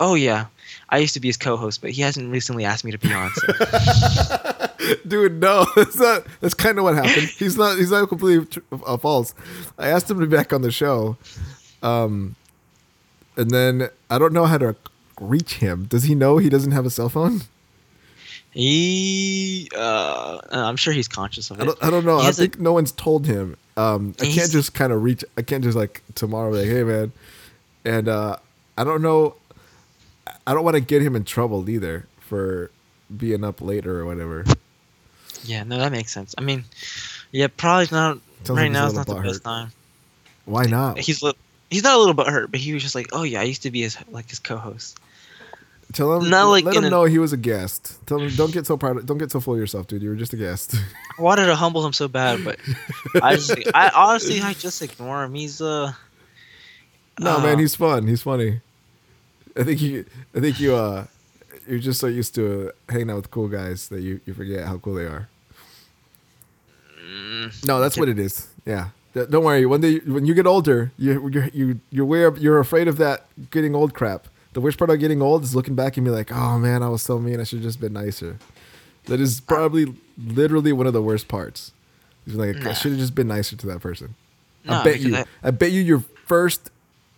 [0.00, 0.46] oh yeah,
[0.88, 3.30] I used to be his co-host, but he hasn't recently asked me to be on.
[3.30, 4.96] So.
[5.06, 6.26] Dude, no, that's not.
[6.40, 7.28] That's kind of what happened.
[7.28, 7.78] He's not.
[7.78, 9.34] He's not completely tr- uh, false.
[9.78, 11.16] I asked him to be back on the show,
[11.82, 12.34] um,
[13.36, 14.74] and then I don't know how to
[15.20, 15.84] reach him.
[15.84, 17.42] Does he know he doesn't have a cell phone?
[18.52, 21.66] he, uh, I'm sure he's conscious of I it.
[21.66, 21.84] don't.
[21.84, 22.16] I don't know.
[22.18, 23.56] He I has a- think no one's told him.
[23.76, 25.24] Um, I can't just kind of reach.
[25.36, 27.12] I can't just like tomorrow, be like, hey man,
[27.84, 28.36] and uh,
[28.76, 29.36] I don't know.
[30.46, 32.70] I don't want to get him in trouble either for
[33.14, 34.44] being up later or whatever.
[35.44, 36.34] Yeah, no, that makes sense.
[36.36, 36.64] I mean,
[37.32, 38.86] yeah, probably not Sounds right like now.
[38.86, 39.72] It's not the best time.
[40.44, 40.98] Why not?
[40.98, 41.34] He's li-
[41.70, 43.62] he's not a little bit hurt, but he was just like, oh yeah, I used
[43.62, 44.98] to be his like his co-host.
[45.92, 46.30] Tell him.
[46.30, 47.98] Not like let him a- know he was a guest.
[48.06, 48.30] Tell him.
[48.36, 48.98] Don't get so proud.
[48.98, 50.02] Of, don't get so full of yourself, dude.
[50.02, 50.74] You were just a guest.
[51.18, 52.58] I wanted to humble him so bad, but
[53.22, 55.34] I just, I honestly, I just ignore him.
[55.34, 55.92] He's uh,
[57.18, 58.06] no, uh, man, he's fun.
[58.06, 58.60] He's funny.
[59.56, 60.04] I think you.
[60.34, 60.74] I think you.
[60.74, 61.06] Uh,
[61.68, 64.78] you're just so used to hanging out with cool guys that you, you forget how
[64.78, 65.28] cool they are.
[66.98, 68.48] mm, No, that's what it is.
[68.66, 68.88] Yeah.
[69.14, 69.66] Don't worry.
[69.66, 73.26] One day, when you get older, you you you you're aware, you're afraid of that
[73.50, 74.28] getting old crap.
[74.52, 76.88] The worst part of getting old is looking back and be like, oh man, I
[76.88, 77.40] was so mean.
[77.40, 78.38] I should have just been nicer.
[79.06, 81.72] That is probably literally one of the worst parts.
[82.26, 84.14] It's like I should have just been nicer to that person.
[84.68, 85.16] I bet you.
[85.16, 86.70] I- I, bet you your first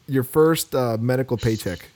[0.07, 1.89] your first uh, medical paycheck.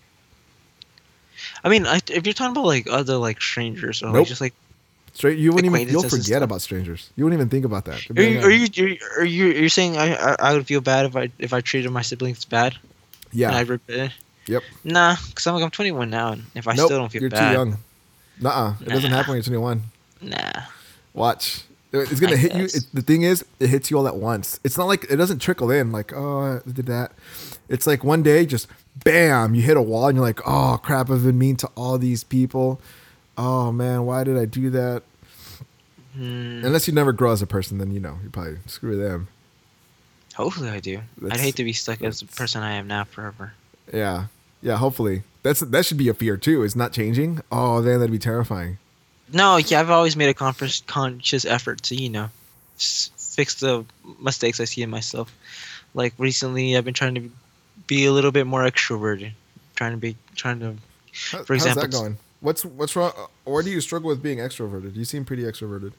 [1.64, 4.14] I mean, I, if you're talking about like other like strangers or Nope.
[4.14, 4.54] like just like,
[5.12, 5.88] Straight, you wouldn't even.
[5.88, 7.08] You'll forget about strangers.
[7.16, 8.10] You wouldn't even think about that.
[8.10, 10.82] Are you are "Oh, you you're, you are you saying I, I I would feel
[10.82, 12.76] bad if I if I treated my siblings bad?
[13.32, 13.48] Yeah.
[13.48, 13.80] And I rip?
[14.46, 14.62] Yep.
[14.84, 16.86] Nah, because I'm like I'm 21 now, and if I nope.
[16.86, 17.32] still don't feel bad.
[17.32, 17.78] you're too young.
[18.40, 18.74] Nuh-uh.
[18.82, 19.82] It doesn't happen when you're 21.
[20.20, 20.62] nah.
[21.14, 21.62] Watch.
[21.92, 22.64] It's gonna I hit you.
[22.64, 24.60] It, the thing is, it hits you all at once.
[24.64, 25.92] It's not like it doesn't trickle in.
[25.92, 27.12] Like, oh, I did that.
[27.70, 28.68] It's like one day, just
[29.05, 31.98] bam, you hit a wall, and you're like, oh crap, I've been mean to all
[31.98, 32.81] these people.
[33.39, 35.02] Oh man, why did I do that?
[36.14, 39.28] Hmm, Unless you never grow as a person, then you know you probably screw them.
[40.35, 41.01] hopefully I do.
[41.31, 43.52] I'd hate to be stuck as the person I am now forever.
[43.93, 44.27] Yeah,
[44.62, 44.77] yeah.
[44.77, 46.62] Hopefully, that's that should be a fear too.
[46.62, 47.40] Is not changing.
[47.52, 48.78] Oh man, that'd be terrifying.
[49.32, 52.31] No, yeah, I've always made a conscious conscious effort to you know
[52.78, 53.85] fix the
[54.20, 55.31] mistakes I see in myself.
[55.94, 57.31] Like recently, I've been trying to
[57.86, 59.32] be a little bit more extroverted,
[59.74, 60.74] trying to be trying to.
[61.30, 62.16] How- For example, how's that going?
[62.40, 63.12] What's what's wrong?
[63.44, 64.94] Where do you struggle with being extroverted?
[64.96, 65.92] You seem pretty extroverted.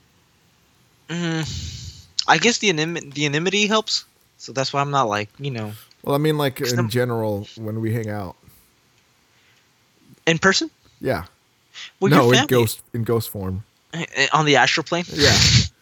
[1.09, 4.05] Mm, I guess the anim- the anonymity helps,
[4.37, 5.71] so that's why I'm not like you know
[6.03, 8.35] Well, I mean, like in Some- general, when we hang out.
[10.25, 10.69] in person.
[11.01, 11.25] Yeah.
[11.99, 13.63] Well, no, in ghost in ghost form.
[13.93, 15.05] eh, on the astral plane.
[15.13, 15.35] Yeah.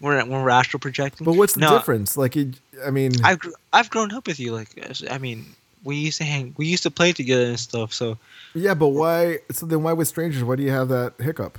[0.00, 1.24] when, we're astral projecting.
[1.24, 2.16] But what's the No, difference?
[2.16, 3.40] Like, it, I mean, I've
[3.72, 4.52] I've grown up with you.
[4.52, 4.68] Like
[5.10, 5.46] I mean,
[5.84, 7.92] we used to hang, we used to play together and stuff.
[7.92, 8.18] So
[8.54, 9.38] yeah, but why?
[9.52, 10.42] So then, why with strangers?
[10.42, 11.58] Why do you have that hiccup?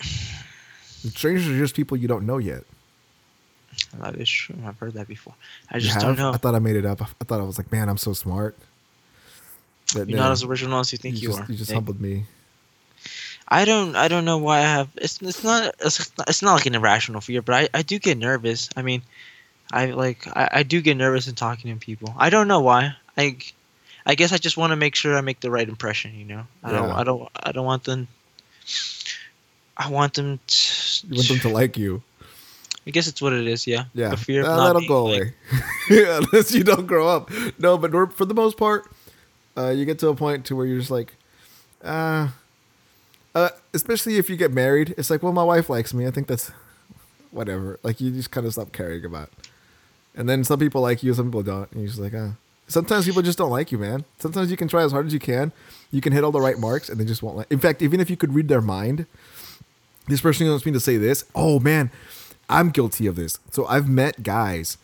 [0.98, 2.64] Strangers are just people you don't know yet.
[4.00, 4.56] that is true.
[4.66, 5.34] I've heard that before.
[5.70, 6.32] I just don't know.
[6.32, 7.00] I thought I made it up.
[7.00, 8.56] I thought I was like, man, I'm so smart.
[9.94, 11.46] But You're no, not as original as you think you, just, are.
[11.48, 12.24] You just humbled me.
[13.48, 16.54] I don't I don't know why I have it's it's not it's not, it's not
[16.54, 18.68] like an irrational fear, but I, I do get nervous.
[18.76, 19.02] I mean,
[19.72, 22.14] I like I, I do get nervous in talking to people.
[22.18, 22.94] I don't know why.
[23.16, 23.38] I
[24.04, 26.14] I guess I just want to make sure I make the right impression.
[26.14, 26.96] You know, I don't Yeah.
[26.96, 28.08] I don't I don't want them.
[29.76, 30.40] I want them.
[30.46, 32.02] To, You want them to like you.
[32.86, 33.66] I guess it's what it is.
[33.66, 33.84] Yeah.
[33.94, 35.34] Yeah, The fear of Uh, not that'll being go away.
[35.90, 37.30] yeah, unless you don't grow up.
[37.58, 38.90] No, but for the most part,
[39.56, 41.14] uh, you get to a point to where you're just like,
[41.84, 42.28] uh,
[43.34, 46.06] uh, especially if you get married, it's like, well, my wife likes me.
[46.06, 46.50] I think that's
[47.30, 47.78] whatever.
[47.82, 49.30] Like you just kind of stop caring about.
[50.14, 52.32] And then some people like you, some people don't, and you're just like, ah.
[52.66, 54.04] Sometimes people just don't like you, man.
[54.18, 55.52] Sometimes you can try as hard as you can,
[55.90, 57.50] you can hit all the right marks, and they just won't like.
[57.50, 59.06] In fact, even if you could read their mind,
[60.06, 61.24] this person wants me to say this.
[61.34, 61.90] Oh man,
[62.48, 63.38] I'm guilty of this.
[63.50, 64.76] So I've met guys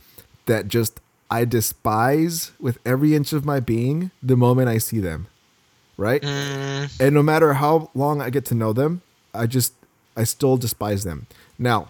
[0.46, 1.00] that just
[1.30, 5.26] I despise with every inch of my being the moment I see them.
[5.96, 6.22] Right?
[6.22, 9.02] Mm, And no matter how long I get to know them,
[9.32, 9.72] I just
[10.16, 11.26] I still despise them.
[11.58, 11.88] Now,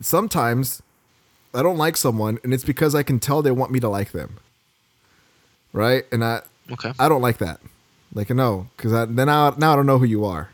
[0.00, 0.82] sometimes
[1.54, 4.12] I don't like someone and it's because I can tell they want me to like
[4.12, 4.36] them.
[5.72, 6.04] Right?
[6.12, 6.92] And I okay.
[6.98, 7.60] I don't like that.
[8.14, 10.48] Like no, cuz then I, now I don't know who you are.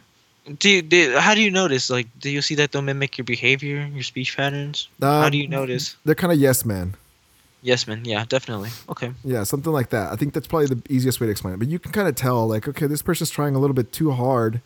[0.59, 1.89] Do, you, do how do you notice?
[1.89, 4.89] Like, do you see that they'll mimic your behavior, your speech patterns?
[5.01, 5.97] how Um, do you notice?
[6.05, 6.95] They're kind of yes man.
[7.65, 8.05] Yes, man.
[8.05, 8.69] Yeah, definitely.
[8.91, 9.11] Okay.
[9.25, 10.13] Yeah, something like that.
[10.13, 11.57] I think that's probably the easiest way to explain it.
[11.57, 14.11] But you can kind of tell, like, okay, this person's trying a little bit too
[14.11, 14.61] hard.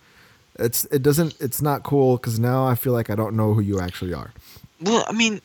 [0.58, 3.60] It's it doesn't it's not cool because now I feel like I don't know who
[3.60, 4.32] you actually are.
[4.80, 5.40] Well, I mean,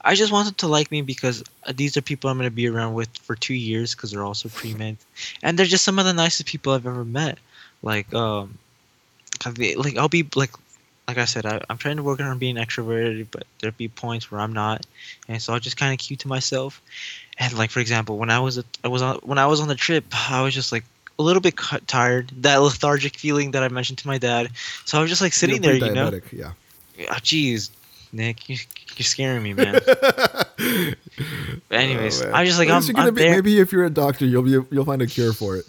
[0.00, 2.54] I just want them to like me because uh, these are people I'm going to
[2.54, 4.96] be around with for two years because they're also pre med,
[5.42, 7.38] and they're just some of the nicest people I've ever met.
[7.82, 8.56] Like, um,
[9.44, 10.52] like I'll be like,
[11.08, 14.30] like I said, I, I'm trying to work on being extroverted, but there'll be points
[14.30, 14.86] where I'm not,
[15.28, 16.80] and so I'll just kind of keep to myself.
[17.38, 19.68] And like for example, when I was at, I was on when I was on
[19.68, 20.84] the trip, I was just like
[21.18, 21.54] a little bit
[21.86, 24.50] tired, that lethargic feeling that I mentioned to my dad.
[24.84, 26.10] So I was just like sitting there, you know.
[26.32, 26.52] Yeah.
[27.10, 27.70] Ah, Jeez,
[28.12, 28.48] Nick.
[28.48, 28.56] You,
[28.96, 29.80] you're scaring me, man.
[29.84, 30.56] But
[31.70, 32.34] anyways, Oh, man.
[32.34, 33.30] I just like I'm, least you're gonna I'm be, there.
[33.32, 35.66] maybe if you're a doctor, you'll be you'll find a cure for it.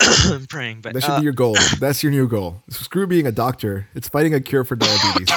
[0.00, 1.56] I'm praying, but That should uh, be your goal.
[1.80, 2.62] That's your new goal.
[2.70, 3.88] Screw being a doctor.
[3.94, 5.30] It's finding a cure for diabetes.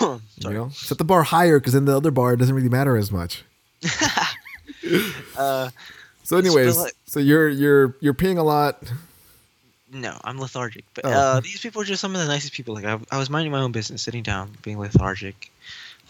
[0.00, 3.10] you know, set the bar higher because then the other bar doesn't really matter as
[3.12, 3.44] much.
[5.36, 5.70] Uh,
[6.22, 8.82] So, anyways, like- so you're you're you're paying a lot.
[9.92, 10.84] no, I'm lethargic.
[10.94, 11.10] But Oh.
[11.10, 12.74] uh, these people are just some of the nicest people.
[12.74, 15.50] Like I, I was minding my own business, sitting down, being lethargic,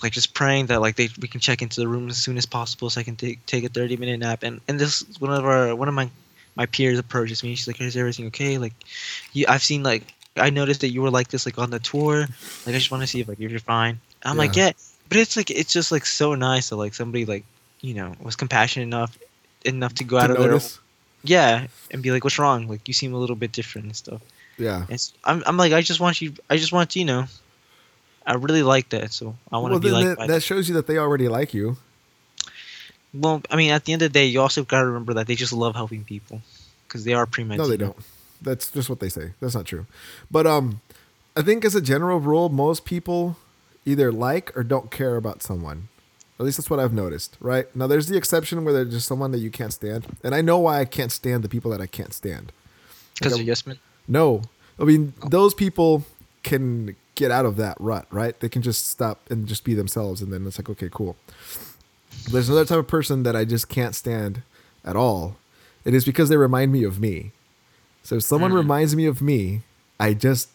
[0.02, 2.46] like just praying that like they we can check into the room as soon as
[2.46, 4.42] possible, so I can take take a 30 minute nap.
[4.42, 6.10] And and this one of our one of my
[6.56, 7.54] my peers approaches me.
[7.54, 8.74] She's like, "Is everything okay?" Like,
[9.32, 10.02] you, I've seen like
[10.36, 12.20] I noticed that you were like this like on the tour.
[12.66, 14.00] Like I just want to see if like if you're fine.
[14.22, 14.66] And I'm like, Yeah.
[14.66, 14.72] yeah,
[15.08, 17.44] but it's like it's just like so nice that like somebody like
[17.80, 19.18] you know was compassionate enough
[19.64, 20.58] enough to go out to of their
[21.22, 24.20] yeah and be like what's wrong like you seem a little bit different and stuff
[24.58, 24.84] Yeah.
[24.90, 27.24] it's I'm, I'm like i just want you i just want you know
[28.26, 30.74] i really like that so i want to Well, be like that, that shows you
[30.74, 31.76] that they already like you.
[33.14, 35.26] Well i mean at the end of the day you also got to remember that
[35.26, 36.42] they just love helping people
[36.88, 37.96] because they are pre-med No, they don't.
[38.42, 39.32] That's just what they say.
[39.40, 39.86] That's not true.
[40.30, 40.80] But um,
[41.34, 43.36] I think as a general rule, most people
[43.86, 45.88] either like or don't care about someone.
[46.38, 47.36] At least that's what I've noticed.
[47.40, 50.42] Right now, there's the exception where there's just someone that you can't stand, and I
[50.42, 52.52] know why I can't stand the people that I can't stand.
[53.14, 53.78] because Like of a- yes men
[54.08, 54.42] No,
[54.78, 56.04] I mean those people
[56.42, 58.38] can get out of that rut, right?
[58.40, 61.16] They can just stop and just be themselves, and then it's like, okay, cool.
[62.30, 64.42] There's another type of person that I just can't stand
[64.84, 65.36] at all.
[65.84, 67.32] It is because they remind me of me.
[68.02, 68.56] So if someone Mm.
[68.56, 69.62] reminds me of me,
[70.00, 70.48] I just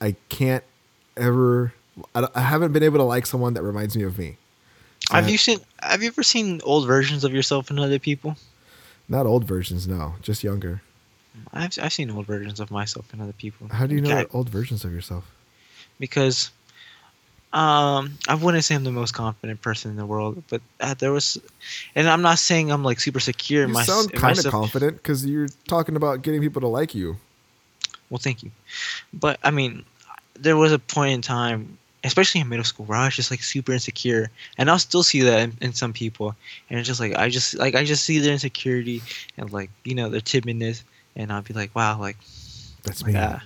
[0.00, 0.64] I can't
[1.16, 1.72] ever.
[2.14, 4.36] I, I haven't been able to like someone that reminds me of me.
[5.08, 7.98] So have I- you seen have you ever seen old versions of yourself in other
[7.98, 8.36] people
[9.08, 10.82] Not old versions, no, just younger.
[11.52, 14.28] i've, I've seen old versions of myself in other people How do you know that
[14.32, 15.24] old versions of yourself?
[15.98, 16.50] because
[17.52, 21.10] um I wouldn't say I'm the most confident person in the world, but uh, there
[21.10, 21.36] was,
[21.96, 24.96] and I'm not saying I'm like super secure in You my sound kind of confident
[24.96, 27.16] because you're talking about getting people to like you.
[28.08, 28.52] Well, thank you,
[29.12, 29.84] but I mean,
[30.34, 33.42] there was a point in time, especially in middle school, where I was just like
[33.42, 36.36] super insecure, and I'll still see that in, in some people,
[36.68, 39.02] and it's just like I just like I just see their insecurity
[39.36, 40.84] and like you know their timidness,
[41.16, 42.16] and I'll be like, wow, like
[42.84, 43.14] That's me.
[43.14, 43.42] God.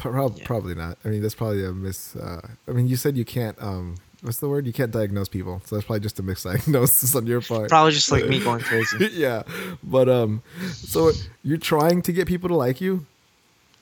[0.00, 0.46] Yeah.
[0.46, 0.98] Probably not.
[1.04, 2.16] I mean, that's probably a mis.
[2.16, 3.60] Uh, I mean, you said you can't.
[3.62, 4.66] Um, what's the word?
[4.66, 7.68] You can't diagnose people, so that's probably just a misdiagnosis on your part.
[7.68, 9.10] probably just like me going crazy.
[9.12, 9.42] yeah,
[9.82, 10.42] but um,
[10.72, 11.10] so
[11.42, 13.06] you're trying to get people to like you,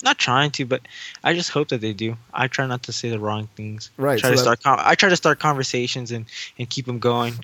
[0.02, 0.82] not trying to, but
[1.22, 2.16] I just hope that they do.
[2.34, 3.90] I try not to say the wrong things.
[3.96, 4.62] Right, Try so to start.
[4.62, 6.26] Con- I try to start conversations and
[6.58, 7.34] and keep them going.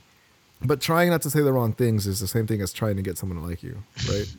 [0.64, 3.02] but trying not to say the wrong things is the same thing as trying to
[3.02, 3.76] get someone to like you,
[4.08, 4.26] right?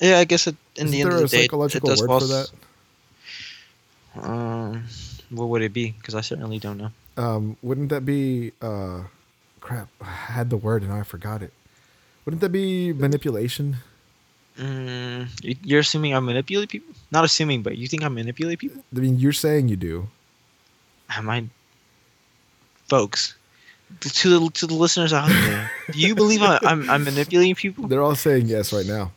[0.00, 2.20] Yeah, I guess it, in Isn't the end of a the day, it- does word
[2.20, 2.50] for that?
[4.20, 4.84] Um,
[5.30, 5.90] what would it be?
[5.92, 6.90] Because I certainly don't know.
[7.16, 8.52] Um, wouldn't that be?
[8.60, 9.02] Uh,
[9.60, 11.52] crap, I had the word and I forgot it.
[12.24, 13.76] Wouldn't that be manipulation?
[14.58, 16.94] Mm, you- you're assuming I manipulate people?
[17.10, 18.82] Not assuming, but you think I manipulate people?
[18.94, 20.08] I mean, you're saying you do.
[21.10, 21.44] Am I,
[22.88, 23.34] folks?
[24.00, 27.88] To the to the listeners out there, do you believe I, I'm I'm manipulating people?
[27.88, 29.12] They're all saying yes right now.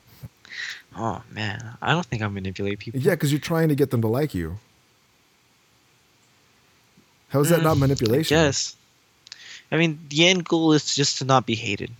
[0.97, 2.99] Oh man, I don't think I manipulate people.
[2.99, 4.57] Yeah, because you're trying to get them to like you.
[7.29, 8.35] How is that Mm, not manipulation?
[8.37, 8.75] Yes.
[9.71, 11.91] I mean, the end goal is just to not be hated.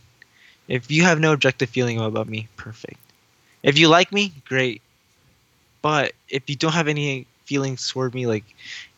[0.68, 3.00] If you have no objective feeling about me, perfect.
[3.64, 4.82] If you like me, great.
[5.82, 8.44] But if you don't have any feelings toward me, like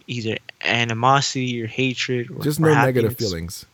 [0.07, 3.65] either animosity or hatred, or Just no negative feelings.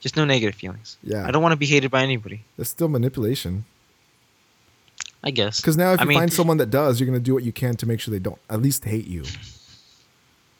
[0.00, 0.98] Just no negative feelings.
[1.02, 1.26] Yeah.
[1.26, 2.42] I don't want to be hated by anybody.
[2.58, 3.64] That's still manipulation.
[5.22, 5.60] I guess.
[5.60, 7.44] Because now, if I you mean- find someone that does, you're going to do what
[7.44, 9.24] you can to make sure they don't at least hate you.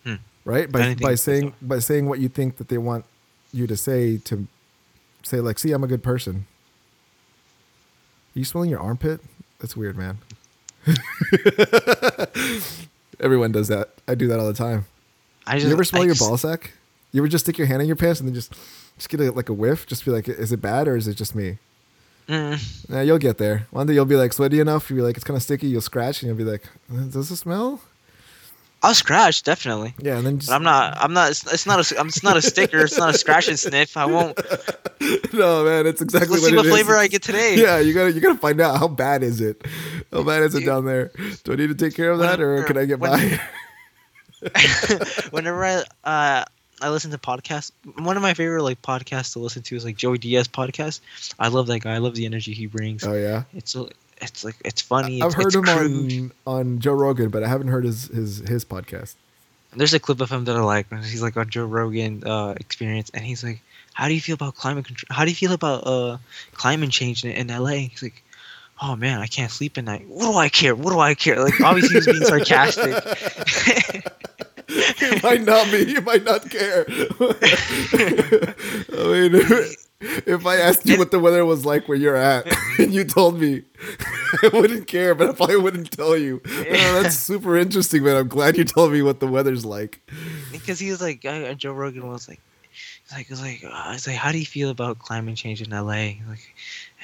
[0.05, 0.15] Hmm.
[0.45, 0.71] Right?
[0.71, 3.05] By Anything by saying by saying what you think that they want
[3.53, 4.47] you to say to
[5.23, 6.47] say like, "See, I'm a good person."
[8.37, 9.21] Are you smelling your armpit?
[9.61, 10.19] That's weird, man.
[13.21, 13.91] Everyone does that.
[14.09, 14.87] I do that all the time.
[15.47, 16.73] I just, you ever smell I your just- ball sack?
[17.13, 18.53] You ever just stick your hand in your pants and then just
[18.97, 19.87] just get a, like a whiff?
[19.87, 21.59] Just be like, is it bad or is it just me?
[22.29, 23.69] Mm, Nah, you'll get there.
[23.71, 24.91] One day you'll be like sweaty enough.
[24.91, 25.69] You'll be like, it's kind of sticky.
[25.69, 27.81] You'll scratch and you'll be like, "Uh, does it smell?
[28.85, 29.95] I'll scratch definitely.
[29.99, 30.97] Yeah, and then just, I'm not.
[30.99, 31.31] I'm not.
[31.31, 31.97] It's, it's not a.
[31.99, 32.81] I'm- It's not a sticker.
[32.81, 33.97] It's not a scratch and sniff.
[33.97, 34.39] I won't.
[35.33, 36.73] no, man, it's exactly Let's what see it what is.
[36.73, 37.57] flavor I get today.
[37.61, 39.65] Yeah, you gotta you gotta find out how bad is it.
[40.13, 40.67] How bad is it Dude.
[40.67, 41.11] down there?
[41.45, 43.41] Do I need to take care of that, or can I get when- by?
[45.31, 46.45] Whenever I uh,
[46.83, 49.97] I listen to podcasts, one of my favorite like podcasts to listen to is like
[49.97, 51.01] Joey Diaz podcast.
[51.39, 51.95] I love that guy.
[51.95, 53.05] I love the energy he brings.
[53.07, 53.87] oh yeah, It's a,
[54.25, 55.23] it's like it's funny.
[55.23, 56.33] I've heard it's him crude.
[56.47, 59.15] on on Joe Rogan, but I haven't heard his his his podcast.
[59.77, 60.93] There's a clip of him that I like.
[61.05, 63.61] He's like on Joe Rogan uh, experience, and he's like,
[63.93, 65.09] "How do you feel about climate control?
[65.17, 66.19] How do you feel about uh,
[66.53, 68.23] climate change in, in LA?" He's like,
[68.81, 70.07] "Oh man, I can't sleep at night.
[70.09, 70.75] What do I care?
[70.75, 72.95] What do I care?" Like obviously he's being sarcastic.
[75.01, 75.85] you might not be.
[75.85, 76.85] You might not care.
[76.89, 78.55] I
[78.93, 79.33] mean,
[80.01, 82.47] if I asked you what the weather was like where you're at,
[82.79, 83.63] and you told me,
[84.43, 86.41] I wouldn't care, but I probably wouldn't tell you.
[86.47, 88.17] Oh, that's super interesting, man.
[88.17, 90.01] I'm glad you told me what the weather's like.
[90.53, 92.41] because he was like Joe Rogan was like
[93.13, 96.15] like was like uh, it's like how do you feel about climate change in LA
[96.29, 96.55] like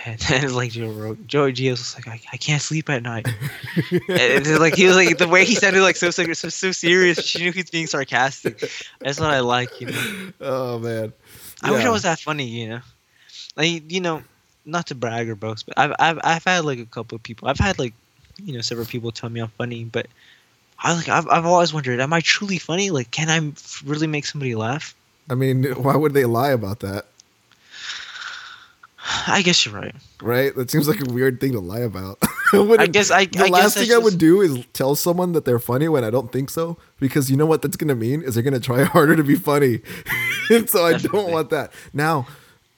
[0.05, 3.29] and then it's like Joe Joe Gios was like I, I can't sleep at night.
[3.91, 6.73] And it's like he was like the way he sounded like so so so, so
[6.73, 8.59] serious she knew he was being sarcastic.
[9.01, 10.33] That's what I like you know?
[10.41, 11.13] Oh man.
[11.63, 12.81] I wish I was that funny you know?
[13.57, 14.23] Like you know
[14.65, 17.49] not to brag or boast but I've I've I've had like a couple of people
[17.49, 17.95] I've had like
[18.43, 20.07] you know several people tell me I'm funny but
[20.79, 22.91] I like I've I've always wondered am I truly funny?
[22.91, 23.53] Like can I
[23.85, 24.95] really make somebody laugh
[25.31, 27.07] I mean, why would they lie about that?
[29.27, 29.95] I guess you're right.
[30.21, 30.55] Right?
[30.55, 32.19] That seems like a weird thing to lie about.
[32.53, 33.27] I, guess I.
[33.27, 36.11] the I last thing I would do is tell someone that they're funny when I
[36.11, 39.15] don't think so, because you know what that's gonna mean is they're gonna try harder
[39.15, 39.81] to be funny,
[40.51, 41.73] and so I don't want that.
[41.95, 42.27] Now,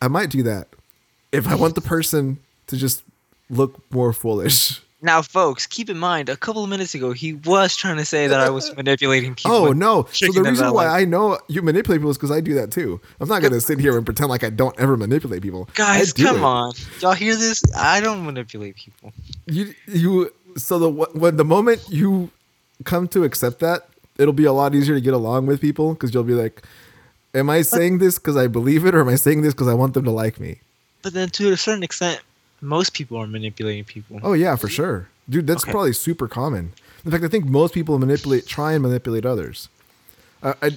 [0.00, 0.68] I might do that
[1.32, 3.02] if I want the person to just
[3.48, 4.82] look more foolish.
[5.02, 8.28] Now, folks, keep in mind, a couple of minutes ago, he was trying to say
[8.28, 9.52] that I was manipulating people.
[9.52, 10.06] Oh no!
[10.12, 10.86] So the reason why.
[10.86, 13.00] I know you manipulate people is because I do that too.
[13.20, 15.68] I'm not gonna sit here and pretend like I don't ever manipulate people.
[15.74, 16.42] Guys, come it.
[16.42, 16.72] on.
[17.00, 17.62] Y'all hear this?
[17.76, 19.12] I don't manipulate people.
[19.46, 22.30] you you so the when the moment you
[22.84, 23.88] come to accept that
[24.18, 26.62] it'll be a lot easier to get along with people because you'll be like
[27.34, 29.72] am i saying this because i believe it or am i saying this because i
[29.72, 30.58] want them to like me
[31.00, 32.20] But then, to a certain extent,
[32.62, 34.18] most people are manipulating people.
[34.22, 35.72] oh yeah for sure dude that's Okay.
[35.72, 36.72] probably super common
[37.04, 39.68] in fact i think most people manipulate try and manipulate others
[40.42, 40.70] I, I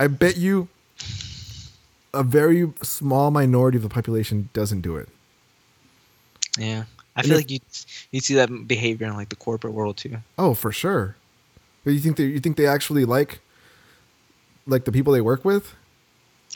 [0.00, 0.68] i bet you
[2.12, 5.08] a very small minority of the population doesn't do it
[6.58, 6.84] Yeah,
[7.16, 7.60] I And feel like you
[8.10, 10.16] you see that behavior in like the corporate world too.
[10.38, 11.14] oh for sure
[11.84, 13.40] but you think they you think they actually like
[14.66, 15.74] like the people they work with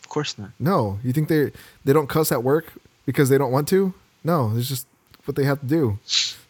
[0.02, 0.50] Of course not.
[0.58, 1.52] No, you think they
[1.84, 2.72] they don't cuss at work
[3.06, 3.94] because they don't want to?
[4.24, 4.86] No, it's just
[5.24, 5.98] what they have to do.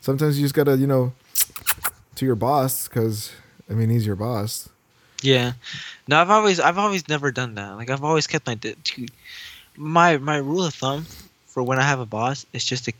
[0.00, 1.12] Sometimes you just gotta, you know,
[2.16, 3.32] to your boss because
[3.70, 4.68] I mean he's your boss.
[5.22, 5.52] Yeah.
[6.08, 7.76] No, I've always I've always never done that.
[7.76, 8.58] Like I've always kept my
[9.76, 11.06] my my rule of thumb
[11.46, 12.92] for when I have a boss is just to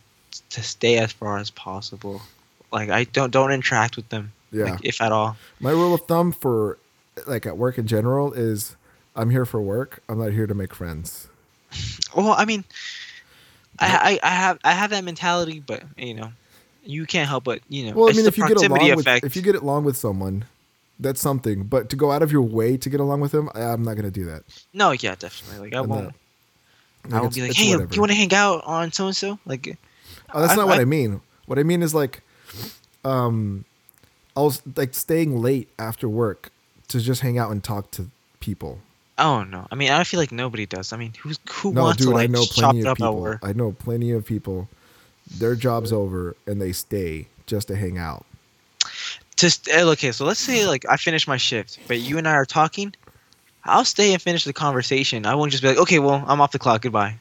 [0.51, 2.21] to stay as far as possible.
[2.71, 4.31] Like I don't don't interact with them.
[4.51, 4.65] Yeah.
[4.65, 5.35] Like, if at all.
[5.59, 6.77] My rule of thumb for
[7.27, 8.75] like at work in general is
[9.15, 10.01] I'm here for work.
[10.09, 11.27] I'm not here to make friends.
[12.15, 12.63] Well, I mean,
[13.79, 16.31] I, I I have I have that mentality, but you know,
[16.83, 17.93] you can't help but you know.
[17.97, 20.45] Well, I mean if you get along with if you get along with someone,
[20.99, 21.63] that's something.
[21.63, 23.95] But to go out of your way to get along with them, I, I'm not
[23.95, 24.43] gonna do that.
[24.73, 25.69] no, yeah, definitely.
[25.69, 26.03] Like I I'm won't.
[26.05, 27.13] not.
[27.17, 27.93] I won't be like, hey, whatever.
[27.93, 29.37] you want to hang out on so and so?
[29.45, 29.77] Like,
[30.33, 31.19] Oh, that's I- not what I- I, mean.
[31.47, 32.21] What I mean is like,
[33.03, 33.65] um,
[34.37, 36.49] I was like staying late after work
[36.87, 38.09] to just hang out and talk to
[38.39, 38.79] people.
[39.17, 39.67] Oh no.
[39.71, 40.93] I mean, I feel like nobody does.
[40.93, 42.87] I mean, who's who No, wants dude, to like I know chop plenty it of
[42.87, 43.21] up at people.
[43.21, 43.39] work?
[43.43, 44.67] I know plenty of people.
[45.37, 48.25] Their job's over and they stay just to hang out.
[49.35, 50.11] Just eh, okay.
[50.11, 52.93] So let's say like I finish my shift, but you and I are talking.
[53.65, 55.25] I'll stay and finish the conversation.
[55.25, 56.81] I won't just be like, okay, well, I'm off the clock.
[56.81, 57.15] Goodbye.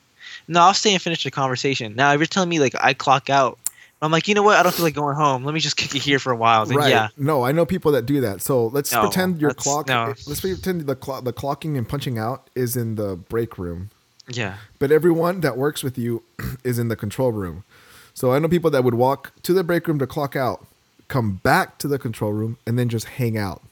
[0.48, 1.94] No, I'll stay and finish the conversation.
[1.94, 3.59] Now, if you're telling me like I clock out,
[4.03, 4.57] I'm like, you know what?
[4.57, 5.45] I don't feel like going home.
[5.45, 6.66] Let me just kick it here for a while.
[6.66, 6.91] Then right?
[6.91, 8.43] yeah, No, I know people that do that.
[8.43, 9.87] So let's No, pretend your clock.
[9.87, 10.07] no.
[10.27, 13.91] Let's pretend the clock, the clocking and punching out is in the break room.
[14.29, 14.57] yeah.
[14.79, 16.23] but everyone that works with you
[16.65, 17.65] is in the control room.
[18.15, 20.66] So I know people that would walk to the break room to clock out,
[21.09, 23.62] come back to the control room, and then just hang out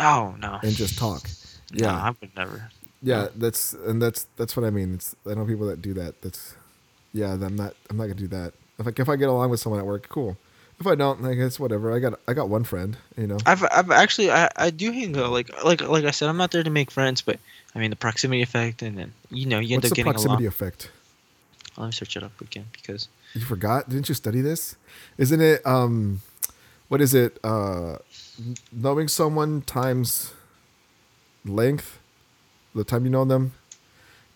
[0.00, 0.58] Oh no.
[0.62, 1.22] and just talk.
[1.72, 2.68] No, Yeah, I would never.
[3.02, 4.94] yeah, that's and that's that's what I mean.
[4.94, 6.20] It's I know people that do that.
[6.22, 6.54] That's
[7.14, 7.32] yeah.
[7.32, 8.52] I'm not I'm not gonna do that.
[8.78, 10.36] If like if I get along with someone at work, cool.
[10.80, 11.92] If I don't, I guess whatever.
[11.92, 13.38] I got I got one friend, you know.
[13.46, 16.50] I've I've actually I, I do hang out like like like I said I'm not
[16.50, 17.38] there to make friends but
[17.74, 20.12] I mean the proximity effect and then you know you end What's up the getting
[20.12, 20.48] proximity along.
[20.48, 20.90] effect?
[21.76, 23.88] Let me search it up again because You forgot?
[23.88, 24.76] Didn't you study this?
[25.18, 26.22] Isn't it um
[26.88, 27.38] what is it?
[27.44, 27.98] Uh
[28.72, 30.32] knowing someone times
[31.44, 31.98] length,
[32.74, 33.52] the time you know them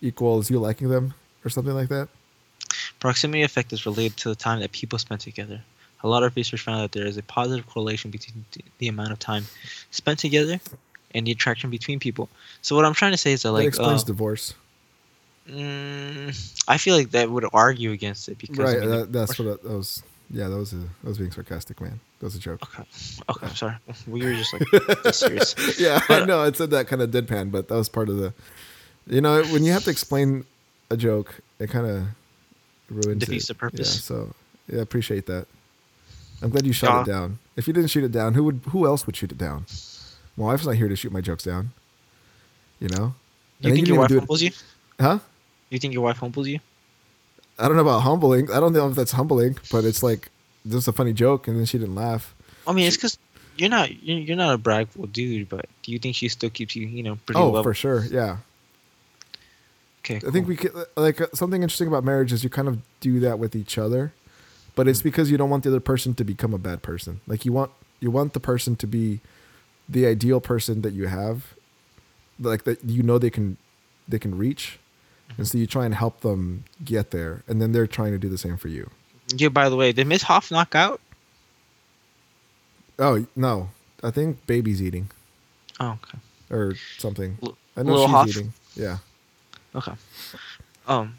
[0.01, 2.07] equals you liking them or something like that?
[2.99, 5.61] Proximity effect is related to the time that people spend together.
[6.03, 8.45] A lot of research found that there is a positive correlation between
[8.79, 9.45] the- amount of time
[9.91, 10.59] spent together
[11.15, 12.29] and the attraction between people.
[12.61, 14.53] So what I'm trying to say is that that like explains uh, divorce.
[15.49, 19.39] mm, I feel like that would argue against it because I Right, mean, that, that's
[19.39, 21.99] what I, I was Yeah, that was a, I was being sarcastic, man.
[22.19, 22.61] That was a joke.
[22.63, 22.83] Okay.
[23.29, 23.47] Okay.
[23.47, 23.75] I'm sorry.
[24.07, 25.55] We were just like serious.
[25.79, 26.43] yeah, I know.
[26.43, 28.33] It said that kind of deadpan, but that was part of the.
[29.07, 30.43] You know, when you have to explain
[30.91, 32.03] a joke, it kind of
[32.89, 33.47] ruins Defeats it.
[33.49, 33.95] the purpose.
[33.95, 34.33] Yeah, so
[34.67, 35.47] yeah, I appreciate that.
[36.41, 37.39] I'm glad you shot it down.
[37.55, 38.61] If you didn't shoot it down, who would?
[38.69, 39.65] Who else would shoot it down?
[40.35, 41.71] My wife's not here to shoot my jokes down.
[42.79, 43.15] You know.
[43.59, 44.51] You And think didn't your wife humbles you?
[44.99, 45.19] Huh?
[45.69, 46.59] You think your wife humbles you?
[47.57, 48.51] I don't know about humbling.
[48.51, 50.29] I don't know if that's humbling, but it's like
[50.67, 52.35] just a funny joke, and then she didn't laugh.
[52.67, 53.17] I mean, it's because
[53.57, 56.75] you're not you're, you're not a bragful dude, but do you think she still keeps
[56.75, 57.63] you, you know, pretty oh, level?
[57.63, 58.05] for sure.
[58.05, 58.37] Yeah.
[60.09, 60.25] Okay.
[60.25, 63.19] I think we could like uh, something interesting about marriage is you kind of do
[63.19, 64.13] that with each other,
[64.75, 67.19] but it's because you don't want the other person to become a bad person.
[67.27, 69.19] Like you want you want the person to be
[69.89, 71.53] the ideal person that you have,
[72.39, 73.57] like that you know they can
[74.07, 74.79] they can reach,
[75.37, 78.29] and so you try and help them get there, and then they're trying to do
[78.29, 78.89] the same for you.
[79.35, 79.49] Yeah.
[79.49, 81.01] By the way, did Miss Hoff knock out?
[82.99, 83.69] Oh no,
[84.03, 85.09] I think baby's eating
[85.79, 86.17] Oh, okay.
[86.49, 87.37] or something.
[87.43, 88.27] L- I know she's Hoff?
[88.29, 88.53] eating.
[88.75, 88.97] Yeah.
[89.77, 89.93] Okay.
[90.87, 91.15] Um.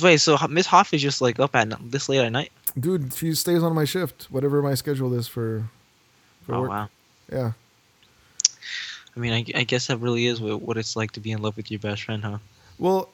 [0.00, 0.18] Wait.
[0.20, 2.52] So Miss Hoff is just like up at n- this late at night?
[2.78, 5.64] Dude, she stays on my shift, whatever my schedule is for
[6.46, 6.70] for Oh work.
[6.70, 6.88] wow.
[7.32, 7.52] Yeah.
[9.16, 11.42] I mean, I, I guess that really is what, what it's like to be in
[11.42, 12.38] love with your best friend, huh?
[12.78, 13.08] Well,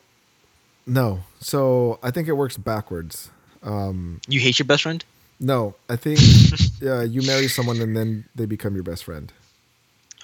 [0.87, 1.21] no.
[1.41, 3.31] So I think it works backwards.
[3.63, 5.03] Um, You hate your best friend?
[5.41, 6.21] no, I think
[6.81, 9.33] yeah, you marry someone and then they become your best friend.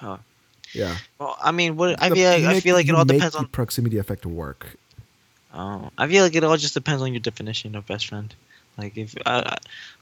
[0.03, 0.19] Oh.
[0.73, 0.97] Yeah.
[1.19, 3.47] Well, I mean, what I feel like, I feel like it all depends on.
[3.49, 4.77] proximity effect work.
[5.53, 8.33] Oh, I feel like it all just depends on your definition of best friend.
[8.79, 9.57] Like if, uh,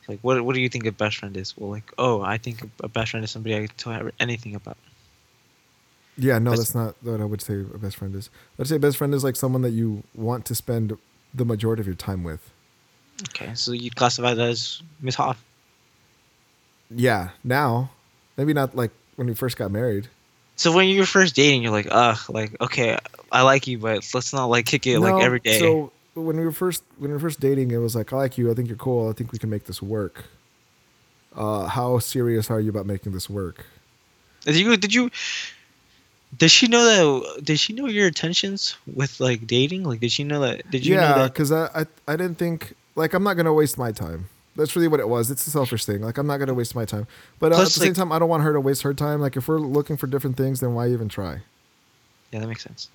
[0.08, 1.56] like what what do you think a best friend is?
[1.56, 4.76] Well, like oh, I think a- best friend is somebody I can tell anything about.
[6.18, 8.28] Yeah, no, That's- that's not what I would say a best friend is.
[8.58, 10.98] I'd say a best friend is like someone that you want to spend
[11.34, 12.50] the majority of your time with.
[13.30, 15.42] Okay, so you classify that as Miss Hoff.
[16.90, 17.90] Yeah, now,
[18.36, 20.08] maybe not like when we first got married.
[20.58, 22.98] So when you were first dating, you're like, ugh, like okay,
[23.30, 25.60] I like you, but let's not like kick it like No, every day.
[25.60, 28.36] So when we were first when we were first dating, it was like I like
[28.36, 28.50] you.
[28.50, 29.08] I think you're cool.
[29.08, 30.24] I think we can make this work.
[31.34, 33.66] Uh, how serious are you about making this work?
[34.42, 34.76] Did you?
[34.76, 35.10] Did you?
[36.36, 37.44] Did she know that?
[37.44, 39.84] Did she know your intentions with like dating?
[39.84, 40.68] Like, did she know that?
[40.70, 41.32] Did you know yeah, that?
[41.32, 44.28] because I, I I didn't think like I'm not gonna waste my time.
[44.58, 45.30] That's really what it was.
[45.30, 46.02] It's a selfish thing.
[46.02, 47.06] Like I'm not gonna waste my time.
[47.38, 49.20] But uh, at the same time, I don't want her to waste her time.
[49.20, 51.38] Like if we're looking for different things, then why even try?
[52.32, 52.90] Yeah, that makes sense.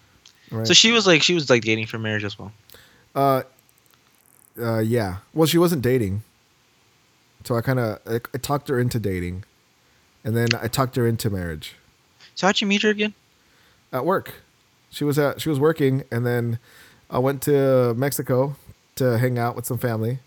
[0.52, 0.68] Right?
[0.68, 2.52] So she was like, she was like dating for marriage as well.
[3.15, 3.44] uh,
[4.61, 5.18] uh, yeah.
[5.34, 6.23] Well, she wasn't dating,
[7.44, 9.45] so I kind of I, I talked her into dating,
[10.23, 11.76] and then I talked her into marriage.
[12.35, 13.15] So how'd you meet her again?
[13.91, 14.41] at work.
[14.90, 16.60] She was at she was working, and then
[17.10, 18.56] I went to Mexico
[18.95, 20.19] to hang out with some family,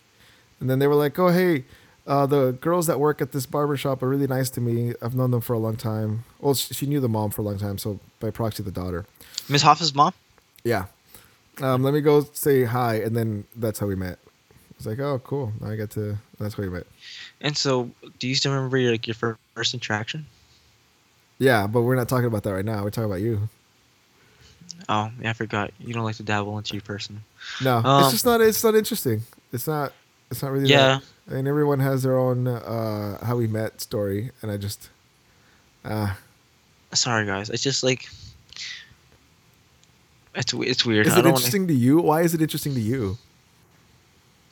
[0.60, 1.64] and then they were like, "Oh, hey,
[2.06, 4.94] uh, the girls that work at this barber shop are really nice to me.
[5.02, 6.24] I've known them for a long time.
[6.38, 9.04] Well, she, knew the mom for a long time, so by proxy, the daughter.
[9.48, 10.12] Miss Hoff's mom.
[10.62, 10.86] Yeah.
[11.60, 14.18] Um, let me go say hi, and then that's how we met.
[14.76, 15.52] It's like, oh, cool.
[15.60, 16.18] Now I get to.
[16.38, 16.86] That's how we met.
[17.40, 20.26] And so, do you still remember your like your first interaction?
[21.38, 22.82] Yeah, but we're not talking about that right now.
[22.84, 23.48] We're talking about you.
[24.88, 25.72] Oh, yeah, I forgot.
[25.80, 27.22] You don't like to dabble into your person.
[27.62, 28.40] No, Um, it's just not.
[28.40, 29.22] It's not interesting.
[29.52, 29.92] It's not.
[30.30, 30.68] It's not really.
[30.68, 31.00] Yeah.
[31.26, 34.90] That, I mean, everyone has their own uh, how we met story, and I just.
[35.84, 36.14] Uh,
[36.92, 37.50] Sorry, guys.
[37.50, 38.08] It's just like
[40.36, 41.06] it's it's weird.
[41.06, 41.98] is it don't wanna, interesting to you?
[41.98, 43.18] Why is it interesting to you?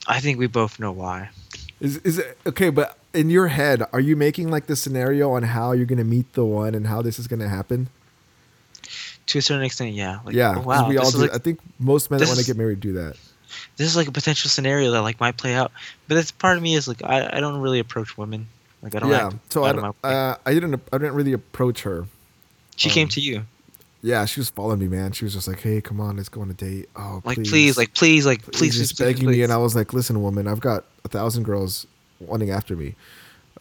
[0.07, 1.31] I think we both know why.
[1.81, 2.71] Is is it okay?
[2.71, 6.33] But in your head, are you making like the scenario on how you're gonna meet
[6.33, 7.89] the one and how this is gonna happen?
[9.27, 10.21] To a certain extent, yeah.
[10.25, 10.89] Like, yeah, oh, wow.
[10.89, 11.19] we all do.
[11.19, 13.17] like, I think most men that want to get married do that.
[13.77, 15.73] This is like a potential scenario that like might play out.
[16.09, 18.47] But that's part of me is like I, I don't really approach women.
[18.83, 19.11] Like I don't.
[19.11, 20.81] Yeah, so I, don't- uh, I didn't.
[20.93, 22.07] I didn't really approach her.
[22.77, 23.45] she um, came to you.
[24.03, 25.13] Yeah, she was following me, man.
[25.13, 27.51] She was just like, "Hey, come on, let's go on a date." Oh, Like please,
[27.51, 29.37] please, like please, like please, please, please, just please, begging please.
[29.39, 31.87] me, and I was like, "Listen, woman, I've got a thousand girls
[32.21, 32.95] wanting after me,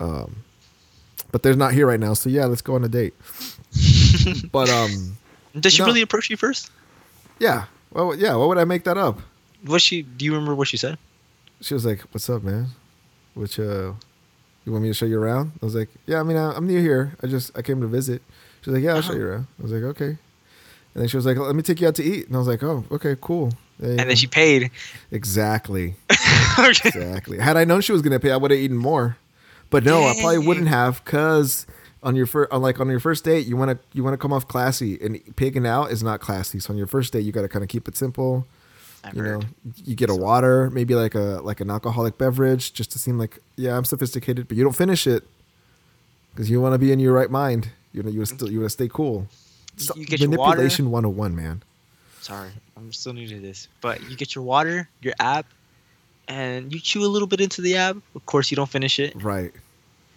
[0.02, 0.36] um,
[1.32, 2.14] but they're not here right now.
[2.14, 3.14] So yeah, let's go on a date."
[4.52, 5.16] but um,
[5.58, 5.88] Does she no.
[5.88, 6.70] really approach you first?
[7.40, 8.36] yeah, well, yeah.
[8.36, 9.22] Why would I make that up?
[9.66, 10.02] What she?
[10.02, 10.98] Do you remember what she said?
[11.62, 12.68] She was like, "What's up, man?
[13.34, 13.94] Which uh,
[14.66, 16.68] you want me to show you around?" I was like, "Yeah, I mean, I, I'm
[16.68, 17.16] new here.
[17.24, 18.22] I just I came to visit."
[18.62, 19.20] She was like, "Yeah, I'll show Uh-huh.
[19.20, 20.18] you around." I was like, "Okay."
[20.96, 22.48] And then she was like, "Let me take you out to eat." And I was
[22.48, 24.06] like, "Oh, okay, cool." And go.
[24.06, 24.70] then she paid.
[25.12, 25.96] exactly,
[26.60, 26.90] okay.
[26.90, 27.40] exactly.
[27.40, 29.18] Had I known she was gonna pay, I would have eaten more.
[29.70, 31.66] But no, I probably wouldn't have, cause
[32.04, 34.48] on your first, on like on your first date, you wanna you wanna come off
[34.48, 36.60] classy, and pigging out is not classy.
[36.60, 38.46] So on your first date, you gotta kind of keep it simple.
[39.04, 39.42] I've you know,
[39.84, 43.40] you get a water, maybe like a like an alcoholic beverage, just to seem like
[43.58, 45.24] yeah, I'm sophisticated, but you don't finish it
[46.32, 47.70] because you want to be in your right mind.
[47.92, 49.28] You know, you still you want to stay cool.
[49.78, 50.58] So- you get your water.
[50.58, 51.64] manipulation 101, man.
[52.22, 55.46] Sorry, I'm still new to this, but you get your water, your app,
[56.30, 57.98] and you chew a little bit into the app.
[58.16, 59.22] Of course, you don't finish it.
[59.22, 59.52] Right.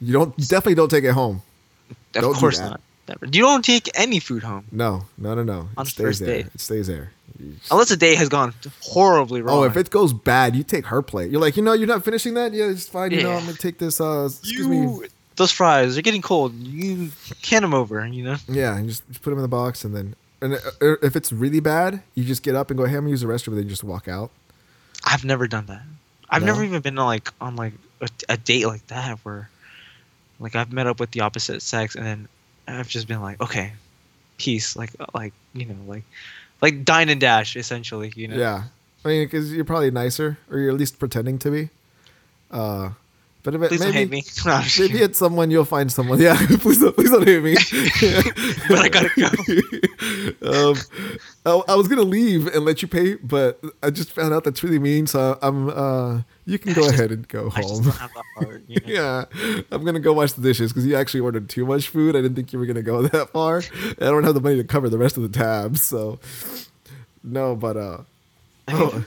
[0.01, 1.43] You don't you definitely don't take it home.
[1.91, 2.81] Of Don't course not.
[3.09, 3.27] Never.
[3.27, 5.69] You don't take any food home No, no, no, no.
[5.77, 6.29] On it stays first there.
[6.43, 6.47] date.
[6.55, 7.13] It stays there.
[7.39, 8.53] You just- unless the day has gone
[8.83, 9.59] horribly wrong.
[9.59, 11.31] Oh, if it goes bad, you take her plate.
[11.31, 12.53] You're like, you know, you're not finishing that.
[12.53, 13.11] Yeah, it's fine.
[13.13, 13.37] You know, Yeah.
[13.39, 14.01] I'm gonna take this.
[14.01, 15.07] Uh, excuse me.
[15.37, 16.55] those fries they're getting cold.
[16.55, 17.11] You
[17.43, 18.05] can them over.
[18.07, 18.37] You know.
[18.49, 21.31] Yeah, and just, just put them in the box, and then, and uh, if it's
[21.31, 23.59] really bad, you just get up and go, hey, I'm gonna use the restroom, and
[23.59, 24.31] then you just walk out.
[25.05, 25.83] I've never done that.
[26.31, 26.47] I've No?
[26.55, 29.49] never even been on like on like a, a date like that where,
[30.41, 32.29] like I've met up with the opposite sex and then
[32.67, 33.73] I've just been like, okay,
[34.39, 36.05] peace, like uh, like you know like
[36.63, 38.37] like dine and dash essentially, you know.
[38.37, 38.65] Yeah,
[39.05, 41.71] I mean, because you're probably nicer, or you're at least pretending to be.
[42.51, 42.91] Uh,
[43.47, 44.25] but if it, Please maybe, don't hate me.
[44.45, 46.21] No, maybe it's someone you'll find someone.
[46.27, 47.55] Yeah, please don't, please don't hate me.
[48.69, 49.11] but I gotta
[50.43, 50.71] go.
[50.71, 50.77] um,
[51.47, 54.65] I, I was gonna leave and let you pay, but I just found out that's
[54.65, 55.07] really mean.
[55.07, 55.69] So I'm.
[55.71, 58.11] Uh, you can go just- ahead and go I just home.
[58.37, 58.63] heart.
[58.67, 58.93] You know?
[58.93, 62.17] yeah, I'm gonna go wash the dishes because you actually ordered too much food.
[62.17, 63.63] I didn't think you were gonna go that far.
[64.01, 66.19] I don't have the money to cover the rest of the tabs, so
[67.23, 67.55] no.
[67.55, 67.99] But uh,
[68.69, 69.05] oh,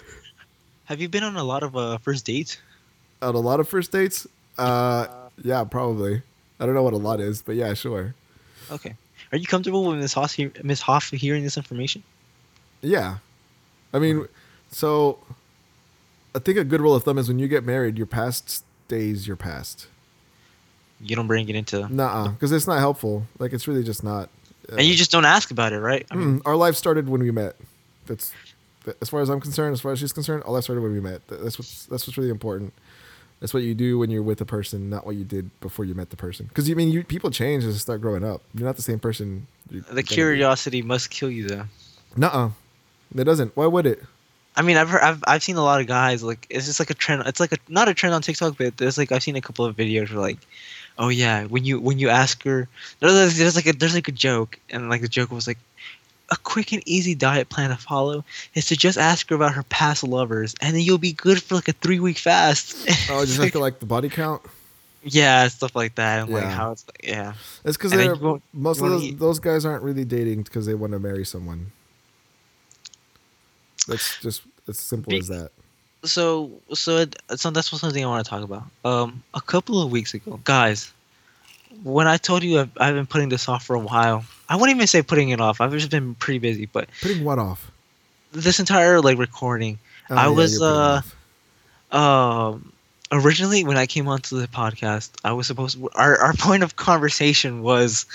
[0.86, 2.58] Have you been on a lot of uh, first dates?
[3.22, 4.28] On a lot of first dates,
[4.58, 5.08] uh,
[5.44, 6.22] yeah, probably.
[6.60, 8.14] I don't know what a lot is, but yeah, sure.
[8.72, 8.96] Okay.
[9.32, 12.04] Are you comfortable with Miss Hoff, Miss Hoff hearing this information?
[12.82, 13.18] Yeah,
[13.94, 14.28] I mean,
[14.72, 15.20] so
[16.36, 19.28] I think a good rule of thumb is when you get married, your past stays
[19.28, 19.88] your past.
[21.02, 23.26] You don't bring it into, Nuh-uh, because it's not helpful.
[23.38, 24.30] Like it's really just not.
[24.72, 26.06] uh, and you just don't ask about it, right?
[26.12, 27.56] I mean, Mm, our life started when we met.
[28.06, 28.34] That's
[28.84, 29.74] that- as far as I'm concerned.
[29.74, 31.22] As far as she's concerned, all that started when we met.
[31.28, 32.74] That's what's that's what's really important.
[33.40, 35.96] That's what you do when you're with a person, not what you did before you
[35.96, 36.48] met the person.
[36.48, 38.42] Because you mean you people change as you start growing up.
[38.54, 39.48] You're not the same person.
[39.70, 40.04] the be.
[40.04, 41.66] curiosity must kill you, though.
[42.18, 42.50] Nuh-uh.
[43.16, 43.56] It doesn't.
[43.56, 44.04] Why would it?
[44.56, 46.90] I mean, I've heard, I've I've seen a lot of guys like it's just like
[46.90, 47.24] a trend.
[47.26, 49.66] It's like a not a trend on TikTok, but there's like I've seen a couple
[49.66, 50.40] of videos where like,
[50.98, 52.68] oh yeah, when you when you ask her,
[53.00, 55.60] there's, there's like a there's like a joke, and like the joke was like,
[56.32, 58.24] a quick and easy diet plan to follow
[58.54, 61.56] is to just ask her about her past lovers, and then you'll be good for
[61.56, 62.76] like a three week fast.
[63.10, 64.42] Oh, just to like the body count.
[65.04, 66.50] yeah, stuff like that, and like Yeah.
[66.52, 67.34] how it's like yeah.
[67.66, 67.94] It's because
[68.54, 71.72] most of those, eat- those guys aren't really dating because they want to marry someone.
[73.88, 75.52] That's just as simple Be- as that.
[76.04, 78.64] so so it, so that's something I want to talk about.
[78.86, 80.94] Um, a couple of weeks ago, guys,
[81.84, 84.76] when I told you I've, I've been putting this off for a while, I wouldn't
[84.76, 85.62] even say putting it off.
[85.62, 87.72] I've just been pretty busy, but Putting what off?
[88.32, 89.80] this entire like recording,
[90.10, 91.04] Oh, I was, putting it
[91.92, 91.98] uh,
[92.52, 92.74] um,
[93.12, 97.62] originally when I came onto the podcast, I was supposed our our point of conversation
[97.62, 98.06] was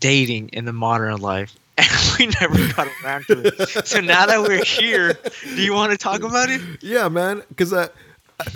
[0.00, 1.54] dating in the modern life.
[1.78, 3.86] And we never got around to it.
[3.86, 6.62] So now that we're here, do you want to talk about it?
[6.82, 7.42] Yeah, man.
[7.50, 7.90] Because I,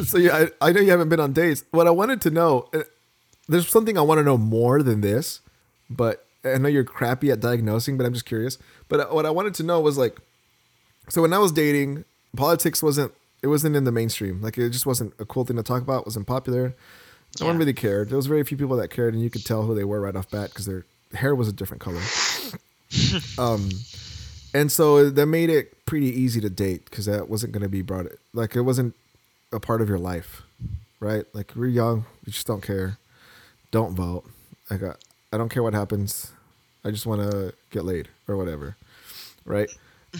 [0.04, 1.62] so yeah, I, I know you haven't been on dates.
[1.70, 2.78] What I wanted to know, uh,
[3.50, 5.40] there's something I want to know more than this,
[5.88, 8.58] but I know you're crappy at diagnosing, but I'm just curious.
[8.88, 10.18] But uh, what I wanted to know was like,
[11.08, 12.04] so when I was dating,
[12.36, 13.12] politics wasn't
[13.42, 14.40] it wasn't in the mainstream.
[14.40, 16.02] Like it just wasn't a cool thing to talk about.
[16.02, 16.74] It wasn't popular.
[17.40, 18.08] No one really cared.
[18.08, 20.16] There was very few people that cared, and you could tell who they were right
[20.16, 22.02] off bat because their hair was a different color.
[23.38, 23.68] um,
[24.52, 27.82] and so that made it pretty easy to date because that wasn't going to be
[27.82, 28.06] brought.
[28.32, 28.94] Like it wasn't
[29.52, 30.42] a part of your life,
[30.98, 31.24] right?
[31.32, 32.98] Like we're young, we just don't care.
[33.70, 34.24] Don't vote.
[34.68, 34.98] I got.
[35.32, 36.32] I don't care what happens.
[36.84, 38.76] I just want to get laid or whatever,
[39.44, 39.70] right?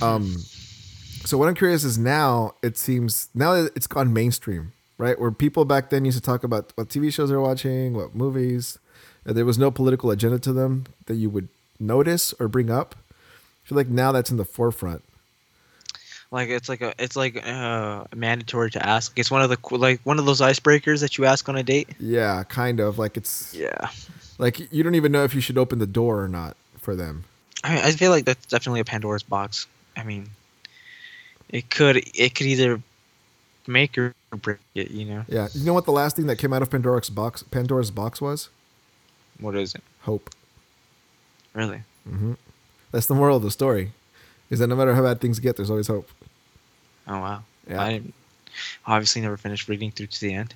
[0.03, 0.37] Um,
[1.25, 5.19] so what I'm curious is now it seems now that it's gone mainstream, right?
[5.19, 8.79] Where people back then used to talk about what TV shows they're watching, what movies.
[9.25, 11.49] and There was no political agenda to them that you would
[11.79, 12.95] notice or bring up.
[13.65, 15.03] I feel like now that's in the forefront.
[16.33, 19.19] Like it's like a it's like uh mandatory to ask.
[19.19, 21.89] It's one of the like one of those icebreakers that you ask on a date.
[21.99, 23.89] Yeah, kind of like it's Yeah.
[24.39, 27.25] like you don't even know if you should open the door or not for them.
[27.65, 29.67] I mean, I feel like that's definitely a Pandora's box.
[29.97, 30.29] I mean,
[31.49, 32.81] it could it could either
[33.67, 34.93] make or break it.
[34.93, 37.43] You know Yeah, you know what the last thing that came out of Pandora's box
[37.43, 38.49] Pandora's box was?
[39.41, 39.83] what is it?
[40.03, 40.31] Hope.
[41.55, 41.83] Really?
[42.93, 43.93] That's the moral of the story.
[44.51, 46.09] Is that no matter how bad things get, there's always hope.
[47.07, 47.43] Oh wow.
[47.69, 47.83] Yeah.
[47.83, 48.03] I
[48.87, 50.55] obviously never finished reading through to the end.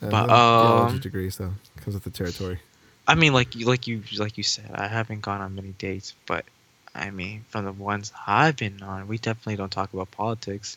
[0.00, 2.60] Uh, But, theology um, degree, so comes with the territory.
[3.06, 6.14] I mean, like you like you like you said, I haven't gone on many dates,
[6.26, 6.44] but
[6.94, 10.76] I mean, from the ones I've been on, we definitely don't talk about politics.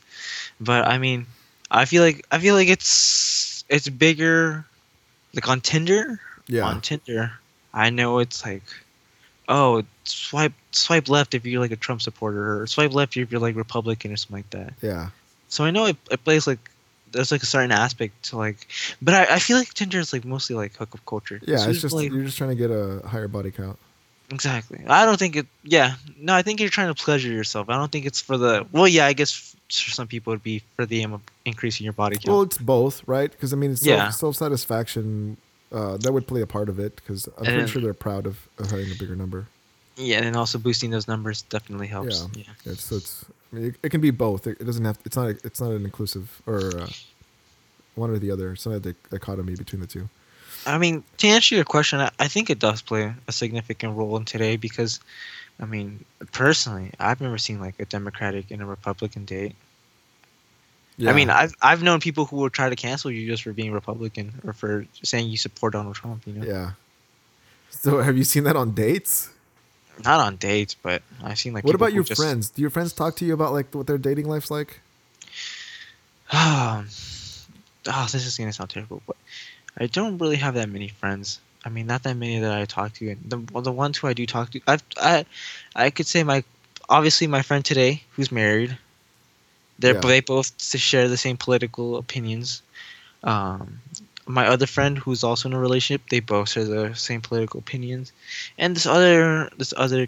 [0.60, 1.28] But I mean,
[1.70, 4.66] I feel like I feel like it's it's bigger,
[5.34, 6.20] like on Tinder.
[6.48, 6.66] Yeah.
[6.66, 7.34] On Tinder,
[7.74, 8.64] I know it's like,
[9.48, 13.40] oh, swipe swipe left if you're like a Trump supporter, or swipe left if you're
[13.42, 14.74] like Republican or something like that.
[14.82, 15.10] Yeah.
[15.50, 16.70] So I know it, it plays like
[17.12, 18.68] there's like a certain aspect to like,
[19.02, 21.40] but I, I feel like Tinder is like mostly like hookup culture.
[21.46, 21.58] Yeah.
[21.58, 23.78] So It's just like, you're just trying to get a higher body count.
[24.32, 24.84] exactly.
[24.88, 25.46] I don't think it.
[25.64, 27.70] Yeah, no, I think you're trying to pleasure yourself.
[27.70, 28.66] I don't think it's for the.
[28.72, 31.94] Well, yeah, I guess for some people it'd be for the aim of increasing your
[31.94, 32.28] body count.
[32.28, 33.32] Well, it's both, right?
[33.32, 34.10] Because I mean, it's Yeah.
[34.10, 35.38] self satisfaction.
[35.72, 38.48] Uh, that would play a part of it because I'm pretty sure they're proud of,
[38.60, 39.48] of having a bigger number.
[39.98, 42.28] yeah, and also boosting those numbers definitely helps.
[42.34, 42.44] Yeah.
[42.66, 42.72] Yeah.
[42.74, 44.48] It's so it's I mean, it, it can be both.
[44.48, 44.98] It, it doesn't have.
[45.06, 45.30] It's not.
[45.44, 46.88] It's not an inclusive or uh,
[47.96, 48.52] one or the other.
[48.52, 50.08] It's not a dic- dichotomy between the two.
[50.66, 54.18] I mean, to answer your question, I, I think it does play a significant role
[54.18, 55.00] in today because,
[55.60, 59.56] I mean, personally, I've never seen like a Democratic and a Republican date.
[60.98, 61.12] Yeah.
[61.12, 63.72] I mean, I've I've known people who will try to cancel you just for being
[63.74, 66.24] Republican or for saying you support Donald Trump.
[66.26, 66.72] You know, yeah.
[67.70, 69.30] So have you seen that on dates?
[70.04, 71.64] not on dates, but I've seen like.
[71.64, 72.50] what about your just- friends?
[72.50, 74.82] Do your friends talk to you about like what their dating life's like?
[76.32, 76.88] Um,
[77.88, 79.16] oh, this is gonna sound terrible, but
[79.78, 81.40] I don't really have that many friends.
[81.64, 83.10] I mean, not that many that I talk to.
[83.12, 85.26] And the well, the ones who I do talk to, I've I
[85.76, 86.44] I could say my
[86.90, 88.78] obviously my friend today who's married.
[89.80, 90.02] They're Yeah.
[90.02, 92.62] they both share the same political opinions.
[93.24, 93.80] Um,
[94.28, 98.12] my other friend who's also in a relationship, they both share the same political opinions.
[98.58, 100.08] And this other this other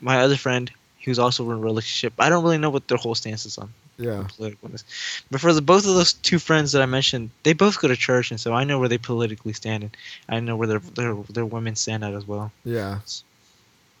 [0.00, 0.70] my other friend
[1.04, 3.72] who's also in a relationship, I don't really know what their whole stance is on
[3.98, 4.26] Yeah.
[4.38, 4.84] politicalness.
[5.30, 7.96] But for the both of those two friends that I mentioned, they both go to
[7.96, 9.96] church, and so I know where they politically stand, and
[10.28, 12.52] I know where their their their women stand at as well.
[12.64, 13.00] Yeah.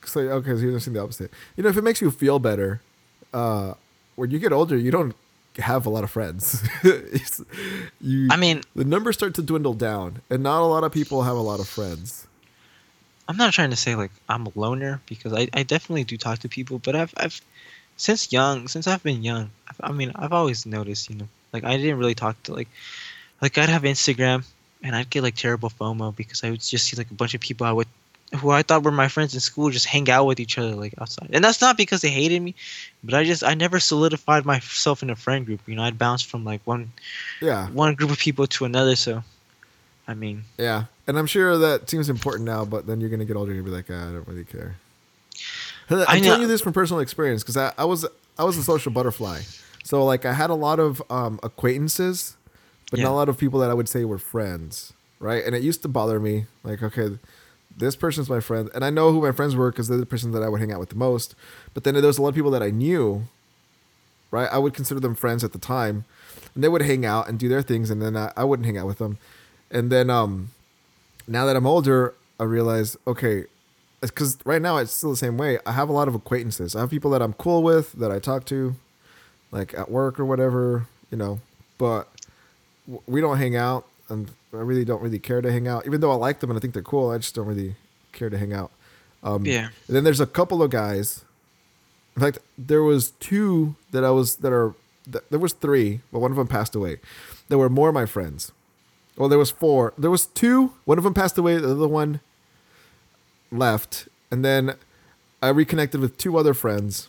[0.04, 1.32] So okay, so you're saying the opposite.
[1.56, 2.80] You know, if it makes you feel better,
[3.34, 3.74] uh,
[4.18, 5.14] when you get older, you don't
[5.58, 6.62] have a lot of friends.
[8.00, 11.22] You, I mean, the numbers start to dwindle down, and not a lot of people
[11.22, 12.28] have a lot of friends.
[13.26, 16.38] I'm not trying to say like I'm a loner because I, I definitely do talk
[16.40, 17.40] to people, but I've I've
[17.96, 21.64] since young since I've been young, I've, I mean I've always noticed you know like
[21.64, 22.68] I didn't really talk to like
[23.42, 24.44] like I'd have Instagram
[24.82, 27.40] and I'd get like terrible FOMO because I would just see like a bunch of
[27.40, 27.88] people I would
[28.36, 30.94] who I thought were my friends in school just hang out with each other like
[31.00, 32.54] outside, and that's not because they hated me,
[33.02, 35.60] but I just I never solidified myself in a friend group.
[35.66, 36.90] You know, I'd bounce from like one
[37.40, 38.96] Yeah, one group of people to another.
[38.96, 39.22] So,
[40.06, 43.36] I mean, yeah, and I'm sure that seems important now, but then you're gonna get
[43.36, 44.76] older and be like, ah, I don't really care.
[45.90, 48.04] I'm I telling you this from personal experience because I, I was
[48.38, 49.40] I was a social butterfly,
[49.84, 52.36] so like I had a lot of um, acquaintances,
[52.90, 53.04] but Yeah.
[53.04, 55.42] not a lot of people that I would say were friends, right?
[55.44, 57.16] And it used to bother me, like okay,
[57.78, 60.32] this person's my friend, and I know who my friends were because they're the person
[60.32, 61.34] that I would hang out with the most.
[61.74, 63.24] But then there was a lot of people that I knew,
[64.30, 64.48] right?
[64.50, 66.04] I would consider them friends at the time,
[66.54, 68.78] and they would hang out and do their things, and then I, I wouldn't hang
[68.78, 69.18] out with them.
[69.70, 70.50] And then um,
[71.26, 73.44] now that I'm older, I realize okay,
[74.00, 75.58] because right now it's still the same way.
[75.66, 76.76] I have a lot of acquaintances.
[76.76, 78.76] I have people that I'm cool with that I talk to,
[79.50, 81.40] like at work or whatever, you know.
[81.78, 82.08] But
[83.06, 85.86] we don't hang out, and I really don't really care to hang out.
[85.86, 87.76] Even though I like them and I think they're cool, I just don't really
[88.12, 88.70] care to hang out.
[89.22, 89.68] Um, Yeah.
[89.86, 91.24] And then there's a couple of guys.
[92.16, 94.74] In fact, there was two that I was that are
[95.10, 96.98] th- there was three, but one of them passed away.
[97.48, 98.52] There were more of my friends.
[99.16, 99.92] Well, there was four.
[99.98, 100.72] There was two.
[100.84, 101.58] One of them passed away.
[101.58, 102.20] The other one
[103.50, 104.74] left, and then
[105.42, 107.08] I reconnected with two other friends.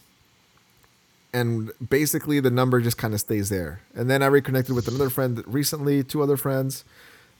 [1.32, 3.82] And basically, the number just kind of stays there.
[3.94, 6.84] And then I reconnected with another friend recently, two other friends.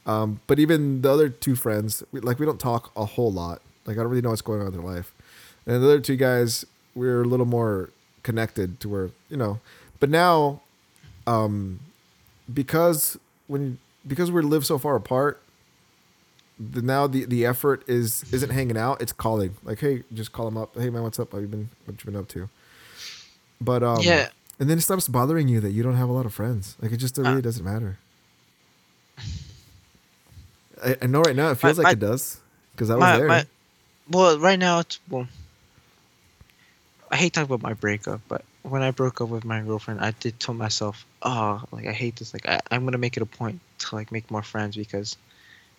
[0.06, 3.60] Um, but even the other two friends, we, like we don't talk a whole lot.
[3.86, 5.12] Like I don't really know what's going on in their life.
[5.66, 6.64] And the other two guys,
[6.94, 7.90] we're a little more
[8.22, 9.60] connected to where you know.
[10.00, 10.62] But now,
[11.26, 11.80] um,
[12.52, 15.40] because when because we live so far apart,
[16.58, 19.00] the, now the the effort is isn't hanging out.
[19.02, 19.54] It's calling.
[19.62, 20.74] Like hey, just call them up.
[20.76, 21.32] Hey man, what's up?
[21.32, 21.68] How you been?
[21.84, 22.48] What you been up to?
[23.60, 24.28] But um, Yeah.
[24.58, 26.76] And then it stops bothering you that you don't have a lot of friends.
[26.82, 27.98] Like it just really Uh, doesn't matter.
[30.82, 32.40] I, I know right now it feels My- like my- it does
[32.72, 33.44] because I was my, there.
[34.10, 35.26] well, right now it's well.
[37.10, 40.12] I hate talking about my breakup, but when I broke up with my girlfriend, I
[40.12, 42.32] did tell myself, "Oh, like I hate this.
[42.32, 45.16] Like I, I'm gonna make it a point to like make more friends because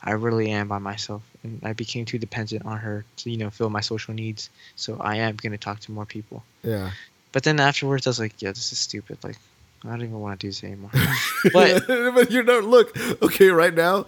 [0.04, 3.50] I really am by myself, and I became too dependent on her to you know
[3.50, 4.50] fill my social needs.
[4.76, 6.44] So I am gonna talk to more people.
[6.64, 6.92] yeah.
[7.34, 9.18] But then afterwards, I was like, yeah, this is stupid.
[9.24, 9.38] Like
[9.84, 10.92] I don't even want to do this anymore.
[11.54, 14.06] but but you don't look okay right now.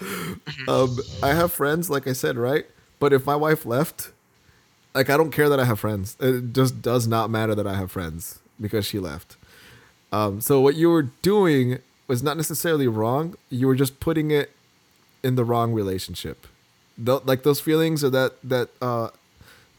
[0.67, 2.65] Um, I have friends, like I said, right?
[2.99, 4.11] But if my wife left,
[4.93, 6.15] like I don't care that I have friends.
[6.19, 9.35] It just does not matter that I have friends because she left.
[10.11, 13.35] Um, so what you were doing was not necessarily wrong.
[13.49, 14.51] You were just putting it
[15.23, 16.45] in the wrong relationship.
[16.97, 19.09] Tho- like those feelings or that that uh,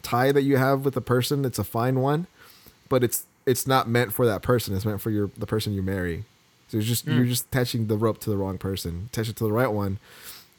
[0.03, 2.27] tie that you have with a person, it's a fine one,
[2.89, 4.75] but it's it's not meant for that person.
[4.75, 6.25] It's meant for your the person you marry.
[6.69, 9.09] So you're just you're just attaching the rope to the wrong person.
[9.13, 9.99] Attach it to the right one,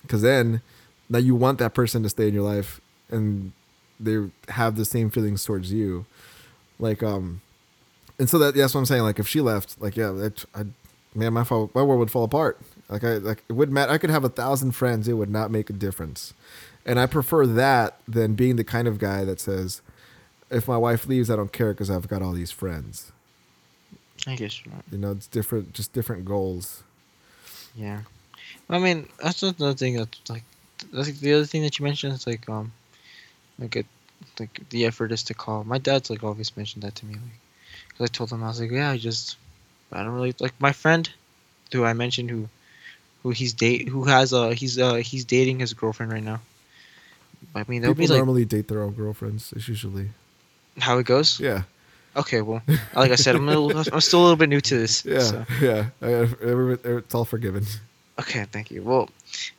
[0.01, 0.61] because then
[1.09, 3.51] now you want that person to stay in your life and
[3.99, 4.17] they
[4.49, 6.05] have the same feelings towards you.
[6.79, 7.41] Like um,
[8.19, 9.03] and so that that's what I'm saying.
[9.03, 10.65] Like if she left, like yeah, that I,
[11.13, 12.59] man, my fall, my world would fall apart.
[12.89, 13.91] Like I like it wouldn't matter.
[13.91, 16.33] I could have a thousand friends, it would not make a difference.
[16.85, 19.81] And I prefer that than being the kind of guy that says,
[20.49, 23.11] if my wife leaves, I don't care because I've got all these friends.
[24.27, 24.83] I guess you're right.
[24.91, 26.83] You know, it's different, just different goals.
[27.75, 28.01] Yeah.
[28.69, 30.43] I mean, that's another thing that's like,
[30.91, 32.71] that's like the other thing that you mentioned is like, um,
[33.59, 33.85] like it,
[34.39, 35.63] like the effort is to call.
[35.63, 37.13] My dad's like always mentioned that to me.
[37.13, 39.37] Like, cause I told him I was like, yeah, I just,
[39.91, 41.09] I don't really like my friend,
[41.71, 42.47] who I mentioned who,
[43.21, 46.39] who he's date, who has uh he's uh he's dating his girlfriend right now.
[47.53, 49.53] I mean, People be like normally date their own girlfriends.
[49.55, 50.09] It's usually
[50.79, 51.39] how it goes.
[51.39, 51.63] yeah,
[52.15, 52.61] Okay, well,
[52.95, 55.03] like I said, I'm a little, I'm still a little bit new to this.
[55.05, 55.45] yeah, so.
[55.61, 55.87] yeah.
[56.01, 57.65] I, it's all forgiven.
[58.17, 58.81] Okay, thank you.
[58.81, 59.09] Well,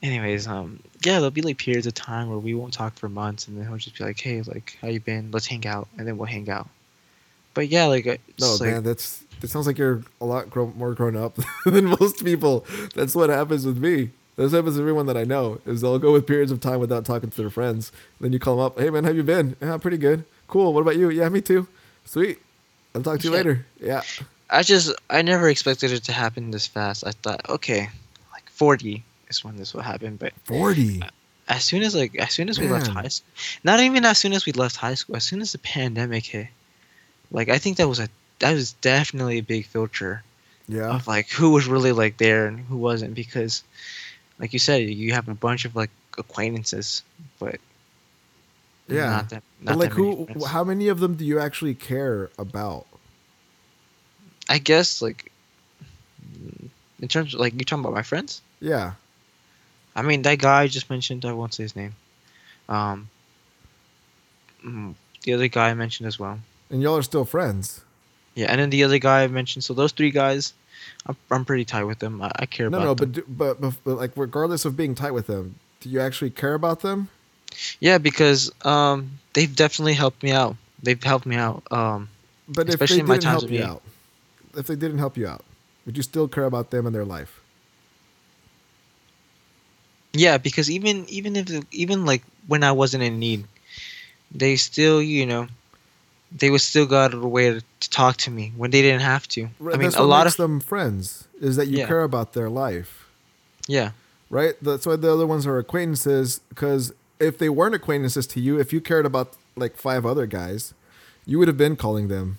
[0.03, 3.47] anyways, um, yeah, there'll be like periods of time where we won't talk for months,
[3.47, 5.31] and then he'll just be like, "Hey, like, how you been?
[5.31, 6.69] Let's hang out," and then we'll hang out.
[7.53, 8.07] But yeah, like,
[8.41, 11.85] No, like, man, that's that sounds like you're a lot grow, more grown up than
[11.85, 12.65] most people.
[12.95, 14.11] That's what happens with me.
[14.37, 15.61] That's what happens to everyone that I know.
[15.67, 17.93] Is they'll go with periods of time without talking to their friends.
[18.21, 18.79] Then you call them up.
[18.79, 19.57] Hey, man, how you been?
[19.61, 20.25] Yeah, pretty good.
[20.49, 20.73] Cool.
[20.73, 21.11] What about you?
[21.11, 21.67] Yeah, me too.
[22.05, 22.39] Sweet.
[22.95, 23.37] I'll talk to you Yeah.
[23.37, 23.67] later.
[23.81, 24.03] Yeah.
[24.49, 27.05] I just, I never expected it to happen this fast.
[27.07, 27.89] I thought, okay,
[28.33, 31.03] like 40 is when this will happen, but Forty.
[31.49, 33.27] as soon as like, as soon as we left high school,
[33.65, 36.47] not even as soon as we left high school, as soon as the pandemic hit,
[37.33, 38.09] like, I think that was a,
[38.39, 40.23] that was definitely a big filter.
[40.69, 40.91] Yeah.
[40.97, 43.63] of like who was really like there and who wasn't because
[44.41, 47.05] like you said you have a bunch of like acquaintances
[47.39, 47.61] but
[48.89, 49.11] Yeah.
[49.11, 50.45] not that not like, many who?
[50.47, 52.87] How many of them do you actually care about?
[54.49, 55.33] i guess like
[57.03, 58.93] in terms of like you talking about my friends Yeah.
[59.97, 61.95] i mean that guy I just mentioned i won't say his name
[62.69, 63.09] um
[64.65, 64.95] mm,
[65.25, 66.39] the other guy i mentioned as well
[66.71, 67.81] And y'all are still friends.
[68.37, 70.53] yeah and then the other guy i mentioned so those three guys
[71.07, 73.75] i'm, I'm pretty tight with them i, I care No, about no, do- but but
[73.85, 77.09] but like regardless of being tight with them, do you actually care about them?
[77.81, 82.09] Yeah because um they've definitely helped me out they've helped me out um
[82.49, 83.83] But Especially if they my didn't help you out,
[84.57, 85.45] if they didn't help you out,
[85.85, 87.41] would you still care about them and their life?
[90.13, 93.45] Yeah, because even even if even like when I wasn't in need,
[94.33, 95.49] they still you know,
[96.33, 98.81] they would still go out of the way to, to talk to me when they
[98.83, 99.49] didn't have to.
[99.61, 101.87] Right, I mean, that's a lot of them friends is that you Yeah.
[101.87, 103.07] care about their life,
[103.69, 103.91] yeah,
[104.31, 104.55] right?
[104.63, 106.41] That's why the other ones are acquaintances.
[106.49, 110.75] Because if they weren't acquaintances to you, if you cared about like five other guys,
[111.25, 112.39] you would have been calling them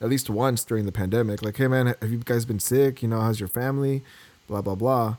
[0.00, 1.42] at least once during the pandemic.
[1.42, 3.02] Like, hey man, have you guys been sick?
[3.02, 4.02] You know, how's your family?
[4.48, 5.16] Blah blah blah.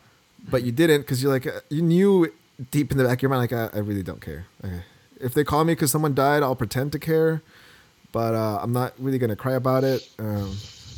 [0.49, 2.31] But you didn't because you're like you knew
[2.71, 4.45] deep in the back of your mind like I, I really don't care.
[4.63, 4.81] Okay.
[5.19, 7.41] If they call me because someone died, I'll pretend to care,
[8.11, 10.07] but uh, I'm not really gonna cry about it.
[10.19, 10.57] Um,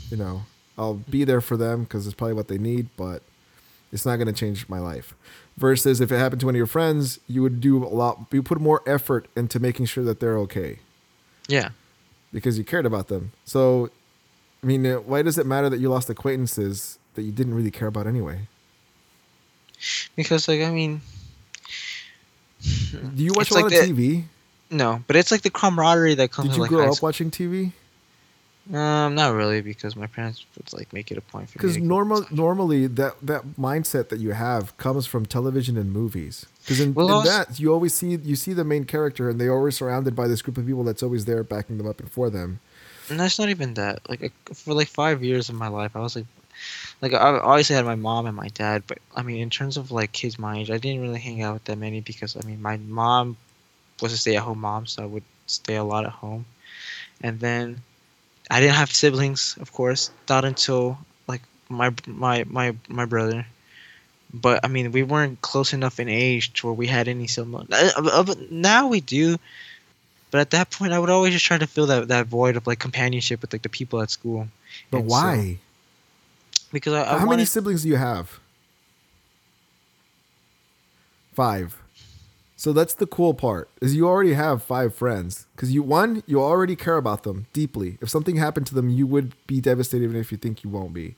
[0.10, 0.44] you know,
[0.78, 3.22] I'll be there for them because it's probably what they need, but
[3.92, 5.14] it's not gonna change my life.
[5.58, 8.26] Versus if it happened to one of your friends, you would do a lot.
[8.32, 10.80] You put more effort into making sure that they're okay
[11.48, 11.70] yeah.
[12.34, 13.32] because you cared about them.
[13.46, 13.90] So,
[14.62, 17.72] I mean, uh, why does it matter that you lost acquaintances that you didn't really
[17.72, 18.48] care about anyway?
[20.18, 21.00] Because like I mean,
[23.16, 24.24] Do you watch a lot like of the- TV?
[24.72, 27.08] no, but it's like the camaraderie that comes Did with you like grow up school.
[27.08, 27.72] watching TV?
[28.74, 31.62] Um, not really, because my parents would like make it a point for me.
[31.62, 36.48] Because normal, normally that that mindset that you have comes from television and movies.
[36.62, 39.40] Because in, Well, in also- that you always see you see the main character, and
[39.40, 42.12] they're always surrounded by this group of people that's always there backing them up and
[42.12, 42.60] for them.
[43.10, 44.00] And that's not even that.
[44.10, 46.26] Like for like five years of my life, I was like,
[47.04, 49.92] like I obviously had my mom and my dad, but I mean, in terms of
[49.92, 52.64] like kids my age, I didn't really hang out with that many because I mean,
[52.64, 53.38] my mom
[54.02, 56.46] was a stay-at-home mom, so I would stay a lot at home,
[57.22, 57.84] and then
[58.52, 60.98] I didn't have siblings, of course, not until
[61.28, 63.46] like my my my my brother.
[64.34, 67.66] But I mean, we weren't close enough in age to where we had any similar.
[67.72, 69.38] uh, uh, Now we do,
[70.30, 72.68] but at that point, I would always just try to fill that, that void of
[72.68, 74.48] like companionship with like the people at school.
[74.92, 75.58] But And so- why?
[76.74, 78.40] because I, I How many siblings do you have?
[81.34, 81.78] Five.
[82.66, 86.42] So that's the cool part is you already have five friends because you one you
[86.42, 88.00] already care about them deeply.
[88.02, 90.92] If something happened to them, you would be devastated even if you think you won't
[90.92, 91.14] be.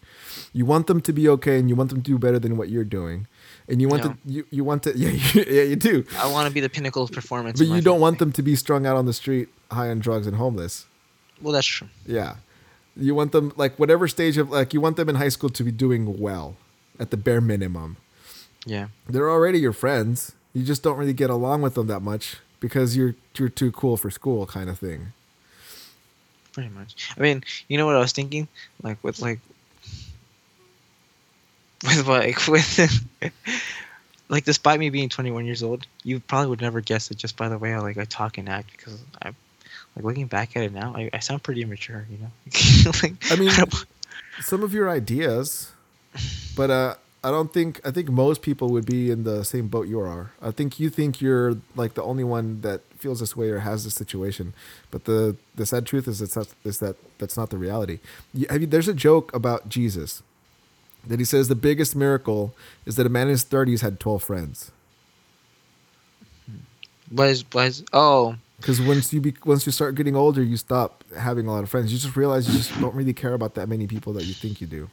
[0.51, 2.67] You want them to be okay and you want them to do better than what
[2.67, 3.27] you're doing,
[3.69, 6.49] and you want to you, you want to yeah you, yeah you do, I want
[6.49, 7.57] to be the pinnacle of performance.
[7.57, 10.27] but you don't want them to be strung out on the street, high on drugs
[10.27, 10.85] and homeless.
[11.41, 11.87] Well, that's true.
[12.05, 12.35] Yeah.
[12.97, 15.63] You want them like whatever stage of like you want them in high school to
[15.63, 16.57] be doing well
[16.99, 17.95] at the bare minimum.
[18.65, 18.87] Yeah.
[19.07, 20.33] They're already your friends.
[20.57, 23.95] You just don't really get along with them that much because you're you're too cool
[23.95, 25.13] for school kind of thing.
[26.51, 27.11] Pretty much.
[27.15, 28.47] I mean, you know what I was thinking?
[28.81, 29.39] Like with like
[31.83, 33.05] with like with
[34.29, 37.49] like despite me being 21 years old, you probably would never guess it just by
[37.49, 39.35] the way I like I talk and act because I'm
[39.95, 42.31] like looking back at it now, I, I sound pretty immature, you know.
[43.03, 43.85] like, I mean, don't-
[44.41, 45.71] Some of your ideas,
[46.55, 46.95] but uh
[47.27, 50.31] I don't think I think most people would be in the same boat you are.
[50.41, 53.83] I think you think you're like the only one that feels this way or has
[53.83, 54.53] this situation,
[54.91, 57.99] but the the sad truth is it's not, is that that's not the reality.
[58.33, 60.23] You, have you, there's a joke about Jesus
[61.05, 62.55] that he says the biggest miracle
[62.85, 64.71] is that a man in his 30s had 12 friends.
[67.11, 71.47] was was oh Because once you be, once you start getting older, you stop having
[71.47, 71.91] a lot of friends.
[71.91, 74.61] You just realize you just don't really care about that many people that you think
[74.61, 74.89] you do.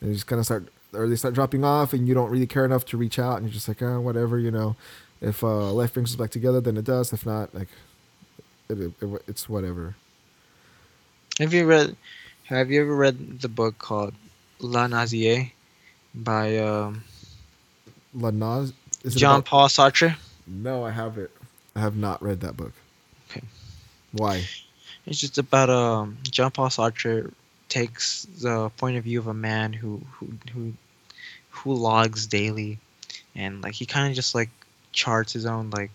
[0.00, 2.46] And you just kind of start, or they start dropping off, and you don't really
[2.46, 4.76] care enough to reach out, and you're just like, oh, whatever, you know.
[5.20, 7.12] If uh, life brings us back together, then it does.
[7.12, 7.68] If not, like,
[8.68, 9.94] it, it, it- it's whatever.
[11.38, 11.96] have you read
[12.44, 14.14] have you ever read the book called
[14.60, 15.50] La Nazier
[16.14, 17.02] by um,
[18.14, 18.72] La Naz,
[19.04, 20.16] is it John about- Paul Sartre?
[20.46, 21.30] No, I haven't.
[21.74, 22.72] I have not read that book.
[23.30, 23.42] Okay.
[24.12, 24.44] Why?
[25.06, 27.32] It's just about um John Paul Sartre
[27.68, 30.72] takes the point of view of a man who who who
[31.56, 32.78] who logs daily,
[33.34, 34.50] and like he kind of just like
[34.92, 35.90] charts his own like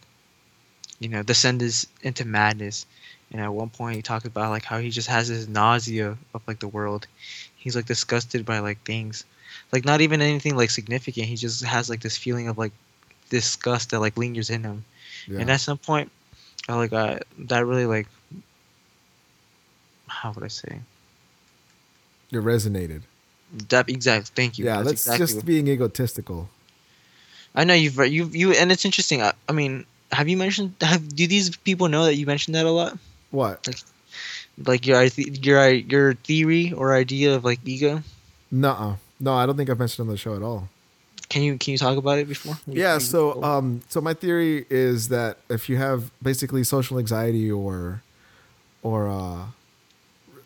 [0.99, 2.85] you know descendants into madness.
[3.31, 6.41] And at one point he talks about like how he just has this nausea of
[6.47, 7.07] like the world.
[7.55, 9.23] He's like disgusted by like things,
[9.71, 11.27] like not even anything like significant.
[11.27, 12.73] He just has like this feeling of like
[13.29, 14.83] disgust that like lingers in him.
[15.27, 15.39] Yeah.
[15.39, 16.11] And at some point,
[16.67, 18.07] I like I that really like
[20.07, 20.81] how would I say
[22.31, 23.01] it resonated.
[23.69, 24.29] That exact?
[24.29, 24.65] Thank you.
[24.65, 26.49] yeah, that's exactly just what- being egotistical.
[27.53, 29.21] I know you've read you you and it's interesting.
[29.21, 30.73] I, I mean, have you mentioned?
[30.81, 32.97] Have do these people know that you mentioned that a lot?
[33.31, 33.67] What?
[34.65, 38.03] Like your ide- your i- your theory or idea of like ego.
[38.51, 38.95] Nuh-uh.
[39.19, 40.67] No, I don't think I've mentioned it on the show at all.
[41.29, 42.57] Can you can you talk about it before?
[42.67, 48.01] Yeah, so um so my theory is that if you have basically social anxiety or
[48.83, 49.45] or uh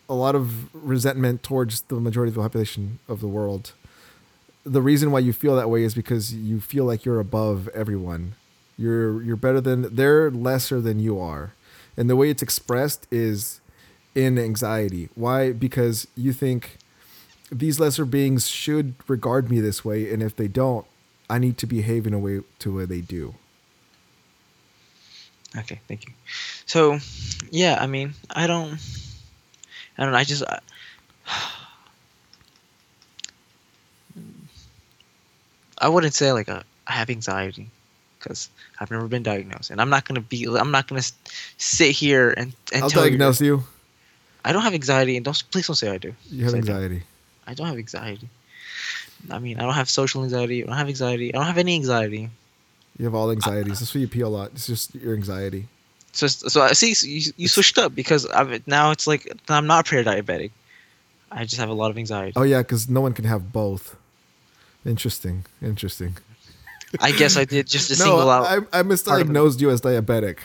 [0.08, 3.72] a lot of resentment towards the majority of the population of the world,
[4.64, 8.34] the reason why you feel that way is because you feel like you're above everyone.
[8.78, 11.52] You're you're better than they're lesser than you are.
[11.96, 13.60] And the way it's expressed is
[14.14, 15.08] in anxiety.
[15.14, 15.52] Why?
[15.52, 16.78] Because you think
[17.50, 20.84] these lesser beings should regard me this way, and if they don't,
[21.30, 23.34] I need to behave in a way to where they do.
[25.56, 26.12] Okay, thank you.
[26.66, 26.98] So,
[27.50, 28.78] yeah, I mean, I don't,
[29.98, 30.18] I don't know.
[30.18, 30.58] I just, I,
[35.78, 37.68] I wouldn't say like a, I have anxiety,
[38.18, 38.48] because
[38.80, 41.02] I've never been diagnosed, and I'm not gonna be, I'm not gonna
[41.58, 43.64] sit here and and I'll tell you- diagnose you.
[44.44, 46.14] I don't have anxiety, and don't please don't say I do.
[46.30, 46.72] You have Say no.
[46.74, 47.02] anxiety.
[47.48, 48.28] I don't have anxiety.
[49.30, 50.62] I mean, I don't have social anxiety.
[50.62, 51.34] I don't have anxiety.
[51.34, 52.30] I don't have any anxiety.
[52.96, 53.80] You have all anxieties.
[53.80, 54.52] That's why you pee a lot.
[54.54, 55.66] It's just your anxiety.
[56.16, 59.86] So, so I see you, you switched up because I'm, now it's like I'm not
[59.86, 60.50] pre-diabetic.
[61.30, 62.32] I just have a lot of anxiety.
[62.36, 63.96] Oh yeah, because no one can have both.
[64.84, 65.44] Interesting.
[65.60, 66.16] Interesting.
[67.00, 68.44] I guess I did just to no, single out.
[68.44, 68.94] I, I part of it.
[68.94, 70.38] misdiagnosed you as diabetic.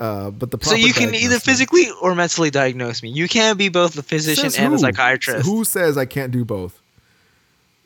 [0.00, 3.10] Uh, but the so you can either physically or mentally diagnose me.
[3.10, 5.44] You can't be both a physician and a psychiatrist.
[5.44, 6.80] Who says I can't do both?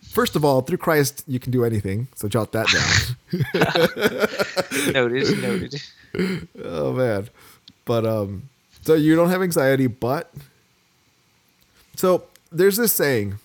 [0.03, 2.09] First of all, through Christ, you can do anything.
[2.17, 4.93] So jot that down.
[4.95, 5.83] noted, noted.
[6.65, 7.29] oh man.
[7.85, 8.49] But um
[8.83, 10.33] so you don't have anxiety but
[11.97, 13.37] so there's this saying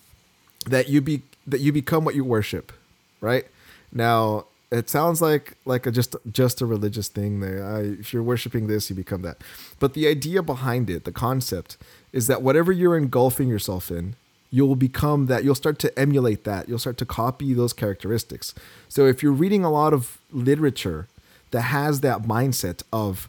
[0.66, 2.72] that you be that you become what you worship
[3.20, 3.46] right?
[3.92, 7.82] Now it sounds like like a just just a religious thing there.
[7.82, 9.38] If you're worshiping this you become that.
[9.78, 11.76] But the idea behind it the concept
[12.12, 14.16] is that whatever you're engulfing yourself in
[14.50, 16.68] you'll become that you'll start to emulate that.
[16.68, 18.54] You'll start to copy those characteristics.
[18.88, 21.08] So if you're reading a lot of literature
[21.50, 23.28] that has that mindset of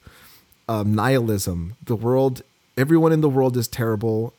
[0.67, 1.75] um, nihilism.
[1.83, 2.41] The world
[2.77, 4.33] everyone in the world is terrible.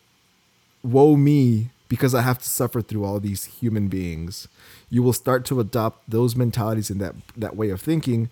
[0.83, 4.49] Woe me because i have to suffer through all these human beings.
[4.89, 8.31] You will start to adopt those mentalities and that that way of thinking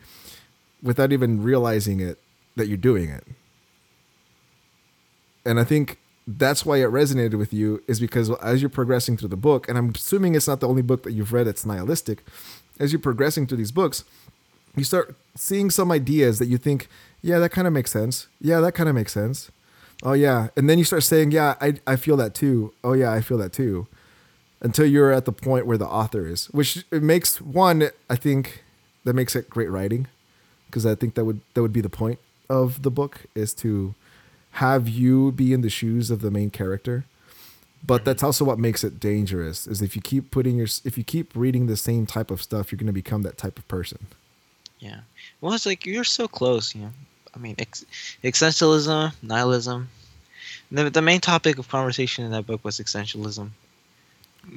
[0.82, 2.18] without even realizing it
[2.56, 3.24] that you're doing it.
[5.44, 9.30] And I think that's why it resonated with you is because as you're progressing through
[9.30, 12.22] the book, and I'm assuming it's not the only book that you've read that's nihilistic,
[12.78, 14.04] as you're progressing through these books,
[14.78, 16.88] you start seeing some ideas that you think,
[17.22, 18.28] yeah, that kind of makes sense.
[18.40, 19.50] Yeah, that kind of makes sense.
[20.02, 22.72] Oh yeah, and then you start saying, yeah, I I feel that too.
[22.84, 23.86] Oh yeah, I feel that too.
[24.60, 28.64] Until you're at the point where the author is, which it makes one, I think,
[29.04, 30.06] that makes it great writing,
[30.66, 32.18] because I think that would that would be the point
[32.48, 33.94] of the book is to
[34.52, 37.04] have you be in the shoes of the main character.
[37.86, 41.04] But that's also what makes it dangerous is if you keep putting your if you
[41.04, 44.06] keep reading the same type of stuff, you're going to become that type of person.
[44.80, 45.00] Yeah.
[45.40, 46.90] Well, it's like you're so close, you know.
[47.34, 47.84] I mean, ex-
[48.24, 49.88] existentialism, nihilism.
[50.70, 53.50] The, the main topic of conversation in that book was existentialism.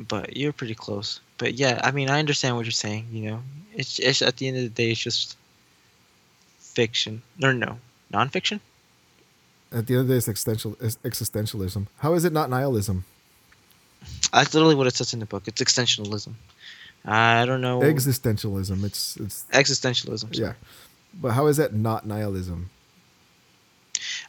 [0.07, 1.19] But you're pretty close.
[1.37, 3.07] But yeah, I mean, I understand what you're saying.
[3.11, 3.43] You know,
[3.73, 5.37] it's, it's at the end of the day, it's just
[6.59, 7.21] fiction.
[7.37, 7.77] No, no,
[8.13, 8.59] nonfiction.
[9.71, 11.87] At the end of the day, it's existential it's existentialism.
[11.99, 13.05] How is it not nihilism?
[14.33, 15.43] That's literally what it says in the book.
[15.47, 16.33] It's existentialism.
[17.05, 17.79] I don't know.
[17.79, 18.83] Existentialism.
[18.83, 20.37] It's it's existentialism.
[20.37, 20.53] yeah.
[21.13, 22.69] But how is that not nihilism?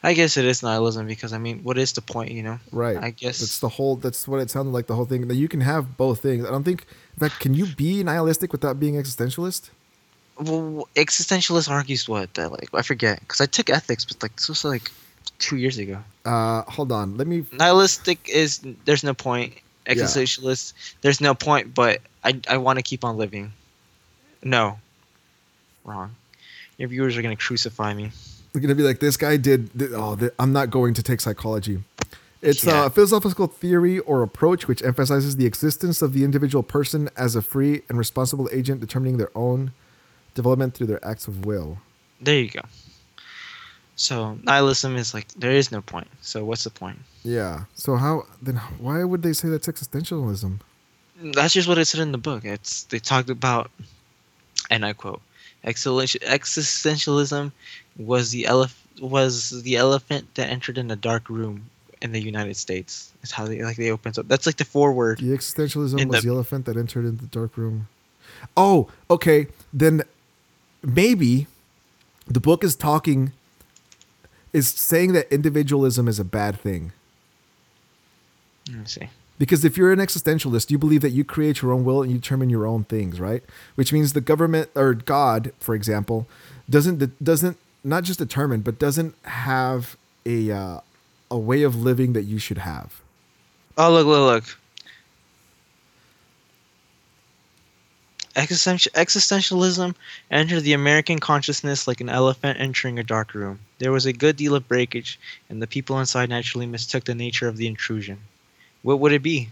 [0.03, 2.31] I guess it is nihilism because I mean, what is the point?
[2.31, 2.59] You know.
[2.71, 2.97] Right.
[2.97, 3.39] I guess.
[3.39, 3.95] That's the whole.
[3.95, 4.87] That's what it sounded like.
[4.87, 5.27] The whole thing.
[5.27, 6.45] That you can have both things.
[6.45, 6.85] I don't think.
[7.15, 9.69] In fact, can you be nihilistic without being existentialist?
[10.39, 14.49] well, existentialist argues what that like I forget because I took ethics, but like this
[14.49, 14.91] was like
[15.39, 15.99] two years ago.
[16.25, 17.17] Uh, hold on.
[17.17, 17.45] Let me.
[17.51, 19.53] Nihilistic is there's no point.
[19.85, 23.53] Existentialist, there's no point, but I I want to keep on living.
[24.43, 24.79] No,
[25.85, 26.15] wrong.
[26.77, 28.11] Your viewers are gonna crucify me.
[28.53, 29.71] We're gonna be like this guy did.
[29.77, 31.83] th- oh, th- I'm not going to take psychology.
[32.41, 32.85] It's uh, Yeah.
[32.87, 37.41] a philosophical theory or approach which emphasizes the existence of the individual person as a
[37.41, 39.71] free and responsible agent determining their own
[40.35, 41.77] development through their acts of will.
[42.19, 42.61] There you go.
[43.95, 46.07] So nihilism is like there is no point.
[46.21, 46.99] So what's the point?
[47.23, 47.65] Yeah.
[47.75, 48.57] So how then?
[48.79, 50.59] Why would they say that's existentialism?
[51.21, 52.43] That's just what it said in the book.
[52.45, 53.69] It's they talked about,
[54.69, 55.21] and I quote,
[55.63, 57.51] "Existentialism
[57.97, 61.69] was the elef- was the elephant that entered in a dark room
[62.01, 64.27] in the United States." It's how they like they opens up.
[64.27, 65.19] That's like the foreword.
[65.19, 67.87] The existentialism was the- the elephant that entered in the dark room.
[68.57, 69.47] Oh, okay.
[69.71, 70.01] Then
[70.81, 71.47] maybe
[72.27, 73.31] the book is talking,
[74.51, 76.91] is saying that individualism is a bad thing.
[78.67, 79.09] Let me see.
[79.39, 82.17] Because if you're an existentialist, you believe that you create your own will and you
[82.17, 83.43] determine your own things, right?
[83.75, 86.27] Which means the government or God, for example,
[86.69, 90.79] doesn't doesn't not just determine, but doesn't have a uh,
[91.31, 93.01] a way of living that you should have.
[93.77, 94.57] Oh look look look.
[98.35, 99.93] Existential, existentialism
[100.31, 103.59] entered the American consciousness like an elephant entering a dark room.
[103.77, 105.19] There was a good deal of breakage,
[105.49, 108.17] and the people inside naturally mistook the nature of the intrusion.
[108.83, 109.49] What would it be?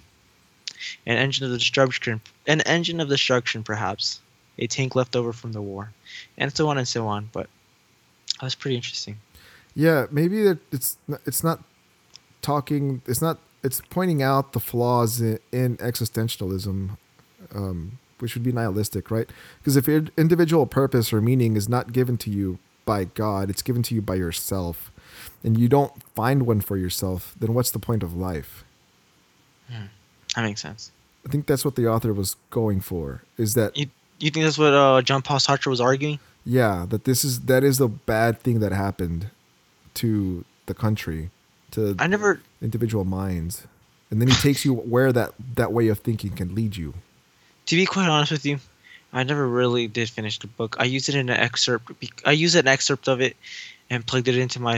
[1.05, 4.19] An engine of destruction, an engine of destruction, perhaps.
[4.59, 5.91] A tank left over from the war,
[6.37, 7.29] and so on and so on.
[7.31, 7.47] But
[8.41, 9.17] that's pretty interesting.
[9.73, 11.63] Yeah, maybe it's it's not
[12.41, 13.01] talking.
[13.07, 13.39] It's not.
[13.63, 16.97] It's pointing out the flaws in, in existentialism,
[17.55, 19.29] um, which would be nihilistic, right?
[19.59, 23.61] Because if your individual purpose or meaning is not given to you by God, it's
[23.61, 24.91] given to you by yourself,
[25.43, 28.63] and you don't find one for yourself, then what's the point of life?
[30.35, 30.91] That makes sense.
[31.25, 33.23] I think that's what the author was going for.
[33.37, 33.87] Is that You
[34.19, 36.19] you think that's what uh, John Paul Sartre was arguing?
[36.43, 39.29] yeah that this is that is the bad thing that happened
[39.93, 41.29] to the country
[41.69, 43.67] to I never individual minds
[44.09, 46.95] and then he takes you where that that way of thinking can lead you
[47.67, 48.59] to be quite honest with you,
[49.13, 50.75] I never really did finish the book.
[50.79, 51.91] I used it in an excerpt.
[52.25, 53.37] I used an excerpt of it
[53.89, 54.77] and plugged it into my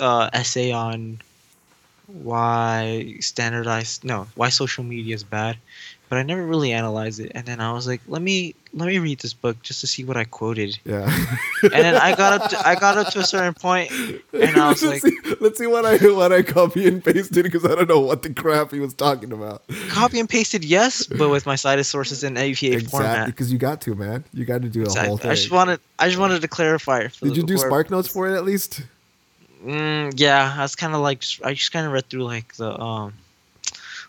[0.00, 1.20] uh, essay on
[2.08, 5.56] why standardized no why social media is bad.
[6.08, 8.98] But I never really analyzed it, and then I was like, let me let me
[8.98, 10.78] read this book just to see what I quoted.
[10.86, 11.04] yeah
[11.62, 13.90] And then I got up to, I got up to a certain point,
[14.32, 17.44] and I was let's like, see, let's see what i what i copy and pasted
[17.44, 21.06] because i don't know what the crap he was talking about copy and pasted, yes,
[21.06, 23.26] but with my cited sources in APA exactly format.
[23.26, 25.78] because you got to man you got to do a whole thing I just wanted
[25.98, 27.08] I just wanted to clarify.
[27.08, 28.80] For did you do spark notes for it at least
[29.64, 32.78] Mm, yeah, I was kind of like I just kind of read through like the
[32.80, 33.14] um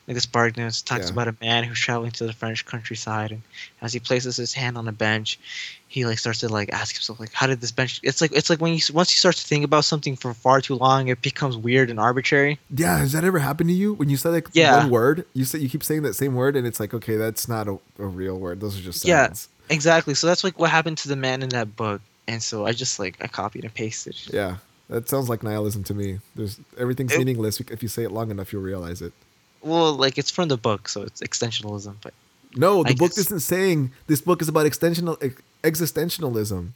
[0.08, 1.12] like the spark notes talks Yeah.
[1.14, 3.42] about a man who's traveling to the French countryside and
[3.82, 5.40] as he places his hand on a bench,
[5.88, 8.00] he like starts to like ask himself like how did this bench?
[8.04, 10.62] It's like it's like when you once you start to think about something for far
[10.62, 12.60] too long, it becomes weird and arbitrary.
[12.76, 14.78] yeah has that ever happened to you when you say like Yeah.
[14.78, 17.48] one word you say you keep saying that same word and it's like okay that's
[17.48, 19.30] not a, a real word those are just Yeah.
[19.70, 20.14] exactly.
[20.16, 23.00] So that's like what happened to the man in that book, and so I just
[23.00, 24.16] like I copied and pasted.
[24.34, 24.58] Yeah,
[24.90, 26.20] that sounds like nihilism to me.
[26.36, 29.14] There's everything's It- meaningless if you say it long enough, you'll realize it.
[29.62, 31.96] Well, like it's from the book, so it's extensionalism.
[32.02, 32.14] But
[32.56, 36.70] No, the I book guess- isn't saying this book is about extensional ex- existentialism.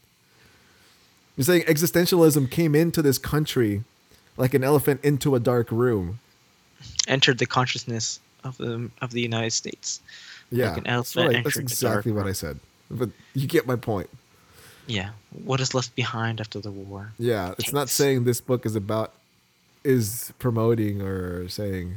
[1.35, 3.83] You're saying existentialism came into this country
[4.37, 6.19] like an elephant into a dark room.
[7.07, 10.01] entered the consciousness of the of the United States.
[10.51, 12.59] Yeah, an that's, I- that's exactly what I said.
[12.91, 14.09] But you get my point.
[14.87, 15.09] Yeah,
[15.43, 17.11] what is left behind after the war?
[17.17, 19.13] Yeah, it's not saying this book is about
[19.83, 21.93] is promoting or saying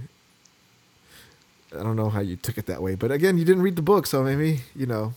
[1.76, 3.82] I don't know how you took it that way, but again, you didn't read the
[3.82, 5.14] book, so maybe you know.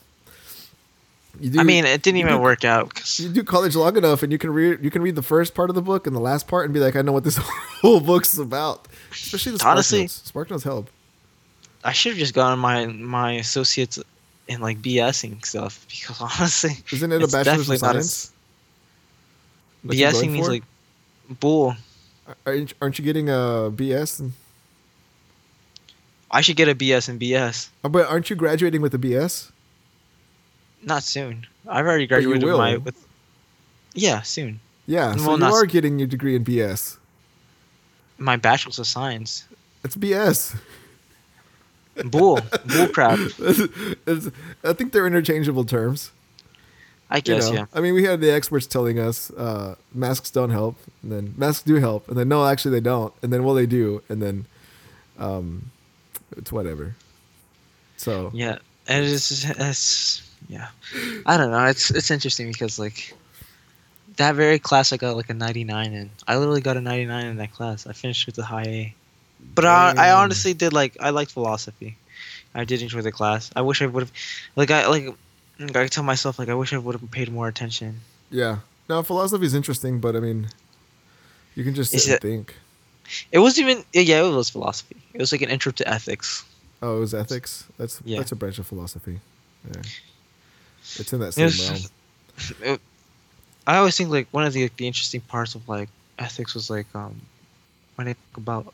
[1.40, 2.94] You do, I mean, it didn't even do- work out.
[2.94, 5.54] 'cause- You do college long enough, and you can read you can read the first
[5.54, 7.38] part of the book and the last part, and be like, I know what this
[7.82, 8.88] whole book's about.
[9.12, 10.22] Especially the Spark Honestly- Notes.
[10.26, 10.90] Spark Notes help.
[11.84, 14.00] I should have just gotten my my associates
[14.50, 18.32] in like BSing stuff because honestly, Isn't it a bachelor's of a science?
[19.86, 20.52] BSing means for?
[20.52, 20.64] like
[21.40, 21.76] bull.
[22.46, 24.20] Aren't aren't you getting a BS?
[24.20, 24.34] And,
[26.32, 27.70] I should get a BS in BS.
[27.84, 29.52] oh, but aren't you graduating with a BS?
[30.84, 31.48] Not soon.
[31.68, 33.06] I've already graduated with my with.
[33.94, 34.60] Yeah, soon.
[34.86, 36.98] Yeah, so Well, you are getting your degree in BS.
[38.18, 39.48] My bachelor's of science.
[39.84, 40.58] It's BS.
[42.06, 42.40] Bull.
[42.66, 43.20] bull crap.
[43.40, 44.30] It's-
[44.64, 46.12] I think they're interchangeable terms.
[47.12, 47.56] I you guess know?
[47.56, 47.66] yeah.
[47.74, 51.64] I mean, we had the experts telling us uh, masks don't help, and then masks
[51.64, 54.46] do help, and then no, actually they don't, and then well they do, and then
[55.18, 55.72] um,
[56.38, 56.96] it's whatever.
[57.98, 60.68] So Yeah, and it's, it's yeah.
[61.26, 61.66] I don't know.
[61.66, 63.14] It's it's interesting because like
[64.18, 66.10] that very class I got like a 99 in.
[66.28, 67.88] I literally got a 99 in that class.
[67.88, 68.96] I finished with a high A.
[69.56, 71.98] But I, I honestly did like I liked philosophy.
[72.56, 73.52] I did enjoy the class.
[73.56, 74.12] I wish I would have
[74.56, 75.16] like I like
[75.76, 78.00] I tell myself like I wish I would have paid more attention.
[78.32, 78.60] yeah,
[78.90, 80.48] now philosophy is interesting, but I mean,
[81.56, 82.56] you can just Is sit and it- think.
[83.32, 84.96] It wasn't even yeah, it was philosophy.
[85.14, 86.46] It was like an intro to ethics.
[86.82, 87.66] Oh, it was ethics.
[87.78, 88.20] That's Yeah.
[88.20, 89.20] that's a branch of philosophy.
[89.66, 89.82] Yeah,
[91.00, 91.82] it's in that same was- realm.
[92.76, 92.82] it-
[93.68, 96.88] I always think like one of the the interesting parts of like ethics was like
[96.96, 97.20] um
[97.96, 98.74] when they talk about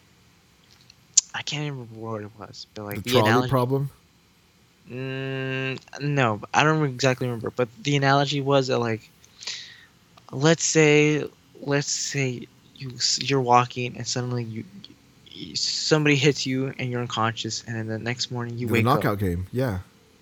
[1.35, 3.49] I can't even remember what it was, but like The the, analogy.
[3.49, 3.89] problem.
[4.89, 9.09] Mm, no, I don't exactly remember, but the analogy was that like,
[10.31, 11.27] let's say,
[11.61, 12.47] let's say
[12.77, 14.63] you you're walking and suddenly you,
[15.31, 18.85] you somebody hits you and you're unconscious, and then the next morning you the wake
[18.85, 19.47] knockout up Knockout game.
[19.51, 19.79] Yeah,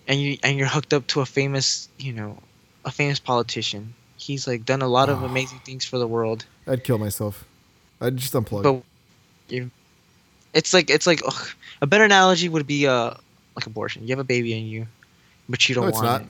[0.08, 2.38] and you and you're hooked up to a famous you know
[2.84, 3.94] a famous politician.
[4.16, 5.26] He's like done a lot of Oh.
[5.26, 7.44] amazing things for the world, I'd kill myself.
[8.00, 8.62] I'd just unplug.
[8.62, 8.82] but
[9.48, 9.70] you,
[10.54, 11.48] it's like it's like ugh,
[11.82, 13.14] a better analogy would be uh
[13.56, 14.02] like abortion.
[14.04, 14.86] You have a baby in you,
[15.48, 16.20] but you don't no, it's want not.
[16.22, 16.28] it.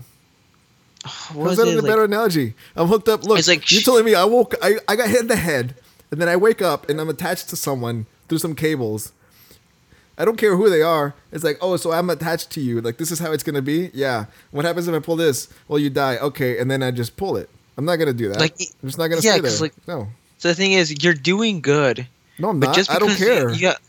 [1.34, 2.54] What How's that it, a like- better analogy?
[2.76, 3.24] I'm hooked up.
[3.24, 5.74] Look, like you're sh- telling me I woke, I, I got hit in the head,
[6.10, 9.12] and then I wake up and I'm attached to someone through some cables.
[10.16, 11.12] I don't care who they are.
[11.32, 12.80] It's like, oh, so I'm attached to you.
[12.80, 13.90] Like this is how it's gonna be.
[13.92, 14.26] Yeah.
[14.50, 15.48] What happens if I pull this?
[15.68, 16.16] Well, you die.
[16.18, 17.50] Okay, and then I just pull it.
[17.76, 18.38] I'm not gonna do that.
[18.38, 19.58] Like, I'm just not gonna yeah, stay there.
[19.58, 22.06] like, no, So the thing is, you're doing good,
[22.38, 22.74] no, I'm not.
[22.74, 23.48] just I don't care.
[23.50, 23.80] You, you got,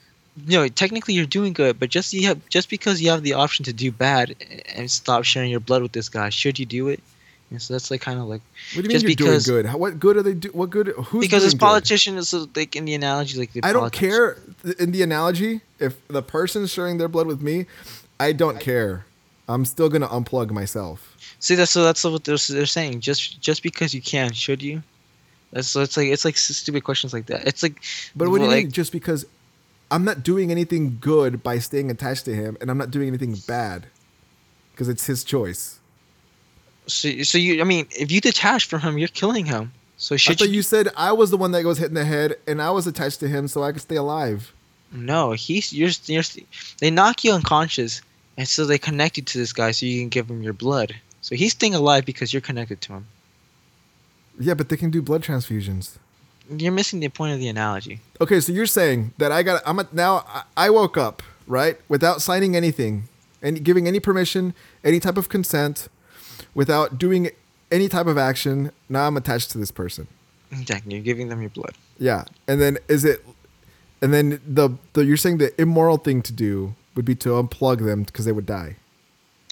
[0.47, 3.65] no, technically you're doing good, but just you have just because you have the option
[3.65, 4.35] to do bad
[4.75, 7.01] and stop sharing your blood with this guy, should you do it?
[7.51, 8.41] And so that's like kind of like
[8.73, 9.65] what do you mean you're because- doing good?
[9.67, 10.49] How, what good are they do?
[10.49, 10.87] What good?
[10.87, 12.25] Who's because this politician good?
[12.25, 14.37] so like in the analogy, like the I don't care
[14.79, 17.65] in the analogy if the person's sharing their blood with me.
[18.19, 19.05] I don't care.
[19.47, 21.15] I'm still gonna unplug myself.
[21.39, 23.01] See, that's so that's what they're, they're saying.
[23.01, 24.81] Just just because you can, should you?
[25.61, 27.47] So it's like it's like stupid questions like that.
[27.47, 27.81] It's like,
[28.15, 28.71] But what do you like, mean?
[28.71, 29.25] Just because
[29.91, 33.35] I'm not doing anything good by staying attached to him, and I'm not doing anything
[33.47, 33.87] bad
[34.71, 35.79] because it's his choice.
[36.87, 39.71] So, so you, I mean, if you detach from him, you're killing him.
[39.97, 40.55] So I should thought you?
[40.55, 42.85] you said I was the one that was hit in the head, and I was
[42.87, 44.53] attached to him, so I could stay alive.
[44.91, 46.23] No, he's you're, you're
[46.79, 48.01] they knock you unconscious,
[48.37, 50.95] and so they connect you to this guy so you can give him your blood.
[51.21, 53.07] So he's staying alive because you're connected to him.
[54.39, 55.97] Yeah, but they can do blood transfusions.
[56.49, 57.99] You're missing the point of the analogy.
[58.21, 62.21] Okay, so you're saying that I got I'm a, now I- woke up right without
[62.21, 63.07] signing anything
[63.41, 64.53] and giving any permission,
[64.83, 65.87] any type of consent,
[66.53, 67.29] without doing
[67.71, 68.71] any type of action.
[68.89, 70.07] Now I'm attached to this person.
[70.51, 71.73] Exactly, you're giving them your blood.
[71.97, 73.25] Yeah, and then is it,
[74.01, 77.83] and then the the you're saying the immoral thing to do would be to unplug
[77.83, 78.75] them because they would die.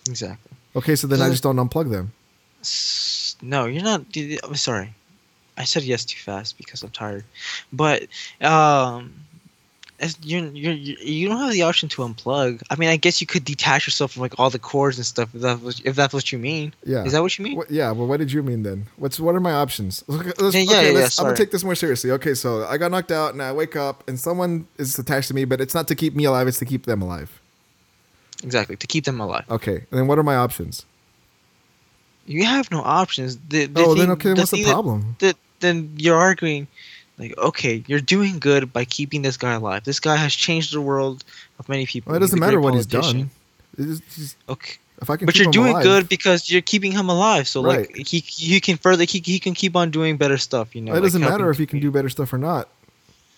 [0.08, 0.52] Exactly.
[0.76, 2.14] Okay, so then I just don't unplug them.
[3.42, 4.06] No, you're not.
[4.44, 4.94] I'm sorry.
[5.58, 7.24] I said yes too fast because I'm tired.
[7.72, 8.08] But
[8.42, 9.14] um,
[10.00, 12.62] as you you you don't have the option to unplug.
[12.72, 15.30] I mean, I guess you could detach yourself from like all the cords and stuff.
[15.36, 16.74] If that was if that's what you mean.
[16.86, 17.04] Yeah.
[17.06, 17.58] Is that what you mean?
[17.58, 18.88] What, yeah, well, what did you mean then?
[18.98, 20.04] What's what are my options?
[20.08, 22.10] Let's, Yeah, yeah, okay, yeah, let's- I'm gonna take this more seriously.
[22.12, 25.34] Okay, so I got knocked out and I wake up and someone is attached to
[25.36, 27.40] me, but it's not to keep me alive; it's to keep them alive.
[28.44, 28.76] Exactly.
[28.76, 29.46] To keep them alive.
[29.50, 30.86] Okay, and then what are my options?
[32.26, 33.38] You have no options.
[33.50, 35.16] The, the oh, then thing- okay, what's the thing that- problem?
[35.20, 36.68] that then you're arguing
[37.18, 40.82] like okay you're doing good by keeping this guy alive this guy has changed the
[40.82, 41.24] world
[41.58, 43.30] of many people Well, it doesn't matter what he's done.
[43.78, 47.10] It's just- okay if I can, but you're doing alive- good because you're keeping him
[47.10, 50.76] alive so like he he can further he, he can keep on doing better stuff
[50.76, 52.68] you know it like doesn't matter if he can do better stuff or not.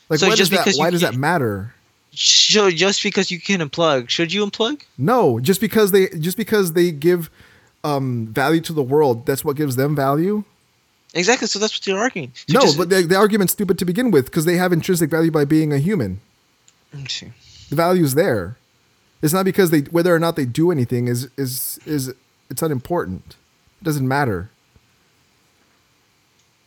[0.10, 0.74] Like, So why does that?
[0.76, 1.74] Why does that matter?
[2.18, 6.74] so just because you can unplug should you unplug No, just because they just because
[6.74, 7.30] they give
[7.86, 10.44] um, value to the world, that's what gives them value.
[11.14, 13.86] exactly so that's what you're arguing So no, just- but the, the argument's stupid to
[13.86, 16.20] begin with because they have intrinsic value by being a human.
[17.08, 17.32] See.
[17.70, 18.58] The value's there.
[19.22, 22.14] It's not because they whether or not they do anything is is is
[22.50, 23.36] it's unimportant.
[23.82, 24.50] It doesn't matter.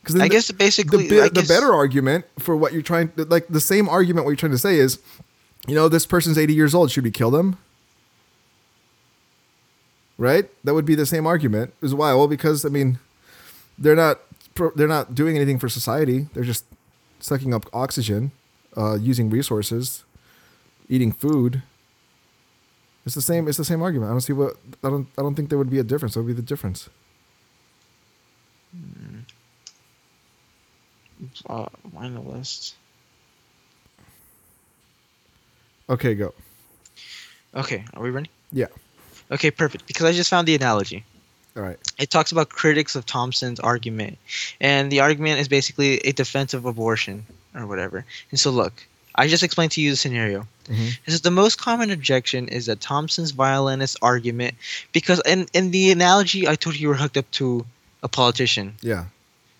[0.02, 3.60] Because i guess basically the, the guess, better argument for what you're trying like the
[3.60, 4.98] same argument what you're trying to say is
[5.66, 7.58] you know this person's 80 years old should we kill them
[10.18, 10.50] right?
[10.64, 12.98] That would be the same argument is why well because i mean
[13.78, 14.20] they're not
[14.74, 16.26] they're not doing anything for society.
[16.34, 16.64] They're just
[17.20, 18.32] sucking up oxygen
[18.76, 20.04] uh, using resources
[20.88, 21.62] eating food.
[23.06, 24.10] It's the same it's the same argument.
[24.10, 26.16] I don't see what i don't i don't think there would be a difference.
[26.16, 26.88] What would be the difference.
[31.48, 32.76] Uh, find the list
[35.88, 36.34] okay go.
[37.54, 38.30] Okay are we ready?
[38.52, 38.66] Yeah
[39.30, 39.86] okay perfect.
[39.86, 41.04] Because i just found the analogy.
[41.56, 41.78] All right.
[41.98, 44.18] It talks about critics of Thomson's argument,
[44.60, 48.04] and the argument is basically a defense of abortion or whatever.
[48.30, 50.46] And so, look, I just explained to you the scenario.
[50.68, 50.98] Mhm.
[51.04, 54.54] It says the most common objection is that Thomson's violinist argument,
[54.92, 57.66] because in in the analogy I told you you were hooked up to
[58.02, 58.76] a politician.
[58.80, 59.06] yeah.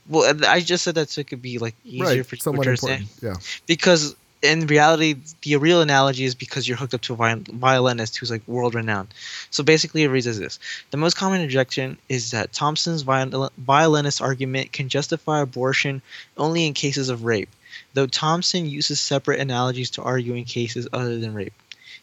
[0.08, 2.26] Well, I just said that so it could be like easier right.
[2.26, 3.02] for you're saying.
[3.02, 3.34] Important yeah.
[3.66, 8.16] Because in reality, the real analogy is because you're hooked up to a viol- violinist
[8.16, 9.08] who's like world renowned.
[9.50, 10.60] So basically, it reads as this:
[10.90, 16.02] the most common objection is that Thomson's viol- violinist argument can justify abortion
[16.36, 17.50] only in cases of rape,
[17.94, 21.54] though Thomson uses separate analogies to argue in cases other than rape.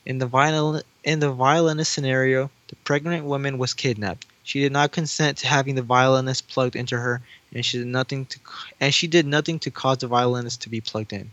[0.06, 4.26] In the viol- in the violinist scenario, the pregnant woman was kidnapped.
[4.44, 7.22] She did not consent to having the violinist plugged into her,
[7.54, 8.40] and she did nothing to
[8.82, 11.32] and she did nothing to cause the violinist to be plugged in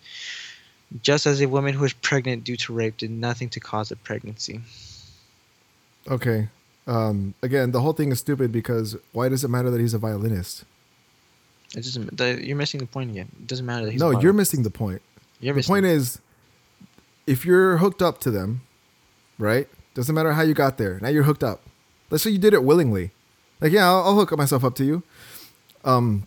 [1.00, 3.96] just as a woman who is pregnant due to rape did nothing to cause a
[3.96, 4.60] pregnancy.
[6.08, 6.48] Okay.
[6.86, 9.98] Um, again, the whole thing is stupid because why does it matter that he's a
[9.98, 10.64] violinist?
[11.74, 12.16] It doesn't.
[12.16, 13.28] The, you're missing the point again.
[13.40, 14.00] It doesn't matter that he's.
[14.00, 15.00] no, you're missing the point.
[15.40, 16.20] You're the point is,
[17.26, 18.62] if you're hooked up to them,
[19.38, 19.68] right?
[19.94, 20.98] Doesn't matter how you got there.
[21.00, 21.62] Now you're hooked up.
[22.10, 23.10] Let's say you did it willingly.
[23.60, 25.02] Like, yeah, I'll, I'll hook myself up to you.
[25.84, 26.26] Um,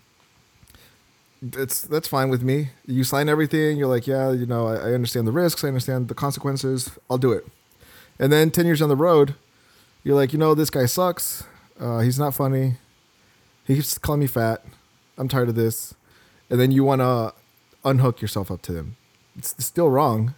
[1.42, 2.70] it's that's fine with me.
[2.86, 3.76] You sign everything.
[3.76, 5.64] You're like, yeah, you know, I, I understand the risks.
[5.64, 6.90] I understand the consequences.
[7.10, 7.46] I'll do it.
[8.18, 9.34] And then ten years down the road,
[10.02, 11.44] you're like, you know, this guy sucks.
[11.78, 12.76] Uh, he's not funny.
[13.64, 14.64] He keeps calling me fat.
[15.18, 15.94] I'm tired of this.
[16.48, 17.34] And then you want to
[17.84, 18.96] unhook yourself up to them.
[19.36, 20.34] It's still wrong.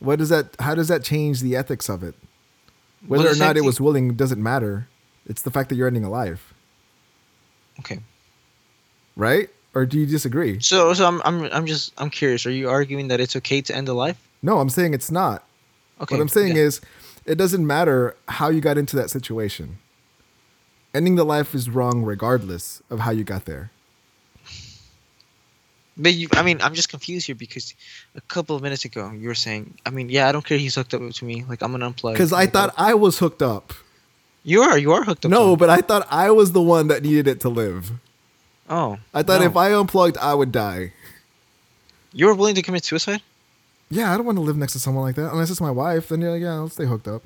[0.00, 0.56] What does that?
[0.58, 2.14] How does that change the ethics of it?
[3.06, 4.88] Whether the or not it was willing doesn't matter.
[5.26, 6.52] It's the fact that you're ending a life,
[7.78, 8.00] Okay.
[9.16, 9.48] Right?
[9.74, 10.60] Or do you disagree?
[10.60, 12.44] So, so I'm, I'm, I'm just, I'm curious.
[12.46, 14.20] Are you arguing that it's okay to end a life?
[14.42, 15.44] No, I'm saying it's not.
[16.00, 16.14] Okay.
[16.14, 16.62] what I'm saying yeah.
[16.62, 16.80] is,
[17.26, 19.78] it doesn't matter how you got into that situation.
[20.92, 23.70] Ending the life is wrong regardless of how you got there.
[25.96, 27.74] But you, I mean, I'm just confused here because
[28.14, 30.56] a couple of minutes ago you were saying, I mean, yeah, I don't care.
[30.56, 31.44] He's hooked up to me.
[31.46, 32.14] Like I'm gonna unplug.
[32.14, 33.74] Because I thought I was hooked up.
[34.42, 35.30] you are, you are hooked up.
[35.30, 37.92] No, but I thought I was the one that needed it to live.
[38.70, 39.46] Oh, I thought no.
[39.46, 40.92] if I unplugged, I would die.
[42.12, 43.20] you were willing to commit suicide.
[43.90, 46.08] Yeah, I don't want to live next to someone like that unless it's my wife.
[46.08, 47.22] Then yeah, yeah, I'll stay hooked up.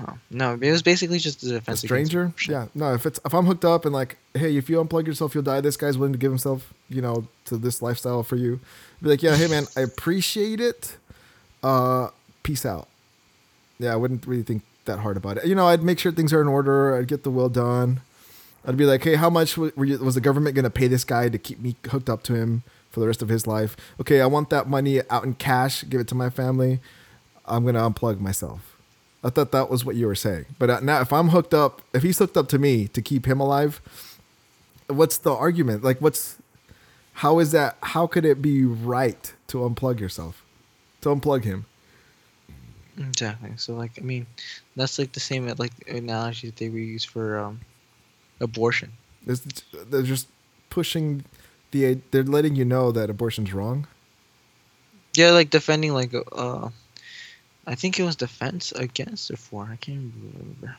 [0.00, 1.66] Oh, no, it was basically just a A defense.
[1.66, 2.22] against stranger?
[2.24, 2.52] abortion.
[2.54, 2.94] Yeah, no.
[2.94, 5.60] If it's if I'm hooked up and like, hey, if you unplug yourself, you'll die.
[5.60, 8.58] This guy's willing to give himself, you know, to this lifestyle for you.
[9.02, 10.96] Be like, yeah, hey man, I appreciate it.
[11.62, 12.08] Uh,
[12.42, 12.88] peace out.
[13.78, 15.46] Yeah, I wouldn't really think that hard about it.
[15.46, 16.96] You know, I'd make sure things are in order.
[16.96, 18.00] I'd get the will done.
[18.66, 21.38] I'd be like, hey, how much was the government going to pay this guy to
[21.38, 23.76] keep me hooked up to him for the rest of his life?
[24.00, 25.84] Okay, I want that money out in cash.
[25.88, 26.80] Give it to my family.
[27.44, 28.76] I'm going to unplug myself.
[29.22, 30.46] I thought that was what you were saying.
[30.58, 33.26] But uh, now, if I'm hooked up, if he's hooked up to me to keep
[33.26, 33.80] him alive,
[34.86, 35.82] what's the argument?
[35.82, 36.36] Like, what's
[37.18, 37.76] how is that?
[37.80, 40.44] How could it be right to unplug yourself
[41.04, 41.66] to unplug him.
[42.98, 43.52] Exactly.
[43.56, 44.26] So like I mean,
[44.74, 47.60] that's like the same like analogy that they use for um,
[48.40, 48.92] abortion.
[49.26, 49.42] It's,
[49.72, 50.28] they're just
[50.70, 51.24] pushing
[51.70, 51.98] the.
[52.10, 53.86] They're letting you know that abortion's wrong.
[55.16, 56.68] Yeah, like defending like uh,
[57.66, 59.68] I think it was defense against or for.
[59.70, 60.76] I can't remember.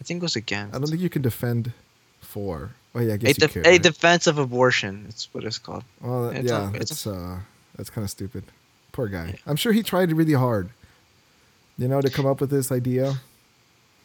[0.00, 0.74] I think it was against.
[0.74, 1.72] I don't think you can defend
[2.20, 2.70] for.
[2.94, 3.66] Oh yeah, I a, guess you def- could.
[3.66, 3.82] a right?
[3.82, 5.04] defense of abortion.
[5.04, 5.84] That's what it's called.
[6.00, 7.38] well, it's yeah, a- it's it's uh,
[7.76, 8.44] that's kind of stupid.
[8.92, 9.28] Poor guy.
[9.28, 9.36] Yeah.
[9.46, 10.70] I'm sure he tried really hard.
[11.78, 13.16] You know, to come up with this idea.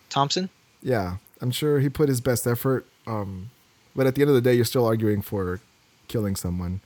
[0.09, 0.49] Thomson.
[0.83, 2.85] Yeah, I'm sure he put his best effort.
[3.07, 3.49] Um,
[3.95, 5.59] but at the end of the day, you're still arguing for
[6.07, 6.81] killing someone.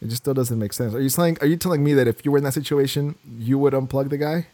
[0.00, 0.94] It just still doesn't make sense.
[0.94, 1.38] Are you saying?
[1.40, 4.18] Are you telling me that if you were in that situation, you would unplug the
[4.18, 4.46] guy?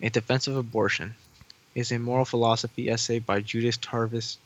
[0.00, 1.14] A Defense of Abortion
[1.74, 4.38] is a moral philosophy essay by Judith Jarvis,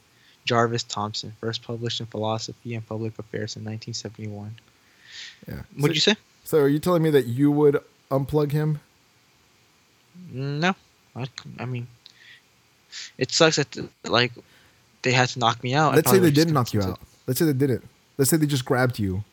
[0.44, 4.54] Jarvis Thomson, first published in Philosophy and Public Affairs in 1971.
[5.48, 5.62] Yeah.
[5.76, 6.14] What did you say?
[6.44, 7.80] So are you telling me that you would
[8.10, 8.80] unplug him?
[10.32, 10.74] No,
[11.16, 11.26] I,
[11.58, 11.88] I mean,
[13.18, 14.32] it sucks that like
[15.02, 15.94] they had to knock me out.
[15.94, 16.98] Let's say they didn't knock you out.
[17.26, 17.84] Let's say they didn't.
[18.18, 19.24] Let's say they just grabbed you,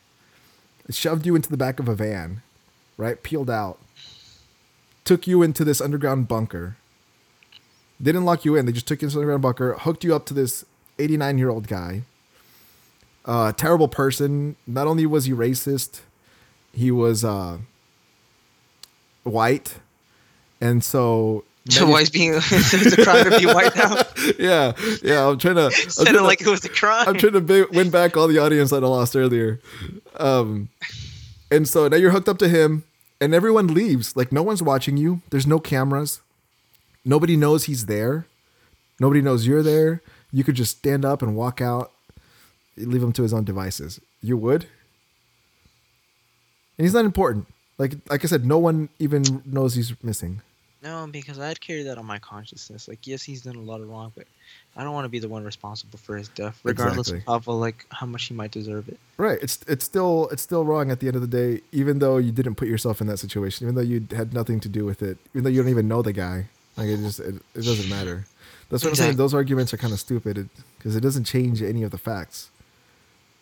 [0.90, 2.42] shoved you into the back of a van,
[2.96, 3.22] right?
[3.22, 3.78] Peeled out,
[5.04, 6.76] took you into this underground bunker.
[7.98, 8.66] They didn't lock you in.
[8.66, 10.64] They just took you into the underground bunker, hooked you up to this
[10.98, 12.02] 89 year old guy.
[13.24, 14.56] Uh, terrible person.
[14.66, 16.02] Not only was he racist,
[16.72, 17.58] he was uh,
[19.22, 19.78] white,
[20.60, 21.44] and so.
[21.68, 24.02] To- So why is being it's a crime to be white now?
[24.38, 24.72] yeah,
[25.02, 25.26] yeah.
[25.28, 25.70] I'm trying to.
[25.70, 27.08] Said trying it to- like it was a crime.
[27.08, 29.60] I'm trying to ba- win back all the audience that I lost earlier.
[30.16, 30.68] Um,
[31.50, 32.84] and so now you're hooked up to him,
[33.20, 34.16] and everyone leaves.
[34.16, 35.22] Like no one's watching you.
[35.30, 36.20] There's no cameras.
[37.04, 38.26] Nobody knows he's there.
[39.00, 40.00] Nobody knows you're there.
[40.32, 41.90] You could just stand up and walk out.
[42.76, 44.00] Leave him to his own devices.
[44.22, 44.66] You would.
[46.76, 47.46] And he's not important.
[47.78, 50.42] Like like I said, no one even knows he's missing.
[50.84, 52.88] No, because I'd carry that on my consciousness.
[52.88, 54.26] Like, yes, he's done a lot of wrong, but
[54.76, 57.34] I don't want to be the one responsible for his death, regardless Exactly.
[57.34, 58.98] of uh, like how much he might deserve it.
[59.16, 59.38] Right.
[59.40, 62.32] It's it's still it's still wrong at the end of the day, even though you
[62.32, 65.16] didn't put yourself in that situation, even though you had nothing to do with it,
[65.32, 66.48] even though you don't even know the guy.
[66.76, 68.26] Like it just it, it doesn't matter.
[68.68, 69.16] That's what I'm saying.
[69.16, 70.48] Those arguments are kind of stupid
[70.78, 72.50] because it, doesn't change any of the facts.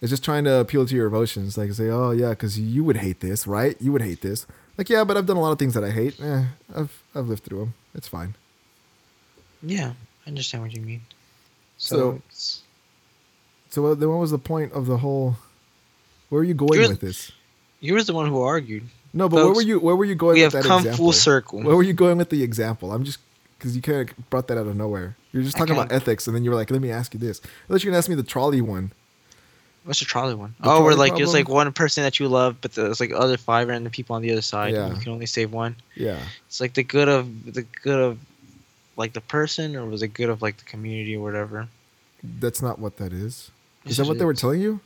[0.03, 2.99] It's just trying to appeal to your emotions, like say, "Oh yeah, because you would
[2.99, 3.77] hate this, right?
[3.81, 4.47] You would hate this."
[4.77, 6.21] Like, yeah, but I've done a lot of things that I hate.
[6.21, 7.75] Eh, I've I've lived through them.
[7.95, 8.35] It's fine.
[9.63, 9.93] Yeah,
[10.27, 11.03] I understand what you mean.
[11.79, 12.61] So, So-
[13.71, 15.37] So uh, then, what was the point of the whole?
[16.29, 17.33] Where are you going You're- with this?
[17.81, 18.85] you was the one who argued.
[19.15, 19.79] No, but where were you?
[19.79, 20.35] Where were you going?
[20.35, 21.05] We with have that come example?
[21.07, 21.63] full circle.
[21.63, 22.93] Where were you going with the example?
[22.93, 23.19] I'm just
[23.59, 25.17] because you kind of brought that out of nowhere.
[25.33, 27.41] You're just talking about ethics, and then you were like, "Let me ask you this."
[27.45, 28.93] I thought you were gonna ask me the trolley one.
[29.85, 30.55] What's the trolley one?
[30.61, 31.45] The oh, where trolley like there's problem?
[31.45, 34.31] like one person that you love, but there's like other five random people on the
[34.33, 34.75] other side.
[34.75, 34.87] Yeah.
[34.87, 35.75] And you can only save one.
[35.97, 38.19] Yeah, It's like the good of the good of
[38.97, 41.69] like the person, or was it good of like the community or whatever?
[42.39, 43.51] that's not what that is.
[43.85, 44.79] Is that what they were telling you?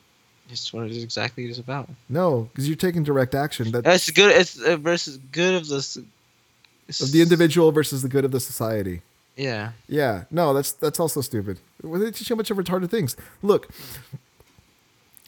[0.49, 1.91] It's what it is exactly it is about.
[2.09, 3.73] No, because you're taking direct action.
[3.73, 4.35] That It's good.
[4.35, 8.41] It's uh, versus good of the s- of the individual versus the good of the
[8.41, 9.03] society.
[9.37, 9.73] Yeah.
[9.87, 11.59] Yeah, no, that's that's also stupid.
[11.83, 13.17] Well, They teach you a bunch of retarded things.
[13.43, 13.69] Look,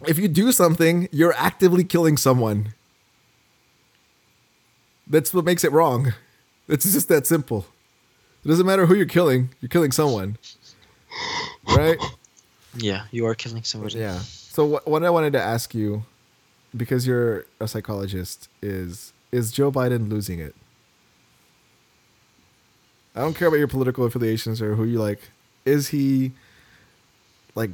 [0.06, 2.74] if you do something, you're actively killing someone.
[5.06, 6.14] That's what makes it wrong.
[6.68, 7.66] It's just that simple.
[8.44, 10.38] It doesn't matter who you're killing; you're killing someone,
[11.66, 11.98] right?
[12.76, 13.98] Yeah, you are killing somebody.
[13.98, 14.18] Yeah.
[14.18, 16.04] So what, what I wanted to ask you,
[16.76, 20.54] because you're a psychologist, is is Joe Biden losing it?
[23.16, 25.30] I don't care about your political affiliations or who you like.
[25.64, 26.32] Is he
[27.54, 27.70] like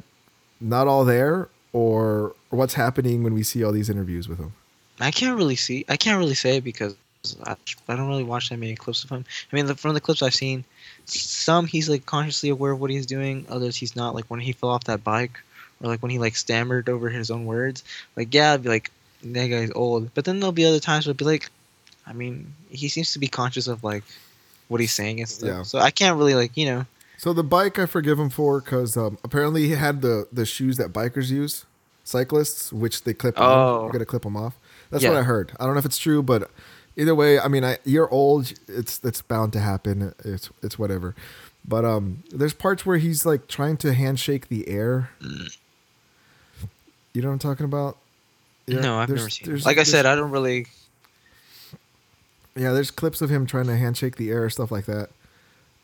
[0.59, 4.53] not all there, or what's happening when we see all these interviews with him?
[5.01, 5.83] I can't really see.
[5.89, 6.95] I can't really say because
[7.43, 7.57] I,
[7.89, 9.25] I don't really watch that many clips of him.
[9.51, 10.63] I mean, the, from the clips I've seen,
[11.03, 13.45] some he's like consciously aware of what he's doing.
[13.49, 14.15] Others he's not.
[14.15, 15.37] Like when he fell off that bike,
[15.83, 17.83] or like when he like stammered over his own words.
[18.15, 18.89] Like yeah, I'd be like
[19.25, 20.13] that guy's old.
[20.13, 21.49] But then there'll be other times where it'd be like,
[22.07, 24.05] I mean, he seems to be conscious of like
[24.69, 25.49] what he's saying and stuff.
[25.49, 25.63] Yeah.
[25.63, 26.85] So I can't really like you know.
[27.25, 30.77] So the bike I forgive him for because um, apparently he had the the shoes
[30.77, 31.65] that bikers use,
[32.03, 33.49] cyclists, which they clip on.
[33.49, 33.85] Oh.
[33.87, 34.59] You got to clip them off.
[34.91, 35.09] That's Yeah.
[35.09, 35.51] what I heard.
[35.59, 36.51] I don't know if it's true, but
[36.95, 38.53] either way, I mean, I, you're old.
[38.67, 40.13] It's it's bound to happen.
[40.23, 41.15] It's it's whatever.
[41.67, 45.09] But um, there's parts where he's like trying to handshake the air.
[47.13, 47.97] You know what I'm talking about?
[48.67, 49.57] Yeah, no, I've never seen.
[49.61, 50.67] Like I said, I don't really.
[52.55, 55.09] yeah, there's clips of him trying to handshake the air, stuff like that.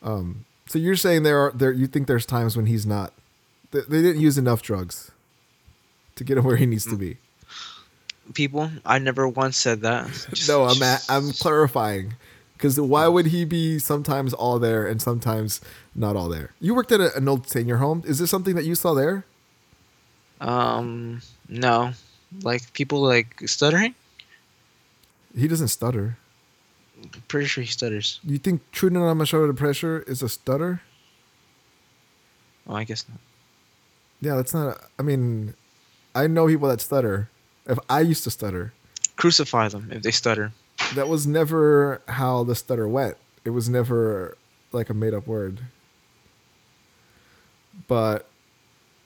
[0.04, 3.12] Um, so you're saying there are there you think there's times when he's not
[3.72, 5.12] they, they didn't use enough drugs
[6.16, 7.18] to get him where he needs to be.
[8.34, 8.72] people.
[8.86, 10.08] I never once said that.
[10.32, 12.14] Just- no, I'm at, I'm clarifying.
[12.54, 15.60] Because why would he be sometimes all there and sometimes
[15.96, 16.52] not all there?
[16.62, 18.04] You worked at a, an old senior home.
[18.06, 19.26] Is this something that you saw there?
[20.40, 21.92] Um, no,
[22.44, 23.96] like people like stuttering.
[25.36, 26.18] He doesn't stutter.
[27.28, 28.20] Pretty sure he stutters.
[28.24, 30.82] You think Trudon on my shoulder pressure is a stutter?
[32.68, 33.18] Oh, I guess not.
[34.22, 34.68] Yeah, that's not.
[34.68, 35.56] A, I mean,
[36.14, 37.30] I know people that stutter.
[37.66, 38.74] If I used to stutter,
[39.16, 40.52] Crucify them if they stutter.
[40.96, 43.18] that was never how the stutter went.
[43.46, 44.38] It was never
[44.72, 45.60] like a made up word.
[47.88, 48.28] But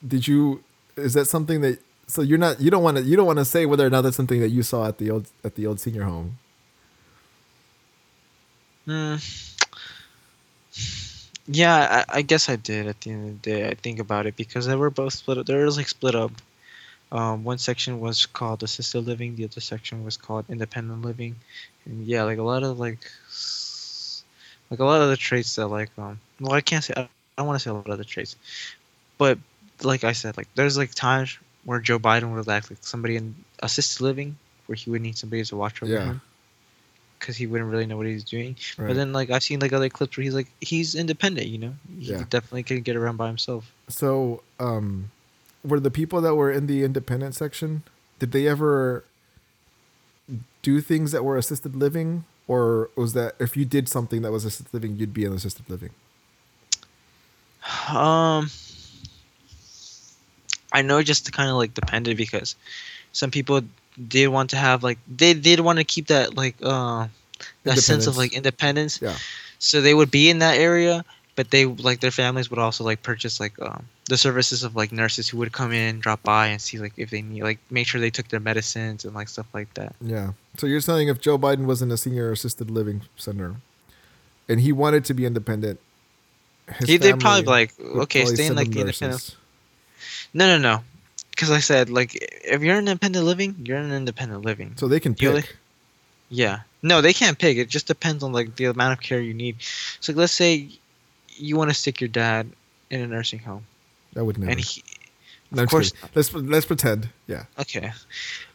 [0.05, 0.63] did you?
[0.95, 1.79] Is that something that?
[2.07, 2.61] So you're not.
[2.61, 3.03] You don't want to.
[3.03, 5.09] You don't want to say whether or not that's something that you saw at the
[5.09, 6.37] old at the old senior home.
[8.85, 9.15] Hmm.
[11.47, 13.67] Yeah, I, I guess I did at the end of the day.
[13.67, 15.45] I think about it because they were both split up.
[15.45, 16.31] They were like split up.
[17.11, 19.35] Um, one section was called assisted living.
[19.35, 21.35] The other section was called independent living.
[21.85, 22.99] And yeah, like a lot of like,
[24.71, 26.19] like a lot of the traits that like um.
[26.39, 26.93] Well, I can't say.
[26.97, 27.07] I,
[27.37, 28.37] don't want to say a lot of the traits,
[29.17, 29.37] but
[29.83, 33.35] like I said, like there's like times where Joe Biden would act like somebody in
[33.59, 34.37] assisted living
[34.67, 36.05] where he would need somebody to watch over Yeah.
[36.05, 36.21] him
[37.19, 38.55] because he wouldn't really know what he's doing.
[38.77, 38.87] Right.
[38.87, 41.73] But then like I've seen like other clips where he's like he's independent, you know.
[41.99, 42.23] He Yeah.
[42.29, 43.71] definitely can get around by himself.
[43.89, 45.11] So, um,
[45.63, 47.83] were the people that were in the independent section,
[48.19, 49.03] did they ever
[50.61, 52.25] do things that were assisted living?
[52.47, 55.69] Or was that if you did something that was assisted living, you'd be in assisted
[55.69, 55.91] living?
[57.89, 58.49] Um
[60.71, 62.55] I know it just kind of like depended because
[63.13, 63.61] some people
[64.07, 67.07] did want to have like they did want to keep that like uh
[67.63, 68.99] that sense of like independence.
[69.01, 69.15] Yeah.
[69.59, 71.03] So they would be in that area,
[71.35, 74.91] but they like their families would also like purchase like um the services of like
[74.91, 77.87] nurses who would come in, drop by and see like if they need like make
[77.87, 79.95] sure they took their medicines and like stuff like that.
[80.01, 80.31] Yeah.
[80.57, 83.55] So you're saying if Joe Biden was in a senior assisted living center
[84.47, 85.79] and he wanted to be independent,
[86.67, 89.35] his He they'd probably be like, okay, stay in like the independent nurses.
[90.33, 90.83] No, no, no.
[91.35, 94.73] Because I said, like, if you're in independent living, you're in independent living.
[94.77, 95.27] So they can pick.
[95.29, 95.43] only-
[96.29, 96.61] Yeah.
[96.81, 97.57] No, they can't pick.
[97.57, 99.57] It just depends on like the amount of care you need.
[99.99, 100.69] So let's say
[101.37, 102.49] you want to stick your dad
[102.89, 103.65] in a nursing home,
[104.13, 104.51] That would never.
[104.51, 104.83] and he,
[105.51, 107.09] No, of course, let's let's pretend.
[107.27, 107.45] Yeah.
[107.59, 107.91] okay,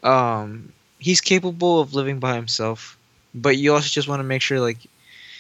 [0.02, 2.96] um, he's capable of living by himself,
[3.34, 4.78] but you also just want to make sure like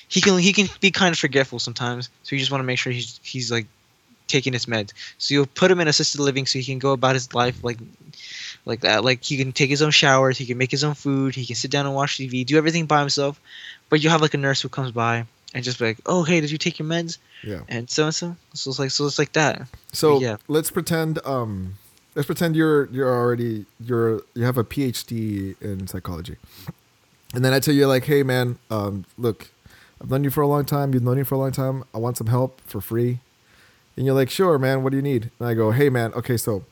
[0.08, 2.10] he can he can be kind of forgetful sometimes.
[2.24, 3.66] So you just want to make sure he's he's like
[4.30, 4.92] taking his meds.
[5.18, 7.78] So you'll put him in assisted living so he can go about his life like
[8.64, 9.04] like that.
[9.04, 11.56] Like he can take his own showers, he can make his own food, he can
[11.56, 13.40] sit down and watch TV, do everything by himself.
[13.88, 16.40] But you have like a nurse who comes by and just be like, "Oh, hey,
[16.40, 17.60] did you take your meds?" Yeah.
[17.68, 18.36] And so and so.
[18.54, 19.62] So it's like so it's like that.
[19.92, 20.36] So Yeah.
[20.48, 21.74] let's pretend um
[22.14, 26.36] let's pretend you're you're already you're you have a PhD in psychology.
[27.34, 29.50] And then I tell you like, "Hey man, um look,
[30.00, 30.94] I've known you for a long time.
[30.94, 31.84] You've known me for a long time.
[31.94, 33.18] I want some help for free."
[34.00, 34.82] And you're like, "Sure, man.
[34.82, 36.64] What do you need?" And I go, "Hey man, okay, so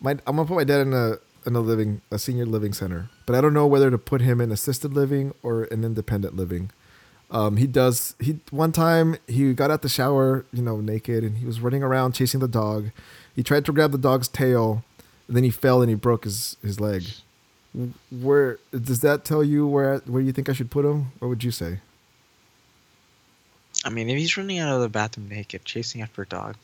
[0.00, 3.10] my I'm to put my dad in a in a living a senior living center,
[3.26, 6.70] but I don't know whether to put him in assisted living or an independent living."
[7.30, 8.14] Um, he does.
[8.20, 11.82] He one time he got out the shower, you know, naked, and he was running
[11.82, 12.90] around chasing the dog.
[13.36, 14.82] He tried to grab the dog's tail,
[15.28, 17.04] and then he fell and he broke his his leg.
[18.10, 21.12] Where does that tell you where where you think I should put him?
[21.18, 21.80] What would you say?
[23.84, 26.56] I mean, if he's running out of the bathroom naked, chasing after a dog,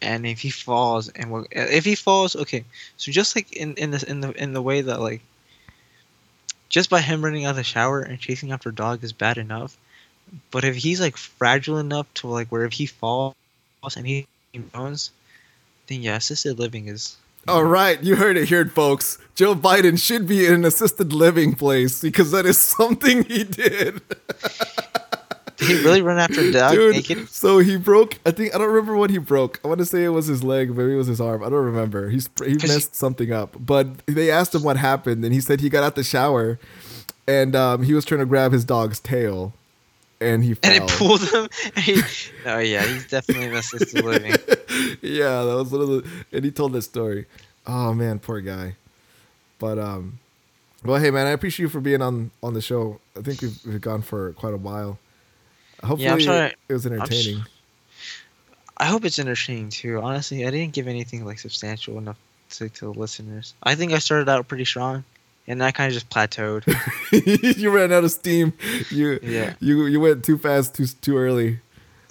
[0.00, 2.64] and if he falls, and if he falls, okay.
[2.96, 5.22] So just like in in the in the in the way that like,
[6.68, 9.38] just by him running out of the shower and chasing after a dog is bad
[9.38, 9.76] enough,
[10.50, 13.34] but if he's like fragile enough to like where if he falls
[13.96, 14.26] and he
[14.72, 15.10] bones,
[15.86, 17.16] then yeah, assisted living is.
[17.48, 19.18] All right, you heard it here, folks.
[19.36, 24.00] Joe Biden should be in an assisted living place because that is something he did.
[25.56, 27.28] Did he really run after a dog Dude, naked?
[27.28, 28.18] so he broke.
[28.26, 29.60] I think I don't remember what he broke.
[29.64, 31.42] I want to say it was his leg, maybe it was his arm.
[31.42, 32.10] I don't remember.
[32.10, 33.56] He's he- messed something up.
[33.58, 36.58] But they asked him what happened, and he said he got out the shower,
[37.26, 39.52] and um, he was trying to grab his dog's tail,
[40.20, 40.72] and he fell.
[40.72, 41.48] And it pulled him.
[41.74, 42.02] And he,
[42.44, 44.32] no, yeah, he's definitely in assisted living.
[45.00, 46.08] yeah, that was one of the.
[46.32, 47.26] And he told that story.
[47.66, 48.76] Oh man, poor guy.
[49.58, 50.18] But um,
[50.84, 53.00] well, hey man, I appreciate you for being on on the show.
[53.18, 54.98] I think we've, we've gone for quite a while.
[55.82, 56.54] Hopefully, I'm sorry.
[56.68, 57.44] it was entertaining.
[58.78, 60.00] I hope it's entertaining too.
[60.00, 62.16] Honestly, I didn't give anything like substantial enough
[62.50, 63.54] to, to the listeners.
[63.62, 65.04] I think I started out pretty strong,
[65.46, 66.64] and I kind of just plateaued.
[67.58, 68.52] you ran out of steam.
[68.90, 69.54] You Yeah.
[69.60, 71.60] you you went too fast, too too early.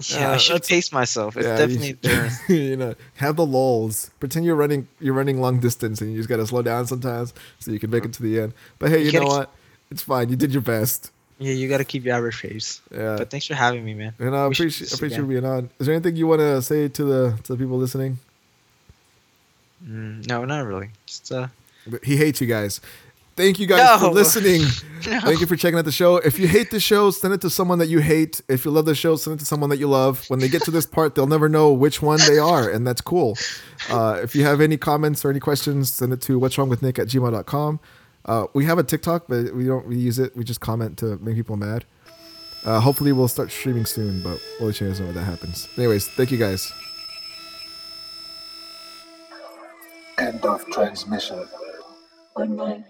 [0.10, 1.38] Yeah, Uh, I should pace myself.
[1.38, 2.40] It's Yeah, definitely endurance.
[2.50, 4.12] you know, have the lulls.
[4.20, 7.72] Pretend you're running you're running long distance and you just gotta slow down sometimes so
[7.72, 8.54] you can make it to the end.
[8.80, 9.52] But hey, You you, know what?
[9.92, 10.30] It's fine.
[10.30, 11.12] You did your best.
[11.38, 12.82] Yeah, you got to keep your average pace.
[12.92, 13.18] Yeah.
[13.18, 14.14] But thanks for having me, man.
[14.20, 15.70] And I We should do appreciate appreciate you being on.
[15.80, 18.20] Is there anything you want to say to the to the people listening?
[19.86, 20.90] Mm, no, not really.
[21.06, 21.48] Just uh,
[21.88, 22.80] But He hates you guys.
[23.36, 24.62] Thank you guys for listening.
[25.06, 25.20] no.
[25.20, 26.16] Thank you for checking out the show.
[26.18, 28.40] If you hate the show, send it to someone that you hate.
[28.48, 30.24] If you love the show, send it to someone that you love.
[30.30, 33.02] When they get to this part, they'll never know which one they are, and that's
[33.02, 33.38] cool.
[33.90, 36.82] Uh, if you have any comments or any questions, send it to what's wrong with
[36.82, 37.82] Nick at gmail.com.
[38.26, 40.36] Uh, we have a TikTok, but we don't really use it.
[40.36, 41.86] We just comment to make people mad.
[42.64, 45.70] Uh, hopefully, we'll start streaming soon, but we'll let you guys know when that happens.
[45.78, 46.72] Anyways, thank you guys.
[50.18, 51.48] End of transmission.
[52.36, 52.84] Good night.